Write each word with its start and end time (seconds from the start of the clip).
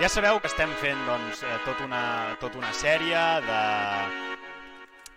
ja 0.00 0.08
sabeu 0.10 0.40
que 0.42 0.50
estem 0.50 0.70
fent 0.82 1.00
doncs, 1.06 1.42
eh, 1.46 1.58
tot 1.64 1.80
una, 1.84 2.04
tot 2.42 2.56
una 2.58 2.72
sèrie 2.74 3.20
de 3.46 3.60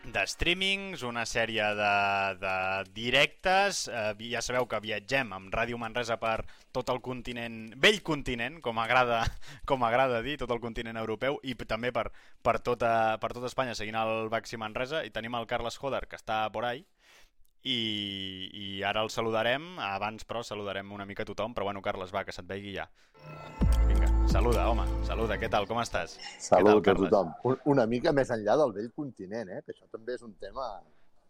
de 0.08 0.24
streamings, 0.26 1.02
una 1.04 1.26
sèrie 1.28 1.64
de, 1.76 1.94
de 2.40 2.54
directes. 2.96 3.88
Eh, 3.92 4.14
ja 4.32 4.42
sabeu 4.42 4.68
que 4.70 4.80
viatgem 4.84 5.34
amb 5.36 5.54
Ràdio 5.54 5.80
Manresa 5.82 6.18
per 6.22 6.46
tot 6.72 6.90
el 6.94 7.02
continent, 7.04 7.74
vell 7.76 8.00
continent, 8.06 8.62
com 8.64 8.80
agrada, 8.80 9.24
com 9.70 9.84
agrada 9.84 10.22
dir, 10.24 10.38
tot 10.40 10.54
el 10.56 10.62
continent 10.64 10.98
europeu, 10.98 11.42
i 11.44 11.58
també 11.68 11.92
per, 11.92 12.08
per, 12.42 12.60
tota, 12.64 13.18
per 13.20 13.34
tota 13.36 13.52
Espanya, 13.52 13.76
seguint 13.76 14.00
el 14.00 14.32
Baxi 14.32 14.58
Manresa. 14.58 15.04
I 15.04 15.12
tenim 15.12 15.36
el 15.36 15.50
Carles 15.50 15.78
Joder, 15.78 16.06
que 16.08 16.20
està 16.20 16.46
por 16.54 16.66
ahí, 16.66 16.86
i, 17.64 18.48
i 18.54 18.84
ara 18.88 19.04
el 19.04 19.12
saludarem. 19.12 19.76
Abans, 19.84 20.24
però, 20.24 20.44
saludarem 20.44 20.92
una 20.96 21.06
mica 21.06 21.28
a 21.28 21.30
tothom. 21.30 21.58
Però 21.58 21.68
bueno, 21.68 21.84
Carles, 21.84 22.16
va, 22.16 22.24
que 22.24 22.36
se't 22.36 22.48
vegi 22.48 22.78
ja. 22.78 22.88
Vinga, 23.88 24.08
saluda, 24.38 24.68
home, 24.70 24.86
saluda, 25.08 25.38
què 25.42 25.48
tal, 25.50 25.66
com 25.66 25.80
estàs? 25.82 26.18
Salut 26.38 26.84
tal, 26.86 26.94
a 26.94 27.10
tothom. 27.10 27.32
Un- 27.50 27.62
Una 27.74 27.86
mica 27.90 28.12
més 28.14 28.30
enllà 28.30 28.54
del 28.60 28.74
vell 28.76 28.92
continent, 28.94 29.50
eh? 29.50 29.64
que 29.66 29.74
això 29.74 29.88
també 29.92 30.14
és 30.14 30.22
un 30.22 30.36
tema... 30.38 30.68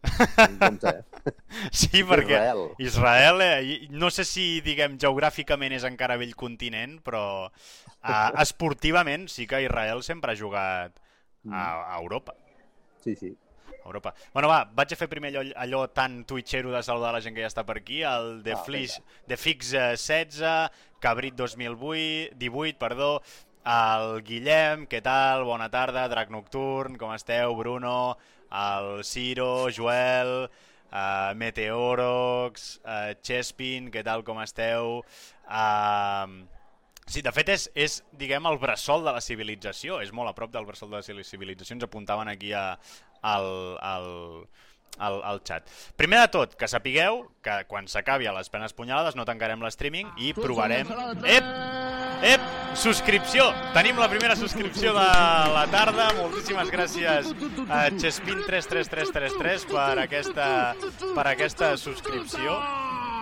compte, 0.59 0.91
eh? 0.91 1.31
Sí, 1.71 2.03
perquè 2.05 2.35
Israel. 2.35 2.59
Israel, 2.83 3.41
eh, 3.41 3.87
no 3.89 4.11
sé 4.13 4.23
si, 4.27 4.59
diguem, 4.63 4.97
geogràficament 5.01 5.73
és 5.73 5.87
encara 5.87 6.19
vell 6.21 6.35
continent, 6.37 6.99
però 7.03 7.23
eh, 7.47 8.29
esportivament 8.43 9.25
sí 9.31 9.47
que 9.49 9.63
Israel 9.65 10.03
sempre 10.05 10.33
ha 10.35 10.39
jugat 10.39 10.99
a, 11.49 11.63
a 11.95 11.97
Europa. 12.01 12.35
Sí, 13.03 13.15
sí. 13.15 13.31
Europa. 13.87 14.13
Bueno, 14.33 14.51
va, 14.51 14.61
vaig 14.77 14.93
a 14.93 14.99
fer 14.99 15.09
primer 15.11 15.31
allò, 15.33 15.43
allò 15.63 15.81
tan 15.95 16.21
twitchero 16.27 16.71
de 16.75 16.83
saludar 16.83 17.13
la 17.15 17.21
gent 17.23 17.35
que 17.35 17.43
ja 17.45 17.51
està 17.51 17.65
per 17.67 17.79
aquí, 17.81 18.03
el 18.05 18.41
de, 18.45 18.53
Ah, 18.53 18.63
Flix, 18.65 18.99
de 19.27 19.37
Fix 19.37 19.73
eh, 19.73 19.89
16, 19.97 20.71
Cabrit 21.03 21.35
2018, 21.37 22.35
18, 22.37 22.77
perdó, 22.81 23.11
el 23.67 24.23
Guillem, 24.23 24.85
què 24.87 25.01
tal? 25.03 25.43
Bona 25.47 25.69
tarda, 25.73 26.07
Drac 26.11 26.31
Nocturn, 26.31 26.97
com 26.99 27.13
esteu? 27.15 27.55
Bruno, 27.57 28.17
el 28.47 29.03
Ciro, 29.03 29.67
Joel, 29.75 30.47
uh, 30.47 31.33
Meteorox, 31.35 32.67
uh, 32.85 33.11
Chespin, 33.21 33.91
què 33.91 34.05
tal, 34.07 34.23
com 34.23 34.39
esteu? 34.43 35.01
Uh, 35.47 36.47
Sí, 37.07 37.21
de 37.23 37.31
fet 37.31 37.47
és, 37.53 37.65
és, 37.71 37.93
diguem, 38.19 38.43
el 38.49 38.57
bressol 38.59 39.05
de 39.05 39.13
la 39.15 39.21
civilització, 39.23 40.01
és 40.03 40.09
molt 40.11 40.27
a 40.27 40.33
prop 40.35 40.51
del 40.51 40.65
bressol 40.67 40.89
de 40.91 40.99
la 40.99 41.23
civilització, 41.23 41.77
ens 41.77 41.85
apuntaven 41.87 42.27
aquí 42.27 42.49
a, 42.51 42.73
al, 43.35 43.49
al, 43.81 44.07
al, 44.97 45.19
al 45.23 45.41
xat. 45.45 45.67
Primer 45.99 46.21
de 46.25 46.31
tot, 46.33 46.55
que 46.59 46.69
sapigueu 46.69 47.23
que 47.45 47.59
quan 47.69 47.87
s'acabi 47.91 48.27
a 48.27 48.35
les 48.35 48.49
penes 48.53 48.75
punyalades 48.77 49.17
no 49.17 49.25
tancarem 49.27 49.63
l'streaming 49.63 50.09
i 50.21 50.33
provarem... 50.37 50.89
Ep! 51.25 51.51
Ep! 52.27 52.47
Subscripció! 52.77 53.51
Tenim 53.75 53.99
la 54.01 54.09
primera 54.09 54.35
subscripció 54.37 54.93
de 54.95 55.05
la 55.53 55.65
tarda. 55.73 56.09
Moltíssimes 56.17 56.71
gràcies 56.73 57.31
a 57.69 57.87
Chespin33333 57.93 59.67
per 59.69 59.93
aquesta, 60.01 60.49
per 61.13 61.27
aquesta 61.33 61.75
subscripció. 61.77 62.57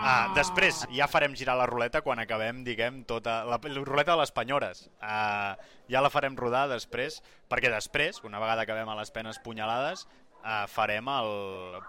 Ah, 0.06 0.28
després 0.38 0.84
ja 0.94 1.08
farem 1.10 1.34
girar 1.34 1.56
la 1.58 1.66
ruleta 1.66 2.04
quan 2.06 2.20
acabem, 2.22 2.60
diguem, 2.62 3.00
tota... 3.10 3.40
La, 3.50 3.58
la 3.58 3.82
ruleta 3.82 4.14
de 4.14 4.20
les 4.20 4.32
penyores. 4.36 4.84
Ah, 5.02 5.56
ja 5.90 6.04
la 6.06 6.12
farem 6.14 6.36
rodar 6.38 6.68
després, 6.70 7.24
perquè 7.50 7.72
després, 7.74 8.20
una 8.22 8.38
vegada 8.44 8.62
acabem 8.68 8.92
a 8.92 8.98
les 9.00 9.10
penes 9.10 9.40
punyalades, 9.42 10.04
ah, 10.44 10.68
farem 10.70 11.10
el... 11.10 11.32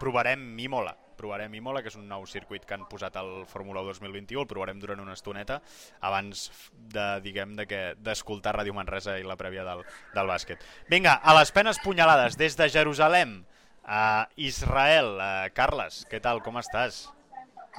provarem 0.00 0.47
Mimola. 0.56 0.95
Provarem 1.20 1.53
Imola, 1.58 1.83
que 1.84 1.92
és 1.92 1.98
un 2.00 2.06
nou 2.08 2.25
circuit 2.28 2.64
que 2.64 2.73
han 2.77 2.86
posat 2.89 3.19
al 3.20 3.45
Fórmula 3.50 3.83
1 3.84 4.00
2021, 4.00 4.41
el 4.41 4.48
provarem 4.48 4.80
durant 4.80 5.03
una 5.05 5.17
estoneta 5.17 5.58
abans 6.01 6.47
de, 6.73 7.05
diguem, 7.25 7.53
de 7.61 7.67
que 7.69 7.83
d'escoltar 8.01 8.55
Ràdio 8.56 8.77
Manresa 8.77 9.19
i 9.20 9.28
la 9.28 9.36
prèvia 9.36 9.64
del, 9.69 9.84
del 10.17 10.33
bàsquet. 10.33 10.64
Vinga, 10.89 11.19
a 11.20 11.36
les 11.36 11.53
penes 11.53 11.80
punyalades, 11.84 12.41
des 12.41 12.56
de 12.56 12.69
Jerusalem, 12.73 13.42
a 13.84 14.27
Israel. 14.36 15.14
Uh, 15.17 15.53
Carles, 15.56 16.05
què 16.08 16.20
tal, 16.20 16.41
com 16.45 16.57
estàs? 16.61 17.05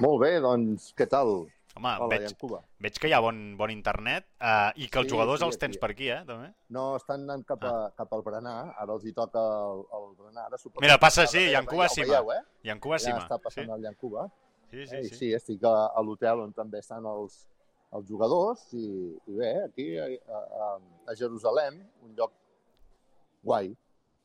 Molt 0.04 0.20
bé, 0.22 0.32
doncs, 0.42 0.92
què 0.98 1.06
tal? 1.10 1.48
Home, 1.78 1.90
Hola, 2.02 2.08
veig, 2.10 2.32
veig 2.82 2.96
que 2.98 3.06
hi 3.06 3.12
ha 3.14 3.20
bon, 3.22 3.36
bon 3.58 3.70
internet 3.70 4.24
uh, 4.42 4.72
i 4.74 4.88
que 4.90 4.98
els 4.98 5.06
Sí, 5.06 5.12
jugadors 5.14 5.38
sí, 5.38 5.46
els 5.46 5.58
tens 5.62 5.76
aquí. 5.76 5.80
per 5.84 5.90
aquí, 5.92 6.08
eh, 6.10 6.24
també. 6.26 6.48
No, 6.74 6.96
estan 6.98 7.22
anant 7.22 7.44
cap, 7.46 7.62
a, 7.62 7.90
cap 7.98 8.14
al 8.16 8.24
berenar, 8.26 8.56
ara 8.82 8.96
els 8.96 9.04
hi 9.06 9.12
toca 9.14 9.38
el, 9.38 9.84
el 9.98 10.08
berenar. 10.18 10.46
Ara 10.48 10.58
Mira, 10.82 10.96
passa, 10.98 11.22
ja 11.22 11.30
sí, 11.30 11.44
Sima. 11.94 12.10
Ja 12.10 12.18
ho 12.18 12.24
veieu, 12.26 12.32
eh? 12.34 12.40
I 12.66 12.72
en 12.74 12.80
Cuba 12.82 12.98
Ja 12.98 13.14
està 13.22 13.38
passant 13.38 13.68
sí? 13.68 13.74
el 13.76 13.86
Iancuba. 13.86 14.26
Sí, 14.70 14.82
Eh, 14.82 14.86
sí, 14.86 14.96
i 14.98 15.08
sí. 15.08 15.16
sí, 15.16 15.28
estic 15.32 15.62
a, 15.64 15.74
a 15.96 16.02
l'hotel 16.02 16.42
on 16.42 16.50
també 16.52 16.82
estan 16.82 17.06
els, 17.06 17.46
els 17.94 18.08
jugadors 18.10 18.66
i, 18.74 19.14
i 19.30 19.36
bé, 19.38 19.52
aquí 19.64 19.86
a, 19.96 20.08
a, 20.28 20.72
a 21.08 21.14
Jerusalem, 21.16 21.78
un 22.04 22.12
lloc 22.18 22.34
guai, 23.42 23.70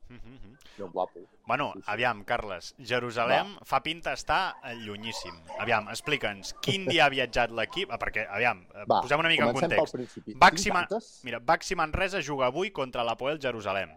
Mhm. 0.10 0.58
lloc 0.78 0.92
guapo. 0.92 1.20
Bueno, 1.46 1.74
aviam, 1.86 2.24
Carles, 2.24 2.76
Jerusalem 2.80 3.58
fa 3.64 3.82
pinta 3.84 4.14
estar 4.14 4.56
eh, 4.64 4.76
llunyíssim. 4.76 5.34
Aviam, 5.60 5.88
explica'ns, 5.90 6.54
quin 6.62 6.86
dia 6.86 7.06
ha 7.06 7.10
viatjat 7.10 7.52
l'equip? 7.52 7.92
Ah, 7.92 7.98
perquè, 8.00 8.28
aviam, 8.30 8.62
eh, 8.74 8.86
Va, 8.90 9.02
posem 9.02 9.20
una 9.20 9.30
mica 9.30 9.46
en 9.46 9.54
context. 9.54 9.78
pel 9.94 10.00
principi. 10.00 10.34
Baxi, 10.36 10.64
Tinc 10.66 10.74
Ma... 10.74 10.86
tantes? 10.88 11.22
Mira, 11.24 11.40
Baxi 11.40 11.76
Manresa 11.76 12.22
juga 12.22 12.46
avui 12.48 12.72
contra 12.72 13.04
l'Apoel 13.04 13.40
Jerusalem, 13.40 13.92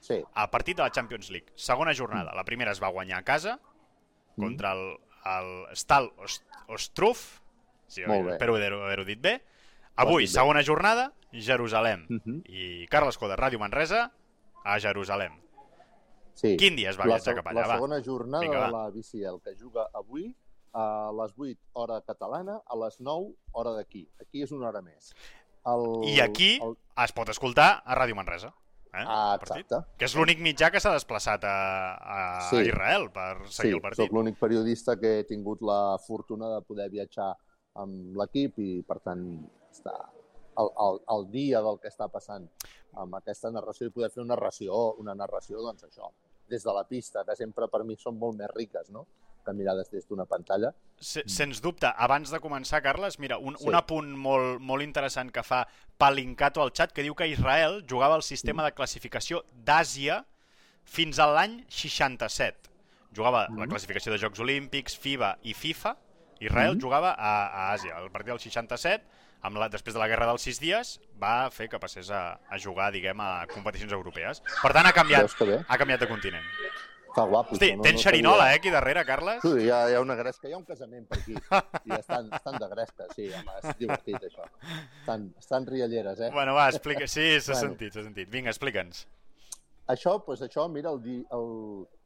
Sí, 0.00 0.22
a 0.34 0.48
partit 0.50 0.76
de 0.76 0.82
la 0.84 0.90
Champions 0.92 1.28
League. 1.30 1.52
Segona 1.56 1.92
jornada, 1.92 2.32
la 2.34 2.44
primera 2.44 2.70
es 2.70 2.80
va 2.82 2.88
guanyar 2.88 3.18
a 3.18 3.24
casa 3.24 3.58
Mm. 4.36 4.42
contra 4.44 4.72
el, 4.72 4.96
el 5.24 5.76
Stal 5.76 6.12
Ost- 6.18 6.44
Ostruf, 6.68 7.40
sí, 7.88 8.02
Molt 8.06 8.24
bé. 8.26 8.32
espero 8.32 8.54
haver-ho 8.54 8.84
haver 8.84 9.04
dit 9.04 9.20
bé. 9.20 9.42
Avui, 9.96 10.22
dit 10.24 10.30
bé. 10.32 10.40
segona 10.40 10.62
jornada, 10.62 11.12
Jerusalem. 11.32 12.06
Mhm. 12.08 12.42
I 12.46 12.86
Carles 12.86 13.18
Coda, 13.18 13.36
Ràdio 13.36 13.58
Manresa, 13.58 14.12
a 14.64 14.78
Jerusalem. 14.78 15.32
Sí. 16.38 16.54
Quin 16.60 16.76
dia 16.78 16.90
es 16.94 16.98
va 17.00 17.08
viatjar 17.10 17.34
cap 17.40 17.50
allà? 17.50 17.64
La 17.64 17.72
Va. 17.72 17.78
segona 17.80 17.98
jornada 18.06 18.44
Vinga, 18.46 18.60
va. 18.60 18.66
de 18.68 18.76
la 18.76 18.84
BCL, 18.94 19.40
que 19.44 19.56
juga 19.58 19.88
avui 19.98 20.28
a 20.78 20.86
les 21.18 21.34
8 21.36 21.58
hora 21.80 22.00
catalana, 22.06 22.60
a 22.66 22.76
les 22.84 23.00
9 23.00 23.34
hora 23.58 23.72
d'aquí. 23.76 24.04
Aquí 24.22 24.42
és 24.46 24.52
una 24.54 24.68
hora 24.70 24.82
més. 24.84 25.12
El, 25.66 25.84
I 26.08 26.20
aquí 26.24 26.54
El... 26.62 26.76
es 27.04 27.12
pot 27.12 27.28
escoltar 27.28 27.82
a 27.84 27.96
Ràdio 27.98 28.14
Manresa. 28.16 28.52
Eh? 28.88 29.02
Ah, 29.04 29.36
exacte. 29.36 29.82
Que 30.00 30.06
és 30.08 30.14
l'únic 30.16 30.38
mitjà 30.40 30.70
que 30.72 30.80
s'ha 30.80 30.94
desplaçat 30.94 31.42
a, 31.44 31.56
a 31.98 32.20
Sí. 32.48 32.62
Israel 32.70 33.10
per 33.12 33.34
seguir 33.50 33.72
Sí, 33.72 33.74
el 33.76 33.82
partit. 33.84 34.06
sóc 34.06 34.14
l'únic 34.16 34.38
periodista 34.40 34.94
que 34.96 35.18
he 35.20 35.24
tingut 35.28 35.60
la 35.60 35.98
fortuna 36.06 36.48
de 36.54 36.62
poder 36.64 36.86
viatjar 36.88 37.34
amb 37.82 38.16
l'equip 38.16 38.56
i, 38.64 38.70
per 38.88 38.96
tant, 39.04 39.26
està 39.70 39.92
al, 40.56 40.70
al, 40.86 41.02
al 41.06 41.26
dia 41.30 41.60
del 41.62 41.76
que 41.82 41.88
està 41.92 42.08
passant 42.08 42.48
amb 42.98 43.14
aquesta 43.20 43.50
narració 43.52 43.86
i 43.86 43.92
poder 43.94 44.08
fer 44.10 44.22
una 44.24 44.34
narració, 44.34 44.78
una 45.04 45.14
narració, 45.14 45.60
doncs 45.62 45.84
això, 45.84 46.08
des 46.48 46.64
de 46.64 46.72
la 46.72 46.84
pista, 46.88 47.24
que 47.24 47.36
sempre 47.36 47.68
per 47.68 47.84
mi 47.84 47.96
són 47.96 48.18
molt 48.18 48.36
més 48.38 48.48
riques, 48.54 48.90
no?, 48.90 49.06
que 49.44 49.52
mirades 49.56 49.88
des 49.90 50.04
d'una 50.06 50.26
pantalla. 50.28 50.74
Se, 51.00 51.22
sens 51.26 51.62
dubte, 51.64 51.88
abans 51.96 52.28
de 52.30 52.38
començar, 52.40 52.82
Carles, 52.82 53.18
mira, 53.18 53.38
un, 53.38 53.56
Sí. 53.56 53.64
un 53.66 53.74
apunt 53.74 54.10
molt, 54.16 54.60
molt 54.60 54.82
interessant 54.82 55.30
que 55.32 55.42
fa 55.42 55.62
Palincato 55.96 56.60
al 56.60 56.72
xat, 56.72 56.92
que 56.92 57.02
diu 57.02 57.14
que 57.14 57.26
Israel 57.28 57.82
jugava 57.88 58.14
al 58.14 58.22
sistema 58.22 58.62
de 58.64 58.72
classificació 58.72 59.44
d'Àsia 59.54 60.24
fins 60.84 61.18
a 61.18 61.26
l'any 61.32 61.64
67. 61.68 62.68
Jugava 63.14 63.46
la 63.48 63.64
Mhm. 63.64 63.70
classificació 63.70 64.12
de 64.12 64.18
Jocs 64.18 64.38
Olímpics, 64.40 64.98
FIBA 64.98 65.38
i 65.42 65.54
FIFA. 65.54 65.96
Israel 66.40 66.74
Mhm. 66.76 66.80
jugava 66.82 67.14
a, 67.18 67.70
a 67.70 67.74
Àsia. 67.74 67.96
El 68.02 68.10
partit 68.10 68.28
del 68.28 68.38
67, 68.40 69.04
amb 69.42 69.60
la, 69.60 69.68
després 69.72 69.94
de 69.94 70.00
la 70.02 70.08
Guerra 70.10 70.26
dels 70.30 70.42
Sis 70.48 70.60
Dies, 70.60 70.96
va 71.20 71.48
fer 71.54 71.68
que 71.70 71.78
passés 71.82 72.10
a, 72.10 72.38
a 72.48 72.58
jugar, 72.58 72.90
diguem, 72.94 73.20
a 73.20 73.46
competicions 73.52 73.92
europees. 73.92 74.42
Per 74.62 74.72
tant, 74.74 74.86
ha 74.86 74.94
canviat, 74.96 75.34
ha 75.68 75.78
canviat 75.80 76.04
de 76.04 76.08
continent. 76.10 76.46
Està 77.08 77.24
guapo. 77.24 77.54
Hosti, 77.56 77.70
no, 77.74 77.82
tens 77.82 77.96
no 77.98 78.02
xerinola, 78.04 78.50
eh, 78.52 78.58
aquí 78.58 78.70
darrere, 78.70 79.04
Carles? 79.08 79.40
Sí, 79.42 79.54
hi 79.64 79.70
ha, 79.72 79.78
hi 79.90 79.94
ha 79.96 80.00
una 80.04 80.14
gresca, 80.18 80.46
hi 80.48 80.52
ha 80.52 80.58
un 80.58 80.66
casament 80.68 81.06
per 81.08 81.18
aquí. 81.18 81.34
I 81.88 81.94
estan, 81.96 82.28
estan 82.36 82.58
de 82.60 82.68
gresca, 82.74 83.06
sí, 83.14 83.30
home, 83.32 83.54
és 83.62 83.78
divertit, 83.80 84.18
això. 84.28 84.44
Estan, 85.00 85.30
estan 85.40 85.66
rialleres, 85.66 86.20
eh? 86.20 86.30
Bueno, 86.34 86.54
va, 86.54 86.68
explica. 86.68 87.08
Sí, 87.08 87.30
s'ha 87.40 87.54
Bueno. 87.54 87.70
sentit, 87.70 87.94
s'ha 87.96 88.04
sentit. 88.04 88.28
Vinga, 88.30 88.52
explica'ns. 88.52 89.06
Això, 89.88 90.18
doncs 90.26 90.44
això, 90.44 90.68
mira, 90.68 90.92
el, 90.92 91.00
di, 91.02 91.16
el, 91.32 91.48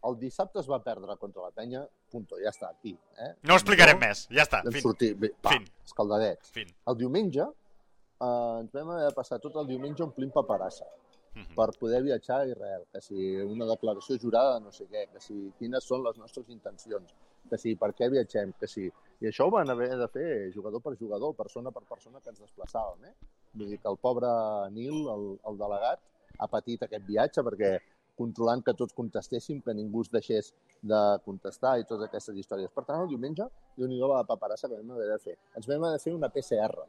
el 0.09 0.19
dissabte 0.19 0.59
es 0.61 0.69
va 0.71 0.81
perdre 0.83 1.17
contra 1.17 1.43
la 1.43 1.51
penya, 1.51 1.85
punto, 2.11 2.37
ja 2.43 2.51
està, 2.51 2.71
aquí. 2.71 2.97
Eh? 3.19 3.33
No 3.43 3.55
ho 3.55 3.57
explicarem 3.61 3.99
més, 4.01 4.27
ja 4.31 4.43
està, 4.43 4.63
Vam 4.65 4.73
fin. 4.73 4.83
sortir, 4.83 5.15
bé, 5.19 5.31
pa, 5.41 5.51
Fin. 5.55 5.65
escaldadets. 5.85 6.51
fin. 6.51 6.69
El 6.89 6.97
diumenge 6.97 7.43
eh, 7.43 8.59
ens 8.61 8.73
vam 8.73 8.91
haver 8.91 9.09
de 9.09 9.15
passar 9.15 9.39
tot 9.43 9.57
el 9.63 9.67
diumenge 9.67 10.03
omplint 10.03 10.33
paperassa 10.33 10.87
Mhm. 11.35 11.55
per 11.57 11.71
poder 11.81 12.03
viatjar 12.03 12.41
a 12.43 12.47
Israel, 12.47 12.83
que 12.93 13.01
si 13.01 13.37
una 13.41 13.65
declaració 13.65 14.19
jurada 14.21 14.61
no 14.61 14.71
sé 14.71 14.85
què, 14.87 15.07
que 15.13 15.19
si 15.21 15.51
quines 15.59 15.83
són 15.83 16.03
les 16.05 16.19
nostres 16.19 16.47
intencions, 16.51 17.15
que 17.49 17.57
si 17.57 17.75
per 17.75 17.95
què 17.95 18.11
viatgem, 18.11 18.53
que 18.61 18.67
si... 18.69 18.91
I 19.23 19.27
això 19.31 19.47
ho 19.47 19.51
van 19.51 19.71
haver 19.71 19.97
de 19.97 20.09
fer 20.09 20.53
jugador 20.53 20.83
per 20.83 20.95
jugador, 20.99 21.33
persona 21.35 21.71
per 21.71 21.85
persona 21.85 22.21
que 22.21 22.29
ens 22.31 22.41
desplaçàvem. 22.41 23.07
Eh? 23.07 23.15
Vull 23.55 23.69
dir 23.71 23.79
que 23.79 23.89
el 23.89 23.97
pobre 23.97 24.27
Nil, 24.73 25.09
el, 25.09 25.39
el 25.49 25.57
delegat, 25.57 26.01
ha 26.39 26.49
patit 26.49 26.83
aquest 26.83 27.05
viatge 27.07 27.41
perquè 27.47 27.79
controlant 28.19 28.63
que 28.65 28.75
tots 28.79 28.95
contestéssim, 28.95 29.61
que 29.65 29.75
ningú 29.75 30.03
es 30.05 30.11
deixés 30.13 30.53
de 30.83 31.01
contestar 31.25 31.79
i 31.81 31.87
totes 31.89 32.09
aquestes 32.09 32.37
històries. 32.37 32.71
Per 32.75 32.85
tant, 32.85 33.01
el 33.03 33.11
diumenge, 33.11 33.49
déu 33.79 33.89
nhi 33.89 34.01
la 34.01 34.23
paperassa 34.29 34.69
que 34.69 34.79
vam 34.79 34.95
haver 34.97 35.09
de 35.13 35.19
fer. 35.23 35.37
Ens 35.57 35.69
vam 35.69 35.85
haver 35.85 35.99
de 35.99 36.05
fer 36.05 36.15
una 36.15 36.31
PCR. 36.33 36.87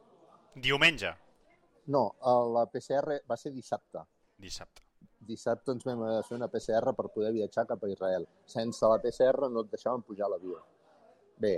Diumenge. 0.54 1.12
No, 1.94 2.04
la 2.54 2.66
PCR 2.72 3.20
va 3.28 3.36
ser 3.36 3.52
dissabte. 3.52 4.04
Dissabte. 4.40 4.82
Dissabte 5.24 5.72
ens 5.72 5.84
vam 5.84 6.02
haver 6.04 6.20
de 6.20 6.28
fer 6.28 6.36
una 6.36 6.48
PCR 6.52 6.94
per 6.96 7.10
poder 7.12 7.32
viatjar 7.32 7.66
cap 7.66 7.84
a 7.84 7.90
Israel. 7.90 8.26
Sense 8.46 8.88
la 8.88 9.00
PCR 9.00 9.50
no 9.50 9.64
et 9.64 9.70
deixaven 9.72 10.04
pujar 10.04 10.28
a 10.28 10.34
l'avió. 10.34 10.60
Bé, 11.40 11.54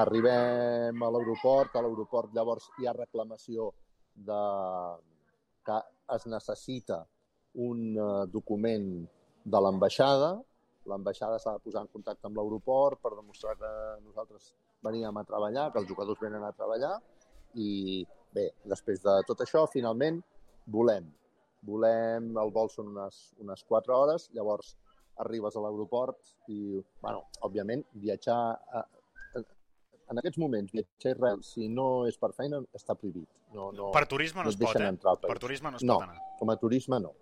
arribem 0.00 1.02
a 1.02 1.10
l'aeroport, 1.10 1.76
a 1.76 1.82
l'aeroport 1.84 2.34
llavors 2.36 2.68
hi 2.78 2.86
ha 2.86 2.96
reclamació 2.96 3.72
de 4.14 4.42
que 5.64 5.78
es 6.14 6.26
necessita 6.26 7.02
un 7.54 7.96
eh, 7.96 8.26
document 8.32 9.06
de 9.44 9.60
l'ambaixada, 9.60 10.34
l'ambaixada 10.88 11.38
s'ha 11.38 11.52
de 11.56 11.62
posar 11.64 11.82
en 11.84 11.90
contacte 11.92 12.26
amb 12.28 12.36
l'aeroport 12.38 13.00
per 13.02 13.14
demostrar 13.16 13.56
que 13.60 13.70
nosaltres 14.04 14.54
veníem 14.84 15.16
a 15.16 15.24
treballar, 15.24 15.70
que 15.72 15.78
els 15.82 15.88
jugadors 15.88 16.20
venen 16.20 16.44
a 16.44 16.52
treballar, 16.52 16.94
i 17.54 18.04
bé, 18.34 18.50
després 18.64 19.00
de 19.02 19.16
tot 19.26 19.40
això, 19.44 19.66
finalment, 19.72 20.20
volem. 20.66 21.08
Volem, 21.66 22.30
el 22.38 22.52
vol 22.54 22.70
són 22.70 22.92
unes, 22.92 23.32
unes 23.42 23.64
4 23.66 23.94
hores, 23.96 24.28
llavors 24.36 24.76
arribes 25.18 25.56
a 25.56 25.60
l'aeroport 25.64 26.34
i, 26.48 26.78
bueno, 27.02 27.24
òbviament, 27.42 27.84
viatjar... 27.92 28.38
A, 28.72 28.84
en 30.08 30.16
aquests 30.22 30.38
moments, 30.40 30.72
viatjar 30.72 31.10
a 31.10 31.16
Israel, 31.16 31.40
si 31.44 31.66
no 31.68 32.06
és 32.08 32.16
per 32.16 32.30
feina, 32.32 32.62
està 32.72 32.94
prohibit. 32.96 33.28
No, 33.52 33.66
no, 33.76 33.90
Per 33.92 34.06
turisme 34.08 34.40
no 34.40 34.46
no 34.48 34.52
es 34.54 34.56
pot, 34.56 34.76
eh? 34.80 35.26
Per 35.26 35.38
turisme 35.38 35.70
no 35.74 35.76
es 35.76 35.84
No. 35.84 35.98
pot 35.98 36.06
anar. 36.06 36.22
Com 36.38 36.48
a 36.48 36.56
turisme, 36.56 37.00
no. 37.00 37.12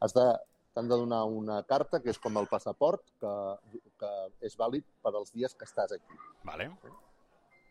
Has 0.00 0.14
de, 0.16 0.26
t'han 0.74 0.88
de 0.90 0.98
donar 1.00 1.24
una 1.24 1.62
carta, 1.64 2.00
que 2.04 2.12
és 2.12 2.20
com 2.20 2.36
el 2.36 2.48
passaport, 2.50 3.02
que, 3.20 3.32
que 4.00 4.12
és 4.48 4.56
vàlid 4.60 4.84
per 5.02 5.14
als 5.14 5.32
dies 5.32 5.54
que 5.56 5.64
estàs 5.64 5.94
aquí 5.96 6.18
Vale. 6.44 6.70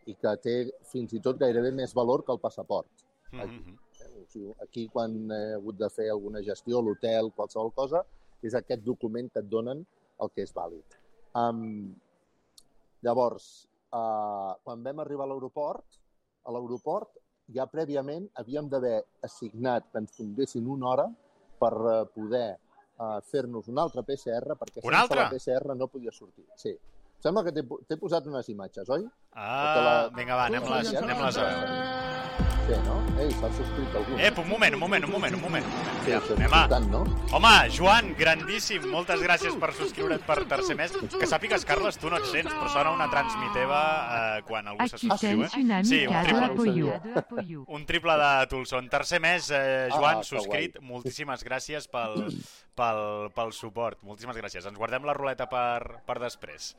i 0.10 0.16
que 0.22 0.36
té 0.42 0.56
fins 0.92 1.14
i 1.14 1.22
tot 1.22 1.38
gairebé 1.42 1.72
més 1.72 1.94
valor 1.98 2.26
que 2.26 2.34
el 2.34 2.42
passaport. 2.42 3.06
Mm 3.32 3.42
-hmm. 3.42 3.78
O 4.22 4.26
sigui, 4.30 4.54
aquí, 4.62 4.88
quan 4.88 5.32
he 5.32 5.54
hagut 5.56 5.78
de 5.78 5.90
fer 5.90 6.10
alguna 6.10 6.42
gestió, 6.42 6.82
l'hotel, 6.82 7.32
qualsevol 7.36 7.72
cosa, 7.74 8.04
és 8.42 8.54
aquest 8.54 8.82
document 8.84 9.32
que 9.32 9.40
et 9.40 9.50
donen 9.50 9.86
el 10.22 10.32
que 10.34 10.42
és 10.42 10.54
vàlid. 10.54 10.98
Um, 11.36 11.96
llavors, 13.02 13.68
uh, 13.92 14.56
quan 14.64 14.84
vam 14.84 15.00
arribar 15.00 15.26
a 15.26 15.28
l'aeroport, 15.28 15.86
a 16.46 16.52
l'aeroport 16.52 17.18
ja 17.54 17.66
prèviament 17.70 18.30
havíem 18.42 18.70
d'haver 18.70 19.04
assignat 19.22 19.92
que 19.92 20.02
ens 20.02 20.18
donguessin 20.18 20.68
una 20.68 20.90
hora 20.92 21.08
per 21.60 21.74
uh, 21.80 22.06
poder 22.14 22.58
uh, 23.00 23.20
fer-nos 23.32 23.68
una 23.72 23.82
altra 23.88 24.04
PCR, 24.04 24.56
perquè 24.60 24.82
Una 24.84 25.02
sense 25.02 25.14
altra? 25.14 25.24
la 25.24 25.30
PCR 25.36 25.76
no 25.76 25.88
podia 25.88 26.12
sortir. 26.12 26.46
Sí. 26.56 26.76
Sembla 27.20 27.44
que 27.44 27.52
t'he 27.56 27.64
po- 27.64 27.80
t'he 27.88 27.98
posat 27.98 28.26
unes 28.30 28.48
imatges, 28.54 28.90
oi? 28.90 29.06
Ah, 29.34 29.76
la- 29.82 30.10
vinga, 30.16 30.36
va, 30.36 30.46
anem-les 30.52 30.94
anem 31.02 31.22
a 31.26 31.32
veure. 31.32 31.94
Sí, 32.66 32.78
no? 32.86 32.96
Ei, 33.22 33.32
s'ha 33.32 33.50
subscrit 33.54 33.96
algú. 33.96 34.18
Ep, 34.20 34.38
un 34.42 34.48
moment, 34.50 34.74
un 34.74 34.80
moment, 34.82 35.06
un 35.06 35.12
moment, 35.12 35.36
un 35.38 35.42
moment. 35.42 35.66
Sí, 36.06 36.12
Ja, 36.12 36.20
és 36.22 36.28
anem 36.36 36.54
a... 36.54 36.60
no? 36.86 37.00
Home, 37.34 37.52
Joan, 37.74 38.12
grandíssim, 38.18 38.84
moltes 38.92 39.22
gràcies 39.26 39.56
per 39.58 39.72
subscriure't 39.74 40.22
per 40.28 40.44
tercer 40.46 40.76
mes. 40.78 40.92
Que 41.16 41.26
sàpigues, 41.26 41.64
Carles, 41.66 41.98
tu 41.98 42.12
no 42.14 42.20
et 42.20 42.28
sents, 42.30 42.52
però 42.54 42.68
sona 42.70 42.92
una 42.94 43.08
transmiteva 43.10 43.80
eh, 44.38 44.44
quan 44.46 44.68
algú 44.70 44.86
se 44.92 45.00
subscriu, 45.02 45.42
eh? 45.48 45.80
Sí, 45.88 46.04
un 46.06 46.20
triple. 46.28 47.58
Un 47.80 47.88
triple 47.90 48.18
de 48.22 48.30
Tulson. 48.52 48.90
Tercer 48.94 49.20
mes, 49.24 49.50
eh, 49.50 49.88
Joan, 49.96 50.20
Ah, 50.22 50.24
subscrit. 50.24 50.78
Moltíssimes 50.86 51.42
gràcies 51.44 51.90
pel, 51.92 52.28
pel, 52.78 53.02
pel 53.36 53.52
suport. 53.58 53.98
Moltíssimes 54.06 54.38
gràcies. 54.38 54.68
Ens 54.70 54.78
guardem 54.78 55.04
la 55.10 55.16
ruleta 55.18 55.50
per, 55.50 56.04
per 56.06 56.20
després. 56.22 56.70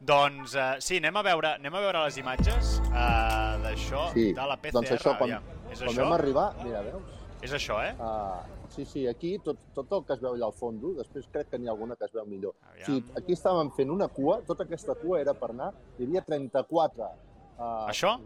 Doncs 0.00 0.56
eh, 0.56 0.70
sí, 0.80 0.96
anem 1.02 1.20
a 1.20 1.22
veure, 1.28 1.52
anem 1.60 1.76
a 1.76 1.84
veure 1.84 2.06
les 2.08 2.16
imatges 2.24 2.78
eh, 2.88 3.52
d'això, 3.66 4.08
Sí, 4.16 4.30
de 4.32 4.48
la 4.48 4.56
PCR. 4.56 4.78
doncs 4.80 4.96
això, 4.96 5.12
quan, 5.20 5.36
aviam. 5.36 5.52
És 5.70 5.84
quan 5.84 5.92
això? 5.92 6.08
vam 6.08 6.16
arribar, 6.16 6.48
mira, 6.64 6.80
veus? 6.88 7.20
És 7.42 7.52
això, 7.58 7.76
eh? 7.84 7.92
Uh, 7.98 8.61
sí, 8.72 8.84
sí, 8.88 9.06
aquí 9.06 9.36
tot, 9.44 9.60
tot 9.76 9.92
el 9.98 10.04
que 10.08 10.16
es 10.16 10.22
veu 10.22 10.36
allà 10.36 10.48
al 10.48 10.56
fons, 10.56 10.84
després 10.98 11.28
crec 11.34 11.50
que 11.52 11.60
n'hi 11.60 11.68
ha 11.68 11.74
alguna 11.74 11.96
que 11.98 12.08
es 12.08 12.14
veu 12.16 12.26
millor. 12.28 12.56
Aviam. 12.70 12.86
Sí, 12.88 13.18
aquí 13.20 13.36
estàvem 13.36 13.72
fent 13.76 13.92
una 13.94 14.08
cua, 14.12 14.40
tota 14.48 14.66
aquesta 14.66 14.96
cua 15.02 15.20
era 15.20 15.36
per 15.38 15.52
anar, 15.54 15.72
hi 15.98 16.08
havia 16.08 16.24
34. 16.26 17.10
Uh, 17.52 17.66
Això? 17.92 18.16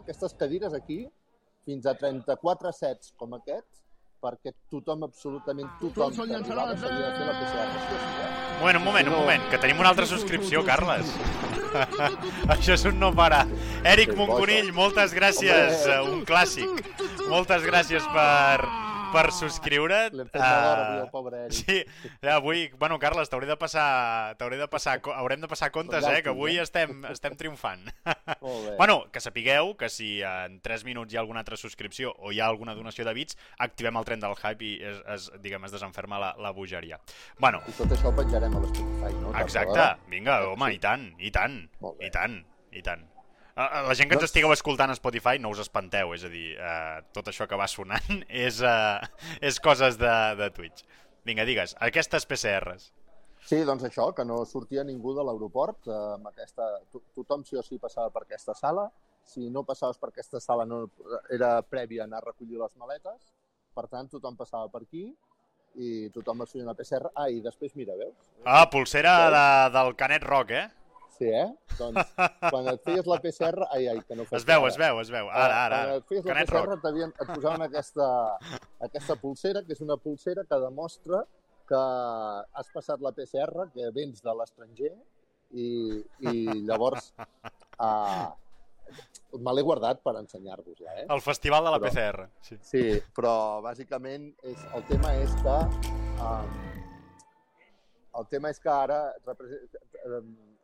Aquestes 0.00 0.34
cadires 0.40 0.74
aquí, 0.74 1.04
fins 1.68 1.86
a 1.86 1.94
34 1.94 2.72
sets 2.74 3.12
com 3.20 3.36
aquest, 3.36 3.68
perquè 4.20 4.52
tothom, 4.72 5.06
absolutament 5.06 5.68
tothom, 5.80 6.16
la 6.28 6.40
PCR. 6.42 6.66
Això 6.74 8.00
sí, 8.00 8.16
eh? 8.24 8.40
Un 8.60 8.66
moment, 8.66 8.76
un 8.76 8.84
moment, 8.84 9.08
un 9.08 9.16
moment, 9.16 9.46
que 9.52 9.60
tenim 9.60 9.80
una 9.80 9.92
altra 9.94 10.04
subscripció, 10.08 10.64
Carles. 10.66 11.14
Això 12.54 12.74
és 12.74 12.84
un 12.90 12.98
no 13.00 13.12
parar. 13.16 13.46
Eric 13.88 14.12
Monconill, 14.18 14.72
moltes 14.76 15.14
gràcies, 15.16 15.86
eh, 15.88 16.00
un 16.04 16.26
clàssic. 16.28 16.84
Moltes 17.30 17.64
gràcies 17.64 18.04
per, 18.12 18.68
per 19.12 19.30
subscriure't. 19.34 20.14
L'hem 20.16 20.28
fet 20.30 20.40
Eh, 20.40 20.46
avui, 20.46 21.00
el 21.02 21.10
pobre 21.10 21.40
Eric. 21.46 21.52
Sí, 21.58 21.84
ja 22.22 22.36
avui, 22.36 22.68
bueno, 22.78 22.98
Carles, 23.02 23.28
t'hauré 23.30 23.46
de 23.46 23.56
passar, 23.60 24.36
t'hauré 24.38 24.56
de 24.60 24.68
passar, 24.68 25.00
haurem 25.14 25.40
de 25.40 25.48
passar 25.50 25.70
comptes, 25.74 26.04
eh, 26.06 26.22
que 26.22 26.30
avui 26.32 26.58
estem, 26.62 27.04
estem 27.10 27.36
triomfant. 27.36 27.84
Molt 28.40 28.68
bé. 28.68 28.76
Bueno, 28.78 29.04
que 29.12 29.20
sapigueu 29.20 29.74
que 29.76 29.88
si 29.92 30.20
en 30.22 30.60
3 30.64 30.84
minuts 30.88 31.12
hi 31.12 31.18
ha 31.18 31.20
alguna 31.24 31.40
altra 31.44 31.56
subscripció 31.60 32.14
o 32.18 32.32
hi 32.32 32.40
ha 32.40 32.46
alguna 32.46 32.74
donació 32.74 33.04
de 33.04 33.14
bits, 33.14 33.36
activem 33.58 33.96
el 34.00 34.04
tren 34.08 34.20
del 34.20 34.36
hype 34.38 34.64
i 34.64 34.72
es, 34.82 35.02
es, 35.16 35.30
diguem, 35.42 35.64
es 35.68 35.72
desenferma 35.74 36.18
la, 36.22 36.34
la 36.38 36.50
bogeria. 36.56 37.00
Bueno, 37.38 37.62
I 37.68 37.76
tot 37.78 37.92
això 37.96 38.10
ho 38.10 38.16
penjarem 38.16 38.56
a 38.56 38.60
l'Spotify, 38.64 39.14
no? 39.20 39.34
Exacte, 39.40 39.74
d'hora. 39.76 39.98
vinga, 40.10 40.40
home, 40.52 40.72
i 40.74 40.78
tant, 40.82 41.10
i 41.18 41.30
tant, 41.34 41.62
i 42.00 42.10
tant, 42.10 42.40
i 42.72 42.82
tant. 42.86 43.06
La 43.88 43.94
gent 43.98 44.08
que 44.08 44.16
ens 44.16 44.24
estigueu 44.24 44.52
escoltant 44.54 44.90
a 44.92 44.96
Spotify 44.96 45.38
no 45.42 45.50
us 45.52 45.58
espanteu, 45.60 46.14
és 46.16 46.24
a 46.24 46.30
dir, 46.32 46.54
eh, 46.56 47.00
tot 47.12 47.26
això 47.28 47.46
que 47.50 47.58
va 47.60 47.66
sonant 47.68 48.22
és, 48.46 48.60
eh, 48.64 49.00
és 49.44 49.60
coses 49.60 49.98
de, 50.00 50.12
de 50.38 50.48
Twitch. 50.56 50.86
Vinga, 51.28 51.44
digues, 51.44 51.74
aquestes 51.84 52.24
PCRs. 52.26 52.86
Sí, 53.44 53.58
doncs 53.64 53.84
això, 53.88 54.10
que 54.16 54.24
no 54.24 54.42
sortia 54.48 54.84
ningú 54.84 55.12
de 55.16 55.24
l'aeroport. 55.24 55.86
eh, 55.88 55.98
amb 56.16 56.28
aquesta... 56.32 56.66
to- 56.92 57.02
Tothom 57.16 57.44
sí 57.44 57.56
o 57.56 57.62
sí 57.66 57.78
passava 57.80 58.10
per 58.14 58.22
aquesta 58.26 58.54
sala. 58.54 58.86
Si 59.24 59.50
no 59.52 59.62
passaves 59.68 59.98
per 60.00 60.08
aquesta 60.10 60.40
sala 60.40 60.64
no 60.66 60.86
era 61.30 61.60
prèvia 61.62 62.04
anar 62.04 62.18
a 62.22 62.26
recollir 62.30 62.58
les 62.60 62.76
maletes. 62.80 63.30
Per 63.76 63.84
tant, 63.88 64.08
tothom 64.10 64.36
passava 64.36 64.68
per 64.72 64.82
aquí 64.86 65.04
i 65.76 66.08
tothom 66.10 66.40
es 66.42 66.50
feia 66.52 66.64
una 66.64 66.74
PCR. 66.74 67.12
Ah, 67.14 67.28
i 67.30 67.40
després, 67.44 67.76
mira, 67.78 67.94
veus? 68.00 68.16
Ah, 68.44 68.64
pulsera 68.72 69.12
de, 69.30 69.44
del 69.76 69.92
Canet 69.96 70.24
Rock, 70.26 70.50
eh? 70.56 70.66
Sí, 71.20 71.28
eh? 71.28 71.48
Doncs 71.76 72.14
quan 72.48 72.68
et 72.70 72.80
feies 72.86 73.04
la 73.10 73.18
PCR... 73.20 73.66
Ai, 73.76 73.82
ai, 73.92 73.98
que 74.08 74.16
no 74.16 74.24
fas 74.24 74.38
Es 74.40 74.46
veu, 74.48 74.62
ara. 74.64 74.70
es 74.72 74.78
veu, 74.80 75.00
es 75.02 75.10
veu. 75.12 75.26
Ara, 75.28 75.58
ara, 75.66 75.80
Quan 75.84 75.98
et 76.00 76.06
feies 76.08 76.24
la 76.24 76.32
Canet 76.32 76.48
PCR 76.48 76.64
Rock. 76.70 76.80
t'havien- 76.86 77.12
et 77.20 77.28
posaven 77.34 77.64
aquesta, 77.66 78.06
aquesta 78.88 79.16
pulsera, 79.20 79.60
que 79.66 79.76
és 79.76 79.82
una 79.84 79.98
pulsera 80.00 80.46
que 80.48 80.60
demostra 80.64 81.20
que 81.68 81.80
has 82.56 82.70
passat 82.72 83.04
la 83.04 83.12
PCR, 83.12 83.68
que 83.74 83.90
vens 83.94 84.22
de 84.24 84.32
l'estranger, 84.38 84.94
i, 85.52 85.66
i 86.30 86.32
llavors 86.64 87.12
uh, 87.18 88.30
me 89.44 89.52
l'he 89.54 89.62
guardat 89.66 90.00
per 90.02 90.16
ensenyar-vos-la, 90.22 90.96
eh? 91.02 91.06
El 91.10 91.20
festival 91.22 91.68
de 91.68 91.74
la 91.76 91.82
Però- 91.84 91.92
PCR. 91.92 92.26
Sí. 92.48 92.58
Sí, 92.72 92.84
però 93.14 93.34
bàsicament 93.68 94.30
és, 94.42 94.64
el 94.74 94.88
tema 94.88 95.12
és 95.20 95.36
que 95.44 95.58
um, 96.24 96.58
el 98.22 98.26
tema 98.32 98.50
és 98.50 98.58
que 98.58 98.72
ara 98.72 99.02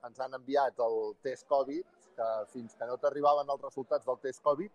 ens 0.07 0.21
han 0.23 0.37
enviat 0.39 0.81
el 0.87 0.99
test 1.25 1.47
Covid, 1.51 1.85
que 2.17 2.29
fins 2.53 2.77
que 2.79 2.89
no 2.89 2.97
t'arribaven 3.01 3.51
els 3.53 3.65
resultats 3.69 4.07
del 4.07 4.19
test 4.23 4.43
Covid, 4.45 4.73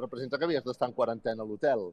representa 0.00 0.38
que 0.38 0.48
havies 0.48 0.64
d'estar 0.64 0.90
en 0.90 0.96
quarantena 0.96 1.44
a 1.44 1.48
l'hotel. 1.48 1.88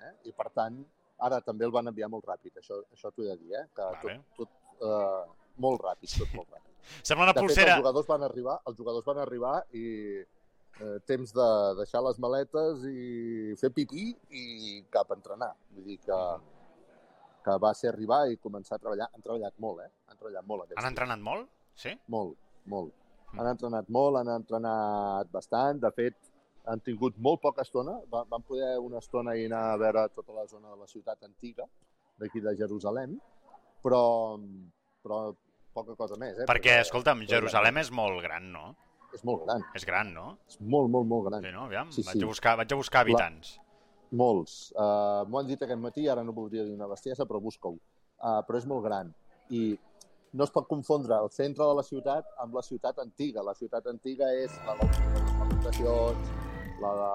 Eh? 0.00 0.14
I 0.30 0.32
per 0.36 0.48
tant, 0.56 0.80
ara 1.20 1.40
també 1.44 1.66
el 1.68 1.74
van 1.74 1.90
enviar 1.92 2.08
molt 2.12 2.26
ràpid, 2.28 2.56
això, 2.62 2.80
això 2.94 3.12
t'ho 3.12 3.26
he 3.26 3.30
de 3.30 3.38
dir, 3.42 3.54
eh? 3.60 3.66
que 3.76 3.86
Vale. 3.86 4.18
tot, 4.36 4.50
tot 4.80 4.88
uh, 4.88 5.24
molt 5.60 5.82
ràpid, 5.84 6.16
tot 6.22 6.36
molt 6.36 6.48
ràpid. 6.48 6.68
Sembla 7.04 7.28
una 7.28 7.34
De 7.36 7.40
fet, 7.40 7.48
pulsera... 7.48 7.74
els 7.74 7.82
jugadors 7.84 8.08
van 8.08 8.26
arribar, 8.26 8.60
els 8.66 8.78
jugadors 8.78 9.06
van 9.06 9.20
arribar 9.20 9.56
i 9.76 9.84
eh, 10.80 10.96
temps 11.06 11.34
de 11.36 11.48
deixar 11.78 12.00
les 12.06 12.18
maletes 12.24 12.86
i 12.88 13.54
fer 13.60 13.70
pipí 13.76 14.06
i 14.32 14.44
cap 14.92 15.12
a 15.12 15.18
entrenar. 15.18 15.52
Vull 15.76 15.90
dir 15.92 15.98
que, 16.06 16.20
que 17.44 17.56
va 17.62 17.74
ser 17.76 17.92
arribar 17.92 18.22
i 18.32 18.40
començar 18.40 18.78
a 18.78 18.82
treballar. 18.82 19.10
Han 19.12 19.26
treballat 19.26 19.60
molt, 19.62 19.84
eh? 19.84 19.90
Han 20.08 20.20
treballat 20.22 20.48
molt 20.48 20.76
Han 20.80 20.90
entrenat 20.92 21.24
molt? 21.30 21.48
Sí? 21.74 21.94
Molt, 22.08 22.36
molt. 22.66 22.92
Mm. 23.32 23.40
Han 23.40 23.46
entrenat 23.52 23.88
molt, 23.88 24.16
han 24.20 24.28
entrenat 24.34 25.30
bastant. 25.30 25.80
De 25.80 25.90
fet, 25.94 26.16
han 26.66 26.80
tingut 26.80 27.16
molt 27.18 27.40
poca 27.40 27.62
estona. 27.62 27.98
Va- 28.10 28.24
Van 28.28 28.42
poder 28.42 28.78
una 28.78 28.98
estona 28.98 29.36
ir 29.36 29.46
anar 29.52 29.72
a 29.72 29.76
veure 29.76 30.08
tota 30.14 30.32
la 30.32 30.46
zona 30.46 30.70
de 30.70 30.76
la 30.76 30.86
ciutat 30.86 31.22
antiga, 31.24 31.64
d'aquí 32.18 32.40
de 32.40 32.56
Jerusalem, 32.56 33.18
però, 33.82 34.02
però 35.02 35.34
poca 35.72 35.94
cosa 35.96 36.16
més. 36.20 36.38
Eh? 36.38 36.46
Perquè, 36.50 36.80
escolta'm, 36.82 37.22
Jerusalem 37.30 37.78
és 37.78 37.90
molt 37.90 38.20
gran, 38.22 38.50
no? 38.52 38.74
És 39.14 39.24
molt 39.24 39.42
gran. 39.46 39.62
És 39.74 39.84
gran, 39.86 40.12
no? 40.14 40.36
És 40.46 40.60
molt, 40.60 40.90
molt, 40.90 41.06
molt 41.08 41.24
gran. 41.30 41.42
Sí, 41.42 41.50
no? 41.54 41.64
Aviam, 41.66 41.88
Sí, 41.90 42.02
vaig, 42.06 42.18
sí. 42.18 42.22
a 42.22 42.26
buscar, 42.26 42.56
vaig 42.60 42.72
a 42.72 42.76
buscar 42.78 43.00
habitants. 43.06 43.56
Molts. 44.10 44.72
Uh, 44.74 45.22
M'ho 45.30 45.38
han 45.40 45.46
dit 45.46 45.60
aquest 45.62 45.78
matí, 45.80 46.08
ara 46.10 46.22
no 46.26 46.32
voldria 46.34 46.64
dir 46.66 46.74
una 46.74 46.86
bestiesa, 46.90 47.24
però 47.26 47.40
busca-ho. 47.42 47.76
Uh, 48.20 48.42
però 48.46 48.58
és 48.58 48.66
molt 48.66 48.84
gran. 48.84 49.14
I 49.50 49.78
no 50.32 50.44
es 50.46 50.52
pot 50.54 50.68
confondre 50.70 51.16
el 51.16 51.30
centre 51.34 51.66
de 51.66 51.78
la 51.78 51.84
ciutat 51.86 52.28
amb 52.42 52.54
la 52.54 52.62
ciutat 52.62 53.00
antiga. 53.02 53.42
La 53.46 53.54
ciutat 53.58 53.86
antiga 53.90 54.28
és 54.34 54.54
la 54.66 54.76
de 54.78 54.90
les 54.90 55.32
habitacions, 55.46 56.30
la 56.82 56.92
de 57.00 57.10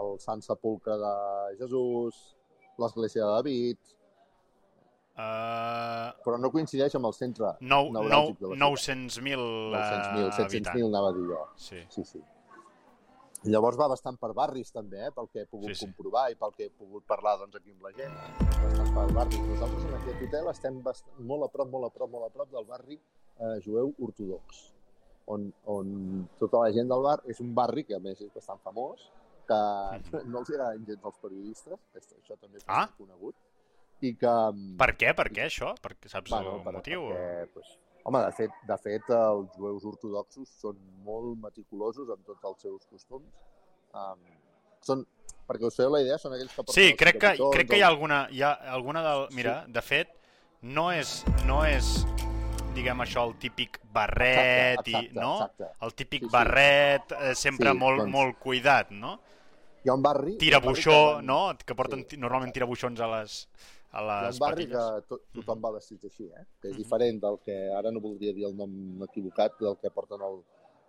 el 0.00 0.12
Sant 0.22 0.42
Sepulcre 0.44 0.96
de 1.00 1.14
Jesús, 1.62 2.20
l'església 2.80 3.24
de 3.24 3.32
David, 3.38 3.96
Uh, 5.20 6.14
però 6.24 6.38
no 6.40 6.48
coincideix 6.54 6.94
amb 6.96 7.08
el 7.08 7.12
centre 7.12 7.48
nou, 7.60 7.90
nou, 7.92 8.06
neuràlgic 8.06 8.38
de 8.38 8.52
la 8.52 8.54
ciutat. 8.54 9.18
900.000 9.18 9.48
900.000, 9.74 10.28
uh, 10.30 10.36
700.000 10.38 10.86
anava 10.86 11.10
a 11.10 11.16
dir 11.16 11.24
jo. 11.28 11.40
Sí. 11.60 11.80
Sí, 11.92 12.04
sí. 12.08 12.20
Llavors 13.48 13.78
va 13.80 13.86
bastant 13.88 14.18
per 14.20 14.32
barris 14.36 14.68
també, 14.72 14.98
eh? 15.06 15.10
pel 15.16 15.28
que 15.32 15.40
he 15.42 15.46
pogut 15.48 15.70
Sí, 15.72 15.74
sí, 15.80 15.86
comprovar 15.86 16.26
i 16.30 16.34
pel 16.36 16.52
que 16.56 16.66
he 16.66 16.70
pogut 16.76 17.06
parlar 17.08 17.38
doncs, 17.40 17.56
aquí 17.56 17.70
amb 17.72 17.86
la 17.86 17.92
gent. 17.96 18.12
Bastant 18.60 18.90
per 18.98 19.06
barris. 19.16 19.40
Nosaltres 19.48 19.86
en 19.88 19.94
aquest 19.96 20.24
hotel 20.26 20.50
estem 20.52 20.82
bastant, 20.84 21.22
molt 21.30 21.46
a 21.46 21.48
prop, 21.54 21.70
molt 21.72 21.88
a 21.88 21.90
prop, 21.94 22.10
molt 22.12 22.26
a 22.26 22.30
prop 22.34 22.50
del 22.52 22.66
barri 22.68 22.98
eh, 23.40 23.54
jueu 23.64 23.94
ortodox, 24.04 24.60
on, 25.32 25.48
on 25.72 25.94
tota 26.42 26.60
la 26.66 26.72
gent 26.76 26.90
del 26.92 27.00
bar 27.06 27.16
és 27.32 27.40
un 27.40 27.54
barri 27.56 27.86
que 27.88 27.96
a 27.96 28.02
més 28.04 28.20
és 28.20 28.32
bastant 28.34 28.60
famós, 28.66 29.06
que 29.48 29.60
no 30.28 30.42
els 30.44 30.50
agraden 30.52 30.84
gens 30.86 31.06
els 31.08 31.16
periodistes, 31.24 31.78
això, 31.96 32.18
això 32.20 32.36
també 32.38 32.60
és 32.60 32.64
Ah. 32.68 32.84
conegut, 32.98 33.34
i 34.04 34.12
que... 34.20 34.34
Per 34.84 34.90
què? 35.00 35.14
Per 35.16 35.28
què 35.32 35.46
això? 35.48 35.72
Per, 35.80 35.96
saps 36.12 36.30
Bueno, 36.30 36.58
el 36.58 36.62
per, 36.68 36.74
motiu? 36.76 37.08
perquè, 37.08 37.48
pues, 37.56 37.72
home, 38.04 38.20
de 38.24 38.32
fet, 38.32 38.50
de 38.68 38.76
fet, 38.78 39.10
els 39.14 39.56
jueus 39.56 39.84
ortodoxos 39.84 40.48
són 40.60 40.78
molt 41.04 41.36
meticulosos 41.42 42.08
en 42.14 42.22
tots 42.26 42.44
els 42.44 42.62
seus 42.66 42.86
costums. 42.90 43.28
Um, 43.94 44.20
són, 44.84 45.04
perquè 45.48 45.66
us 45.68 45.76
feu 45.76 45.90
la 45.92 46.00
idea, 46.04 46.18
són 46.18 46.34
aquells 46.36 46.54
que 46.54 46.64
Sí, 46.76 46.92
crec 46.96 47.18
que, 47.18 47.26
capitons, 47.34 47.54
crec 47.56 47.70
que 47.70 47.78
hi 47.80 47.82
ha 47.84 47.88
alguna... 47.92 48.22
Hi 48.30 48.42
ha 48.46 48.52
alguna 48.76 49.02
del... 49.06 49.26
Mira, 49.36 49.64
de 49.68 49.82
fet, 49.82 50.12
no 50.62 50.90
és, 50.92 51.20
no 51.48 51.62
és 51.66 52.04
diguem 52.74 53.00
això, 53.02 53.24
el 53.26 53.34
típic 53.42 53.80
barret, 53.92 54.78
Exacte, 54.78 54.90
exacte, 54.90 55.10
i, 55.10 55.18
no? 55.18 55.32
exacte. 55.40 55.70
El 55.86 55.94
típic 55.98 56.22
Sí, 56.22 56.28
sí. 56.28 56.32
barret, 56.32 57.12
eh, 57.18 57.34
sempre 57.34 57.72
Sí, 57.72 57.78
molt, 57.82 58.04
doncs- 58.04 58.12
molt 58.14 58.38
cuidat, 58.38 58.92
no? 58.94 59.16
Hi 59.82 59.88
ha 59.90 59.94
un 59.96 60.02
barri... 60.04 60.36
Que 60.38 60.50
van- 61.16 61.26
no? 61.26 61.40
Que 61.66 61.74
porten 61.74 62.04
Sí. 62.08 62.16
normalment 62.20 62.52
tirabuixons 62.54 63.00
a 63.00 63.08
les, 63.18 63.40
a 63.92 64.02
les 64.24 64.36
un 64.36 64.38
barri 64.38 64.66
que 64.68 64.74
patilles. 64.74 65.06
to 65.08 65.20
tothom 65.34 65.60
va 65.64 65.72
vestit 65.74 66.04
així, 66.04 66.24
eh? 66.30 66.44
que 66.60 66.68
és 66.68 66.74
Mhm. 66.74 66.82
diferent 66.82 67.20
del 67.22 67.38
que, 67.44 67.56
ara 67.74 67.90
no 67.90 68.00
voldria 68.00 68.32
dir 68.32 68.44
el 68.46 68.56
nom 68.56 69.02
equivocat, 69.02 69.58
del 69.60 69.76
que 69.82 69.90
porten 69.90 70.22
al, 70.22 70.42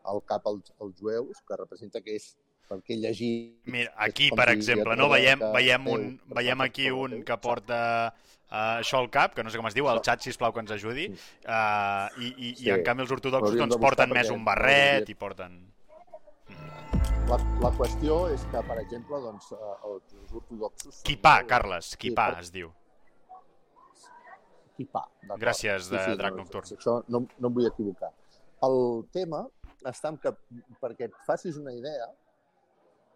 al 0.06 0.24
cap 0.26 0.46
els, 0.48 0.72
els 0.80 0.96
jueus, 1.00 1.42
que 1.48 1.58
representa 1.58 2.02
que 2.02 2.16
és 2.16 2.36
perquè 2.70 2.96
llegir... 2.96 3.60
Mira, 3.66 3.92
aquí, 3.98 4.30
per 4.32 4.48
si 4.50 4.54
exemple, 4.56 4.96
no? 4.96 5.10
Veiem, 5.10 5.40
que 5.40 5.52
veiem, 5.52 5.88
un, 5.88 6.22
veiem 6.28 6.62
aquí 6.62 6.86
el 6.88 6.94
un 6.94 7.24
que 7.24 7.36
porta 7.38 8.14
uh, 8.14 8.80
això 8.80 9.00
al 9.02 9.10
cap, 9.10 9.34
que 9.36 9.44
no 9.44 9.50
sé 9.50 9.58
com 9.58 9.68
es 9.68 9.74
diu, 9.76 9.90
el 9.92 10.00
xat, 10.00 10.22
sisplau, 10.22 10.54
que 10.54 10.62
ens 10.62 10.72
ajudi, 10.72 11.10
uh, 11.12 12.08
i, 12.22 12.30
i, 12.38 12.56
Sí. 12.56 12.66
i 12.68 12.70
en 12.72 12.84
canvi 12.84 13.04
els 13.04 13.12
ortodoxos 13.12 13.58
doncs, 13.58 13.76
porten 13.78 14.10
més 14.14 14.30
un 14.30 14.46
barret 14.46 15.10
i 15.10 15.16
porten... 15.16 15.68
La, 17.32 17.38
la 17.64 17.72
qüestió 17.78 18.28
és 18.34 18.42
que, 18.52 18.60
per 18.68 18.78
exemple, 18.82 19.20
doncs, 19.24 19.52
eh, 19.56 19.76
els 19.88 20.34
ortodoxos... 20.36 21.02
molt- 21.40 21.48
Carles, 21.48 21.96
per- 22.16 22.40
es 22.42 22.52
diu. 22.52 22.72
Quipà, 24.78 25.04
d'acord. 25.24 25.42
Gràcies, 25.42 25.90
de 25.92 26.02
Drac 26.18 26.36
Nocturn. 26.38 26.66
Això 26.78 26.98
no, 27.12 27.26
no 27.40 27.50
em 27.50 27.54
vull 27.58 27.68
equivocar. 27.70 28.12
El 28.64 29.04
tema 29.12 29.44
està 29.90 30.12
en 30.14 30.18
que, 30.22 30.32
perquè 30.82 31.08
et 31.10 31.16
facis 31.28 31.58
una 31.58 31.74
idea, 31.74 32.08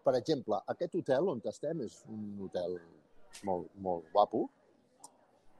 per 0.04 0.14
exemple, 0.18 0.58
aquest 0.72 0.94
hotel 1.00 1.28
on 1.32 1.40
estem 1.50 1.80
és 1.86 2.00
un 2.10 2.24
hotel 2.46 2.76
molt, 3.46 3.70
molt 3.82 4.06
guapo, 4.12 4.44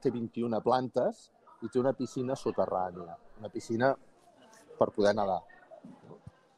té 0.03 0.11
21 0.13 0.61
plantes 0.63 1.27
i 1.65 1.69
té 1.73 1.79
una 1.81 1.93
piscina 1.97 2.35
soterrània, 2.37 3.17
una 3.39 3.49
piscina 3.49 3.93
per 4.77 4.91
poder 4.95 5.15
nedar. 5.17 5.39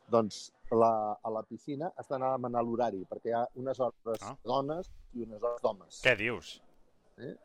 Doncs 0.09 0.49
la, 0.73 0.91
a 1.21 1.29
la 1.33 1.41
piscina 1.45 1.91
has 1.97 2.09
d'anar 2.09 2.33
a 2.33 2.37
demanar 2.37 2.63
l'horari, 2.65 3.03
perquè 3.09 3.29
hi 3.31 3.35
ha 3.37 3.43
unes 3.61 3.79
hores 3.79 4.23
Ah. 4.25 4.35
dones 4.43 4.89
i 5.13 5.23
unes 5.23 5.41
hores 5.41 5.61
d'homes. 5.61 6.01
Què 6.03 6.15
dius? 6.17 6.59
Eh? 7.17 7.35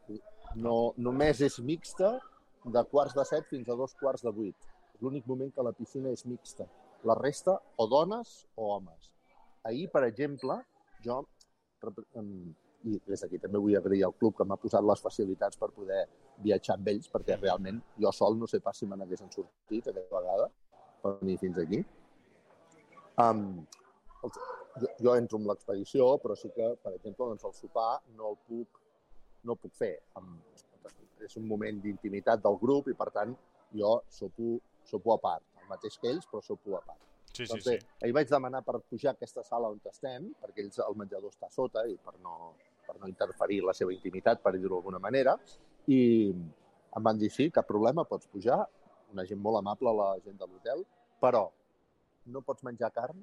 No, 0.55 0.95
només 0.97 1.41
és 1.43 1.59
mixta 1.61 2.15
de 2.65 2.83
quarts 2.91 3.15
de 3.17 3.25
set 3.29 3.47
fins 3.51 3.69
a 3.69 3.77
dos 3.79 3.95
quarts 3.99 4.23
de 4.25 4.33
vuit. 4.33 4.69
És 4.95 5.03
l'únic 5.03 5.27
moment 5.27 5.51
que 5.55 5.65
la 5.67 5.73
piscina 5.75 6.13
és 6.15 6.25
mixta. 6.27 6.67
La 7.05 7.17
resta, 7.19 7.59
o 7.77 7.87
dones 7.91 8.45
o 8.57 8.71
homes. 8.77 9.11
Ahir, 9.69 9.89
per 9.93 10.05
exemple, 10.07 10.61
jo, 11.05 11.23
i 12.85 12.99
des 13.09 13.23
d'aquí 13.25 13.41
també 13.41 13.61
vull 13.61 13.77
agrair 13.77 14.05
al 14.07 14.15
club 14.21 14.37
que 14.37 14.45
m'ha 14.45 14.61
posat 14.61 14.85
les 14.85 15.03
facilitats 15.05 15.61
per 15.61 15.71
poder 15.73 16.05
viatjar 16.45 16.77
amb 16.77 16.89
ells, 16.93 17.09
perquè 17.13 17.39
realment 17.41 17.81
jo 18.01 18.13
sol 18.13 18.37
no 18.39 18.49
sé 18.51 18.61
pas 18.61 18.77
si 18.77 18.87
me 18.87 18.97
n'haguessin 18.97 19.33
sortit 19.33 19.89
aquesta 19.89 20.21
vegada 20.21 20.51
per 21.03 21.15
venir 21.21 21.39
fins 21.41 21.61
aquí. 21.63 21.81
Um, 23.25 23.45
jo, 24.25 24.89
jo 25.01 25.15
entro 25.17 25.41
amb 25.41 25.51
l'expedició, 25.51 26.15
però 26.23 26.37
sí 26.37 26.51
que, 26.55 26.75
per 26.83 26.95
exemple, 26.97 27.31
doncs 27.33 27.45
el 27.49 27.55
sopar 27.57 27.91
no 28.19 28.33
el 28.33 28.41
puc, 28.49 28.84
no 29.45 29.57
puc 29.61 29.75
fer. 29.79 29.95
És 31.25 31.39
un 31.41 31.47
moment 31.49 31.81
d'intimitat 31.81 32.43
del 32.45 32.59
grup 32.61 32.91
i, 32.93 32.97
per 32.99 33.09
tant, 33.15 33.33
jo 33.75 33.97
sopo, 34.13 34.59
sopo 34.85 35.15
a 35.15 35.19
part. 35.23 35.45
El 35.63 35.71
mateix 35.71 35.97
que 36.01 36.11
ells, 36.13 36.29
però 36.31 36.43
sopo 36.45 36.77
a 36.77 36.83
part. 36.85 37.01
Sí, 37.35 37.43
sí, 37.43 37.51
doncs 37.51 37.65
sí. 37.65 37.73
bé, 37.73 37.95
ahir 38.05 38.15
vaig 38.15 38.29
demanar 38.31 38.61
per 38.63 38.79
pujar 38.87 39.11
a 39.11 39.17
aquesta 39.17 39.43
sala 39.43 39.71
on 39.73 39.81
estem, 39.91 40.29
perquè 40.43 40.63
ells 40.63 40.79
el 40.85 40.99
menjador 41.01 41.33
està 41.33 41.49
sota 41.51 41.83
i 41.91 41.97
per 41.99 42.15
no, 42.23 42.53
per 42.87 42.95
no 43.01 43.11
interferir 43.11 43.63
la 43.67 43.75
seva 43.75 43.95
intimitat, 43.95 44.43
per 44.45 44.53
dir-ho 44.55 44.77
d'alguna 44.77 45.01
manera, 45.03 45.35
i 45.91 45.99
em 46.31 47.03
van 47.03 47.19
dir, 47.19 47.33
sí, 47.35 47.49
cap 47.51 47.67
problema, 47.67 48.05
pots 48.07 48.31
pujar, 48.31 48.61
una 49.11 49.25
gent 49.27 49.41
molt 49.43 49.59
amable, 49.59 49.97
la 49.99 50.13
gent 50.23 50.39
de 50.39 50.47
l'hotel, 50.47 50.85
però 51.23 51.49
no 52.31 52.43
pots 52.47 52.63
menjar 52.67 52.93
carn, 52.95 53.19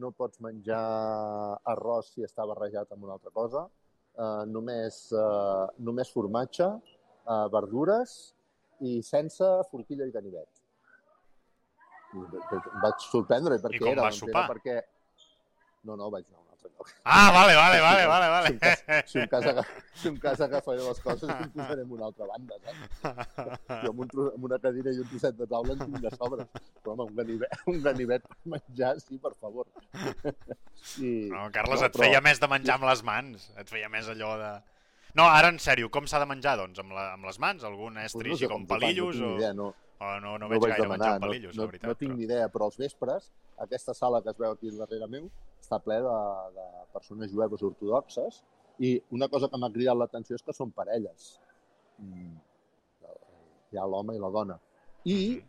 no 0.00 0.10
pots 0.16 0.40
menjar 0.40 0.80
arròs 1.74 2.14
si 2.14 2.24
està 2.24 2.46
barrejat 2.48 2.94
amb 2.94 3.04
una 3.04 3.18
altra 3.18 3.32
cosa, 3.34 3.66
eh, 4.18 4.44
només, 4.48 4.98
eh, 5.12 5.66
només 5.88 6.12
formatge, 6.12 6.68
eh, 7.22 7.46
verdures 7.54 8.16
i 8.80 9.00
sense 9.06 9.48
forquilla 9.70 10.08
i 10.08 10.14
ganivet. 10.14 10.62
I 12.12 12.20
em 12.20 12.80
vaig 12.82 13.04
sorprendre 13.08 13.58
per 13.62 13.72
I 13.72 13.80
com 13.80 13.92
era. 13.94 14.08
vas 14.08 14.18
sopar? 14.20 14.44
Era 14.44 14.52
perquè... 14.52 14.80
No, 15.82 15.96
no, 15.96 16.10
vaig 16.12 16.26
anar 16.28 16.41
Ah, 17.04 17.30
vale, 17.34 17.54
vale, 17.54 17.80
vale, 17.80 18.06
vale, 18.06 18.26
Si 18.26 18.32
vale. 18.32 18.48
un 18.52 18.58
cas, 18.58 18.82
si 19.10 19.18
un 19.18 19.26
cas, 19.28 19.66
si 19.94 20.08
un 20.08 20.16
cas 20.22 20.40
agafaré 20.40 20.82
les 20.82 21.00
coses 21.02 21.28
i 21.30 21.34
em 21.44 21.50
posaré 21.54 21.82
en 21.82 21.92
una 21.96 22.06
altra 22.08 22.26
banda, 22.30 22.58
saps? 22.64 23.84
Jo 23.84 23.92
amb, 23.92 24.02
un, 24.04 24.10
amb 24.34 24.46
una 24.48 24.58
cadira 24.62 24.94
i 24.94 25.00
un 25.02 25.08
trosset 25.10 25.38
de 25.38 25.46
taula 25.50 25.76
en 25.76 25.82
tinc 25.84 26.00
de 26.04 26.12
sobres. 26.16 26.48
Però, 26.82 26.94
home, 26.96 27.06
un 27.10 27.16
ganivet, 27.18 27.56
un 27.72 27.80
ganivet 27.86 28.26
per 28.28 28.38
menjar, 28.56 28.92
sí, 29.02 29.18
per 29.22 29.34
favor. 29.40 29.66
I, 30.98 31.12
No, 31.30 31.46
Carles, 31.54 31.80
no, 31.80 31.88
et 31.88 31.98
feia 31.98 32.20
més 32.24 32.40
de 32.42 32.50
menjar 32.50 32.78
amb 32.78 32.88
les 32.90 33.02
mans. 33.06 33.48
Et 33.62 33.70
feia 33.70 33.90
més 33.92 34.10
allò 34.12 34.34
de... 34.40 34.52
No, 35.18 35.26
ara 35.28 35.50
en 35.52 35.58
sèrio, 35.60 35.90
com 35.92 36.06
s'ha 36.08 36.22
de 36.22 36.26
menjar, 36.30 36.56
doncs? 36.60 36.78
Amb, 36.80 36.94
la, 36.96 37.10
amb 37.18 37.26
les 37.28 37.38
mans? 37.42 37.64
Algun 37.68 37.98
estri 38.00 38.30
no 38.30 38.36
així 38.38 38.46
sé 38.46 38.50
com 38.52 38.62
Pan, 38.66 38.78
palillos? 38.80 39.18
No 39.20 39.34
tinc 39.34 39.36
o... 39.36 39.40
idea, 39.42 39.52
no, 39.58 39.66
o 40.02 40.12
no, 40.24 40.32
no 40.34 40.38
no 40.46 40.48
veig 40.54 40.62
gaire 40.64 40.82
demanar, 40.82 40.96
menjar 40.96 41.10
amb 41.14 41.20
no, 41.20 41.28
palillos, 41.28 41.56
no, 41.56 41.62
la 41.62 41.70
veritat. 41.70 41.88
no 41.90 41.94
tinc 42.00 42.10
però... 42.14 42.18
ni 42.18 42.24
idea, 42.30 42.46
però 42.54 42.68
als 42.70 42.78
vespres 42.80 43.28
aquesta 43.64 43.94
sala 43.94 44.20
que 44.22 44.30
es 44.32 44.38
veu 44.38 44.52
aquí 44.52 44.70
darrere 44.76 45.08
meu 45.10 45.28
està 45.60 45.78
ple 45.82 45.98
de, 46.04 46.16
de 46.56 46.66
persones 46.94 47.30
jueves 47.32 47.62
ortodoxes 47.62 48.42
i 48.82 48.96
una 49.14 49.28
cosa 49.28 49.48
que 49.48 49.60
m'ha 49.60 49.70
cridat 49.74 49.96
l'atenció 49.98 50.36
és 50.38 50.42
que 50.42 50.54
són 50.56 50.72
parelles. 50.74 51.36
Mm, 51.98 52.40
Hi 53.72 53.78
ha 53.80 53.86
l'home 53.88 54.12
i 54.16 54.20
la 54.20 54.28
dona. 54.28 54.58
I 55.08 55.40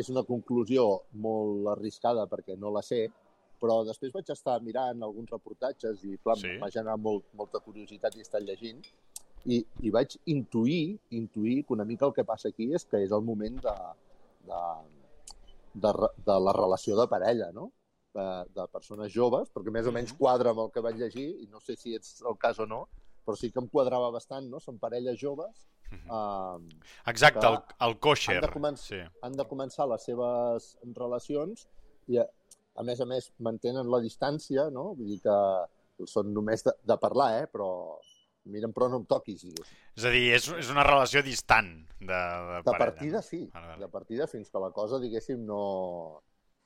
és 0.00 0.08
una 0.08 0.22
conclusió 0.24 0.86
molt 1.20 1.66
arriscada 1.74 2.24
perquè 2.30 2.54
no 2.56 2.70
la 2.72 2.80
sé, 2.86 3.02
però 3.60 3.82
després 3.86 4.14
vaig 4.14 4.30
estar 4.32 4.54
mirant 4.64 5.02
alguns 5.04 5.30
reportatges 5.30 6.00
i 6.08 6.16
clar, 6.22 6.38
Sí. 6.40 6.54
m'ha 6.58 6.70
generat 6.70 6.98
molt, 6.98 7.26
molta 7.34 7.60
curiositat 7.60 8.16
i 8.16 8.24
estar 8.24 8.40
llegint 8.40 8.80
i, 9.44 9.60
i 9.82 9.90
vaig 9.90 10.16
intuir, 10.26 10.98
intuir 11.10 11.58
que 11.66 11.74
una 11.76 11.84
mica 11.84 12.06
el 12.06 12.14
que 12.16 12.24
passa 12.24 12.48
aquí 12.48 12.72
és 12.74 12.84
que 12.88 13.02
és 13.04 13.12
el 13.12 13.22
moment 13.22 13.60
de, 13.62 13.76
de, 14.48 14.62
de, 15.74 15.92
de 16.26 16.40
la 16.40 16.52
relació 16.52 16.96
de 17.00 17.06
parella, 17.08 17.50
no? 17.52 17.70
De, 18.14 18.26
de 18.52 18.66
persones 18.68 19.12
joves, 19.12 19.48
perquè 19.52 19.70
més 19.72 19.86
o 19.86 19.92
menys 19.92 20.12
Mhm. 20.12 20.18
quadra 20.18 20.50
amb 20.50 20.60
el 20.66 20.70
que 20.70 20.80
vaig 20.84 20.96
llegir, 20.96 21.28
i 21.42 21.46
no 21.48 21.60
sé 21.60 21.76
si 21.76 21.94
és 21.94 22.20
el 22.28 22.36
cas 22.38 22.58
o 22.58 22.66
no, 22.66 22.88
però 23.24 23.36
sí 23.36 23.50
que 23.50 23.58
em 23.60 23.68
quadrava 23.68 24.10
bastant, 24.10 24.48
no? 24.50 24.60
Són 24.60 24.78
parelles 24.78 25.18
joves, 25.18 25.68
eh, 25.92 26.58
Exacte, 27.06 27.46
el, 27.46 27.58
el 27.88 27.98
kosher. 27.98 28.36
han 28.36 28.42
de 28.42 28.52
començar- 28.52 28.88
Sí. 28.88 29.18
han 29.22 29.32
de 29.32 29.44
començar 29.44 29.88
les 29.88 30.02
seves 30.04 30.76
relacions 30.94 31.68
i, 32.08 32.18
a, 32.18 32.26
a 32.76 32.82
més 32.82 33.00
a 33.00 33.04
més, 33.06 33.32
mantenen 33.38 33.88
la 33.90 34.00
distància, 34.00 34.70
no? 34.70 34.94
Vull 34.94 35.06
dir 35.06 35.20
que 35.22 36.06
són 36.06 36.32
només 36.34 36.64
de, 36.64 36.72
de 36.84 36.96
parlar, 36.98 37.42
eh? 37.42 37.46
Però 37.46 37.98
miren, 38.44 38.72
però 38.74 38.88
no 38.90 38.98
em 39.02 39.06
toquis, 39.06 39.42
diguéssim. 39.46 39.76
És 39.96 40.04
a 40.08 40.10
dir, 40.14 40.24
és, 40.34 40.48
és 40.58 40.70
una 40.72 40.82
relació 40.86 41.22
distant 41.22 41.70
de, 42.00 42.06
de, 42.06 42.58
De 42.58 42.62
parella. 42.66 42.78
partida, 42.78 43.22
sí. 43.22 43.44
De 43.78 43.88
partida 43.88 44.26
fins 44.26 44.50
que 44.50 44.58
la 44.62 44.70
cosa, 44.74 44.98
diguéssim, 45.02 45.44
no, 45.46 46.22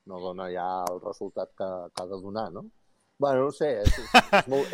no 0.07 0.21
dona 0.23 0.49
ja 0.55 0.67
el 0.91 1.01
resultat 1.05 1.53
que, 1.59 1.69
que 1.93 2.03
ha 2.03 2.07
de 2.07 2.21
donar, 2.23 2.51
no? 2.53 2.65
Bueno, 3.19 3.47
no 3.47 3.51
sé, 3.51 3.81
és, 3.81 3.95
és, 3.97 4.11
és, 4.13 4.47
molt, 4.53 4.73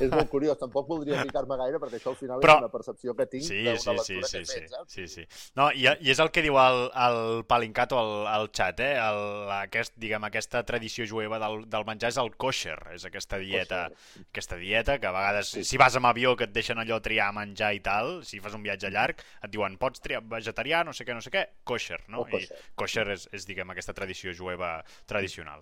és 0.00 0.08
molt 0.08 0.30
curiós. 0.32 0.56
Tampoc 0.56 0.86
voldria 0.88 1.18
ficar-me 1.20 1.58
gaire 1.60 1.76
perquè 1.82 1.98
això 1.98 2.14
al 2.14 2.16
final 2.16 2.40
Però... 2.40 2.54
és 2.56 2.62
una 2.64 2.70
percepció 2.72 3.12
que 3.18 3.26
tinc 3.28 3.44
Sí, 3.44 3.58
d'una 3.60 3.74
sí, 3.76 3.84
sí, 3.84 4.14
lectura 4.14 4.28
sí, 4.30 4.36
que 4.38 4.40
he 4.40 4.46
sí, 4.46 4.54
fet, 4.60 4.70
saps? 4.72 4.94
sí, 4.94 5.04
sí. 5.12 5.24
No, 5.60 5.66
i, 5.76 5.84
i 6.00 6.12
és 6.14 6.22
el 6.24 6.30
que 6.32 6.40
diu 6.46 6.56
el, 6.62 6.78
el 7.04 7.18
Palincato 7.50 7.98
al, 8.00 8.12
al 8.32 8.48
xat, 8.56 8.80
eh? 8.80 8.94
El, 8.96 9.20
aquest, 9.58 9.92
diguem, 10.00 10.24
aquesta 10.30 10.62
tradició 10.64 11.04
jueva 11.10 11.38
del, 11.42 11.66
del 11.68 11.84
menjar 11.84 12.08
és 12.14 12.20
el 12.24 12.32
kosher, 12.40 12.78
és 12.96 13.04
aquesta 13.04 13.36
dieta, 13.42 13.82
Kosher. 13.92 14.24
aquesta 14.32 14.58
dieta 14.62 14.96
que 15.02 15.10
a 15.10 15.12
vegades, 15.18 15.52
Sí. 15.54 15.64
si 15.68 15.76
vas 15.76 15.94
amb 16.00 16.08
avió 16.08 16.32
que 16.40 16.48
et 16.48 16.54
deixen 16.56 16.80
allò 16.80 17.02
triar 17.04 17.28
menjar 17.36 17.74
i 17.76 17.82
tal, 17.84 18.22
si 18.24 18.40
fas 18.40 18.56
un 18.56 18.64
viatge 18.64 18.88
llarg, 18.90 19.20
et 19.44 19.52
diuen 19.52 19.76
pots 19.76 20.00
triar 20.00 20.22
vegetarià, 20.24 20.80
no 20.88 20.96
sé 20.96 21.04
què, 21.04 21.12
no 21.12 21.20
sé 21.20 21.28
què, 21.30 21.44
kosher, 21.68 22.00
no? 22.08 22.24
O 22.24 22.30
kosher. 22.32 22.56
I 22.56 22.72
kosher 22.80 23.04
és, 23.12 23.28
és, 23.36 23.44
diguem, 23.44 23.76
aquesta 23.76 23.92
tradició 23.92 24.32
jueva 24.32 24.78
tradicional. 25.04 25.60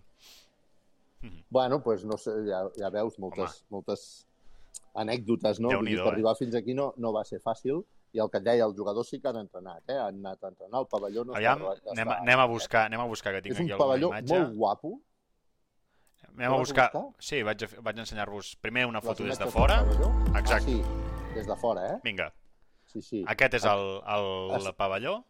Bueno, 1.50 1.76
doncs 1.76 1.84
pues, 1.84 2.04
no 2.04 2.16
sé, 2.18 2.32
ja, 2.48 2.64
ja 2.76 2.90
veus 2.90 3.18
moltes, 3.18 3.64
moltes 3.70 4.26
anècdotes, 4.94 5.60
no? 5.60 5.68
Vull 5.78 5.86
dir 5.86 5.98
eh? 6.00 6.08
arribar 6.08 6.34
fins 6.36 6.54
aquí 6.58 6.74
no, 6.74 6.92
no 6.96 7.12
va 7.14 7.22
ser 7.24 7.38
fàcil 7.40 7.82
i 8.12 8.20
el 8.20 8.28
que 8.28 8.40
et 8.42 8.44
deia, 8.44 8.64
els 8.66 8.74
jugadors 8.76 9.08
sí 9.08 9.20
que 9.22 9.28
han 9.30 9.38
entrenat, 9.40 9.82
eh? 9.88 9.96
Han 9.96 10.18
anat 10.20 10.42
a 10.44 10.48
entrenar, 10.52 10.80
el 10.82 10.88
pavelló 10.90 11.24
no 11.24 11.34
Aviam, 11.38 11.62
està... 11.70 11.92
anem, 11.94 12.10
a- 12.12 12.18
anem 12.20 12.40
a 12.42 12.46
buscar, 12.50 12.82
anem 12.90 13.00
a 13.00 13.06
buscar 13.08 13.32
que 13.32 13.40
tinc 13.46 13.54
És 13.54 13.60
un 13.60 13.64
aquí 13.64 13.72
alguna 13.72 13.88
pavelló 13.88 14.08
imatge. 14.12 14.38
molt 14.42 14.54
guapo. 14.56 14.92
Anem 16.36 16.52
a 16.52 16.58
buscar... 16.58 16.90
buscar? 16.92 17.24
Sí, 17.30 17.42
vaig, 17.46 17.64
vaig 17.82 17.98
ensenyar-vos 18.04 18.54
primer 18.60 18.86
una 18.88 19.00
foto 19.04 19.24
des 19.24 19.38
de 19.38 19.46
fora. 19.50 19.80
pavelló. 19.84 20.10
Exacte. 20.38 20.54
Ah, 20.54 20.60
sí, 20.60 21.34
des 21.34 21.46
de 21.46 21.56
fora, 21.56 21.86
eh? 21.94 21.98
Vinga, 22.04 22.32
Sí, 22.92 23.00
sí. 23.00 23.22
aquest 23.26 23.54
és 23.56 23.64
el, 23.64 23.84
el, 24.04 24.26
el 24.58 24.66
Es- 24.68 24.74
pavelló. 24.76 25.22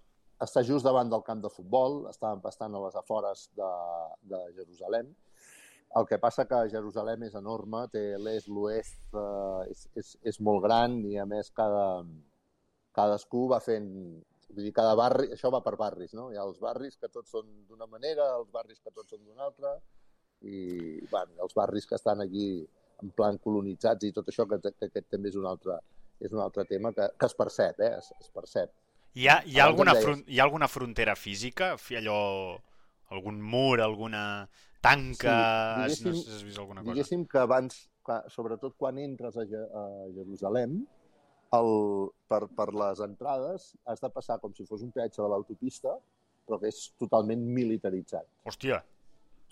Està 0.42 0.64
just 0.66 0.82
davant 0.84 1.06
del 1.10 1.22
camp 1.22 1.38
de 1.44 1.50
futbol, 1.54 2.00
està 2.10 2.32
bastant 2.42 2.74
a 2.74 2.80
les 2.82 2.96
afores 2.98 3.44
de, 3.54 3.68
de 4.26 4.40
Jerusalem. 4.56 5.12
El 5.98 6.06
que 6.08 6.16
passa 6.18 6.46
que 6.48 6.58
Jerusalem 6.72 7.26
és 7.26 7.34
enorme, 7.36 7.82
té 7.92 8.02
l'est, 8.16 8.48
l'oest, 8.48 9.00
eh, 9.12 9.70
és, 9.72 9.86
és, 10.00 10.12
és 10.32 10.38
molt 10.40 10.62
gran 10.64 10.94
i 11.04 11.18
a 11.20 11.26
més 11.28 11.50
cada, 11.54 12.04
cadascú 12.96 13.48
va 13.52 13.60
fent... 13.60 13.88
Vull 14.52 14.66
dir, 14.66 14.72
cada 14.76 14.92
barri, 14.98 15.30
això 15.32 15.48
va 15.52 15.62
per 15.64 15.78
barris, 15.80 16.10
no? 16.12 16.26
Hi 16.28 16.36
ha 16.36 16.44
els 16.44 16.58
barris 16.60 16.98
que 17.00 17.08
tots 17.08 17.30
són 17.32 17.46
d'una 17.68 17.86
manera, 17.88 18.26
els 18.36 18.50
barris 18.52 18.82
que 18.84 18.90
tots 18.92 19.14
són 19.14 19.22
d'una 19.24 19.46
altra, 19.46 19.70
i 20.44 20.98
bueno, 21.08 21.38
els 21.40 21.54
barris 21.56 21.86
que 21.88 21.96
estan 21.96 22.20
aquí 22.20 22.48
en 23.02 23.12
plan 23.16 23.38
colonitzats 23.40 24.04
i 24.04 24.12
tot 24.12 24.28
això, 24.28 24.44
que, 24.50 24.58
que 24.60 24.90
aquest 24.90 25.08
també 25.08 25.30
és 25.32 25.38
un 25.40 25.48
altre, 25.48 25.78
és 26.20 26.34
un 26.36 26.42
altre 26.44 26.66
tema 26.68 26.92
que, 26.92 27.06
que 27.16 27.30
es 27.30 27.36
percep, 27.38 27.80
eh? 27.80 27.94
Es, 27.96 28.12
es 28.20 28.28
percep. 28.34 28.74
Hi 29.16 29.24
ha, 29.28 29.38
hi, 29.44 29.56
ha 29.56 29.64
Abans 29.64 29.70
alguna 29.70 29.94
fron 30.00 30.20
hi 30.26 30.38
ha 30.40 30.44
alguna 30.44 30.68
frontera 30.68 31.16
física? 31.16 31.74
Fi- 31.76 32.00
Allò... 32.00 32.20
Algun 33.12 33.42
mur, 33.44 33.80
alguna 33.84 34.20
tanca... 34.82 35.36
Sí, 35.94 36.04
no 36.04 36.14
sé 36.18 36.24
si 36.26 36.34
has 36.36 36.42
vist 36.46 36.58
alguna 36.60 36.82
cosa. 36.82 36.90
Diguéssim 36.92 37.24
que 37.30 37.38
abans, 37.40 37.76
que- 38.06 38.22
sobretot 38.34 38.74
quan 38.76 38.98
entres 38.98 39.36
a, 39.38 39.44
Je- 39.48 39.68
a 39.82 39.84
Jerusalem, 40.16 40.80
el, 41.56 41.70
per, 42.32 42.46
per 42.56 42.68
les 42.74 43.00
entrades 43.04 43.68
has 43.84 44.00
de 44.02 44.10
passar 44.10 44.38
com 44.42 44.54
si 44.56 44.64
fos 44.66 44.82
un 44.82 44.90
peatge 44.94 45.20
de 45.22 45.28
l'autopista, 45.30 45.94
però 46.48 46.58
que 46.58 46.70
és 46.72 46.80
totalment 46.98 47.44
militaritzat. 47.60 48.26
Hòstia, 48.48 48.82